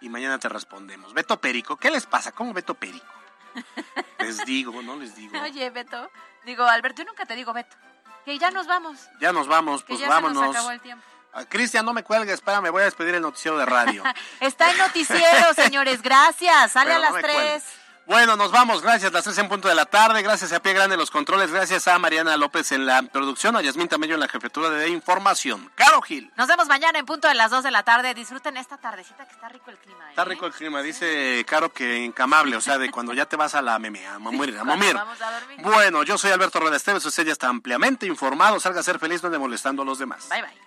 y 0.01 0.09
mañana 0.09 0.39
te 0.39 0.47
respondemos. 0.49 1.13
Beto 1.13 1.39
Perico, 1.41 1.75
¿qué 1.77 1.91
les 1.91 2.05
pasa? 2.05 2.31
¿Cómo 2.31 2.53
Beto 2.53 2.73
Perico? 2.75 3.05
Les 4.19 4.45
digo, 4.45 4.81
no 4.83 4.95
les 4.97 5.15
digo. 5.15 5.41
Oye, 5.41 5.69
Beto, 5.71 6.09
digo, 6.45 6.63
Alberto, 6.65 7.01
yo 7.01 7.07
nunca 7.07 7.25
te 7.25 7.35
digo 7.35 7.51
Beto. 7.51 7.75
Que 8.23 8.37
ya 8.37 8.51
nos 8.51 8.67
vamos. 8.67 9.07
Ya 9.19 9.31
nos 9.33 9.47
vamos, 9.47 9.81
Que 9.81 9.87
pues 9.87 9.99
ya 10.01 10.05
se 10.07 10.13
vámonos. 10.13 10.43
nos 10.43 10.55
acabó 10.55 10.71
el 10.71 10.79
tiempo. 10.81 11.03
Ah, 11.33 11.45
Cristian, 11.45 11.85
no 11.85 11.93
me 11.93 12.03
cuelgues, 12.03 12.33
espera, 12.35 12.59
me 12.61 12.69
voy 12.69 12.81
a 12.81 12.85
despedir 12.85 13.15
el 13.15 13.21
noticiero 13.21 13.57
de 13.57 13.65
radio. 13.65 14.03
Está 14.39 14.71
en 14.71 14.77
noticiero, 14.77 15.53
señores. 15.55 16.01
Gracias. 16.01 16.71
Sale 16.73 16.91
Pero 16.91 16.95
a 16.95 16.99
no 16.99 17.03
las 17.05 17.13
me 17.13 17.21
tres. 17.21 17.33
cuelgues. 17.35 17.63
Bueno, 18.09 18.35
nos 18.35 18.51
vamos, 18.51 18.81
gracias, 18.81 19.13
las 19.13 19.23
tres 19.23 19.37
en 19.37 19.47
punto 19.47 19.67
de 19.67 19.75
la 19.75 19.85
tarde, 19.85 20.23
gracias 20.23 20.51
a 20.51 20.59
Pie 20.59 20.73
Grande 20.73 20.95
en 20.95 20.99
los 20.99 21.11
controles, 21.11 21.51
gracias 21.51 21.87
a 21.87 21.99
Mariana 21.99 22.37
López 22.37 22.71
en 22.71 22.87
la 22.87 23.03
producción, 23.03 23.55
a 23.55 23.61
Yasmín 23.61 23.87
Tamello 23.87 24.15
en 24.15 24.19
la 24.19 24.27
jefatura 24.27 24.71
de 24.71 24.89
información. 24.89 25.71
Caro 25.75 26.01
Gil. 26.01 26.31
Nos 26.35 26.47
vemos 26.47 26.67
mañana 26.67 26.97
en 26.97 27.05
punto 27.05 27.27
de 27.27 27.35
las 27.35 27.51
2 27.51 27.63
de 27.63 27.69
la 27.69 27.83
tarde. 27.83 28.15
Disfruten 28.15 28.57
esta 28.57 28.77
tardecita 28.77 29.27
que 29.27 29.33
está 29.33 29.47
rico 29.49 29.69
el 29.69 29.77
clima. 29.77 30.07
¿eh? 30.07 30.09
Está 30.09 30.25
rico 30.25 30.47
el 30.47 30.53
clima, 30.53 30.81
dice 30.81 31.45
Caro 31.47 31.71
que 31.71 32.03
encamable, 32.03 32.55
o 32.55 32.61
sea, 32.61 32.79
de 32.79 32.89
cuando 32.89 33.13
ya 33.13 33.27
te 33.27 33.35
vas 33.35 33.53
a 33.53 33.61
la 33.61 33.77
meme, 33.77 34.07
a 34.07 34.17
morir, 34.17 34.57
a 34.57 34.63
momir. 34.63 34.95
Vamos 34.95 35.21
a 35.21 35.31
dormir. 35.39 35.59
Bueno, 35.61 36.01
yo 36.01 36.17
soy 36.17 36.31
Alberto 36.31 36.59
Rueda 36.59 36.77
Esteves, 36.77 37.05
usted 37.05 37.27
ya 37.27 37.33
está 37.33 37.47
ampliamente 37.47 38.07
informado, 38.07 38.59
salga 38.59 38.79
a 38.79 38.83
ser 38.83 38.97
feliz, 38.97 39.21
no 39.21 39.27
ande 39.27 39.37
molestando 39.37 39.83
a 39.83 39.85
los 39.85 39.99
demás. 39.99 40.27
Bye, 40.29 40.41
bye. 40.41 40.57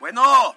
Bueno. 0.00 0.56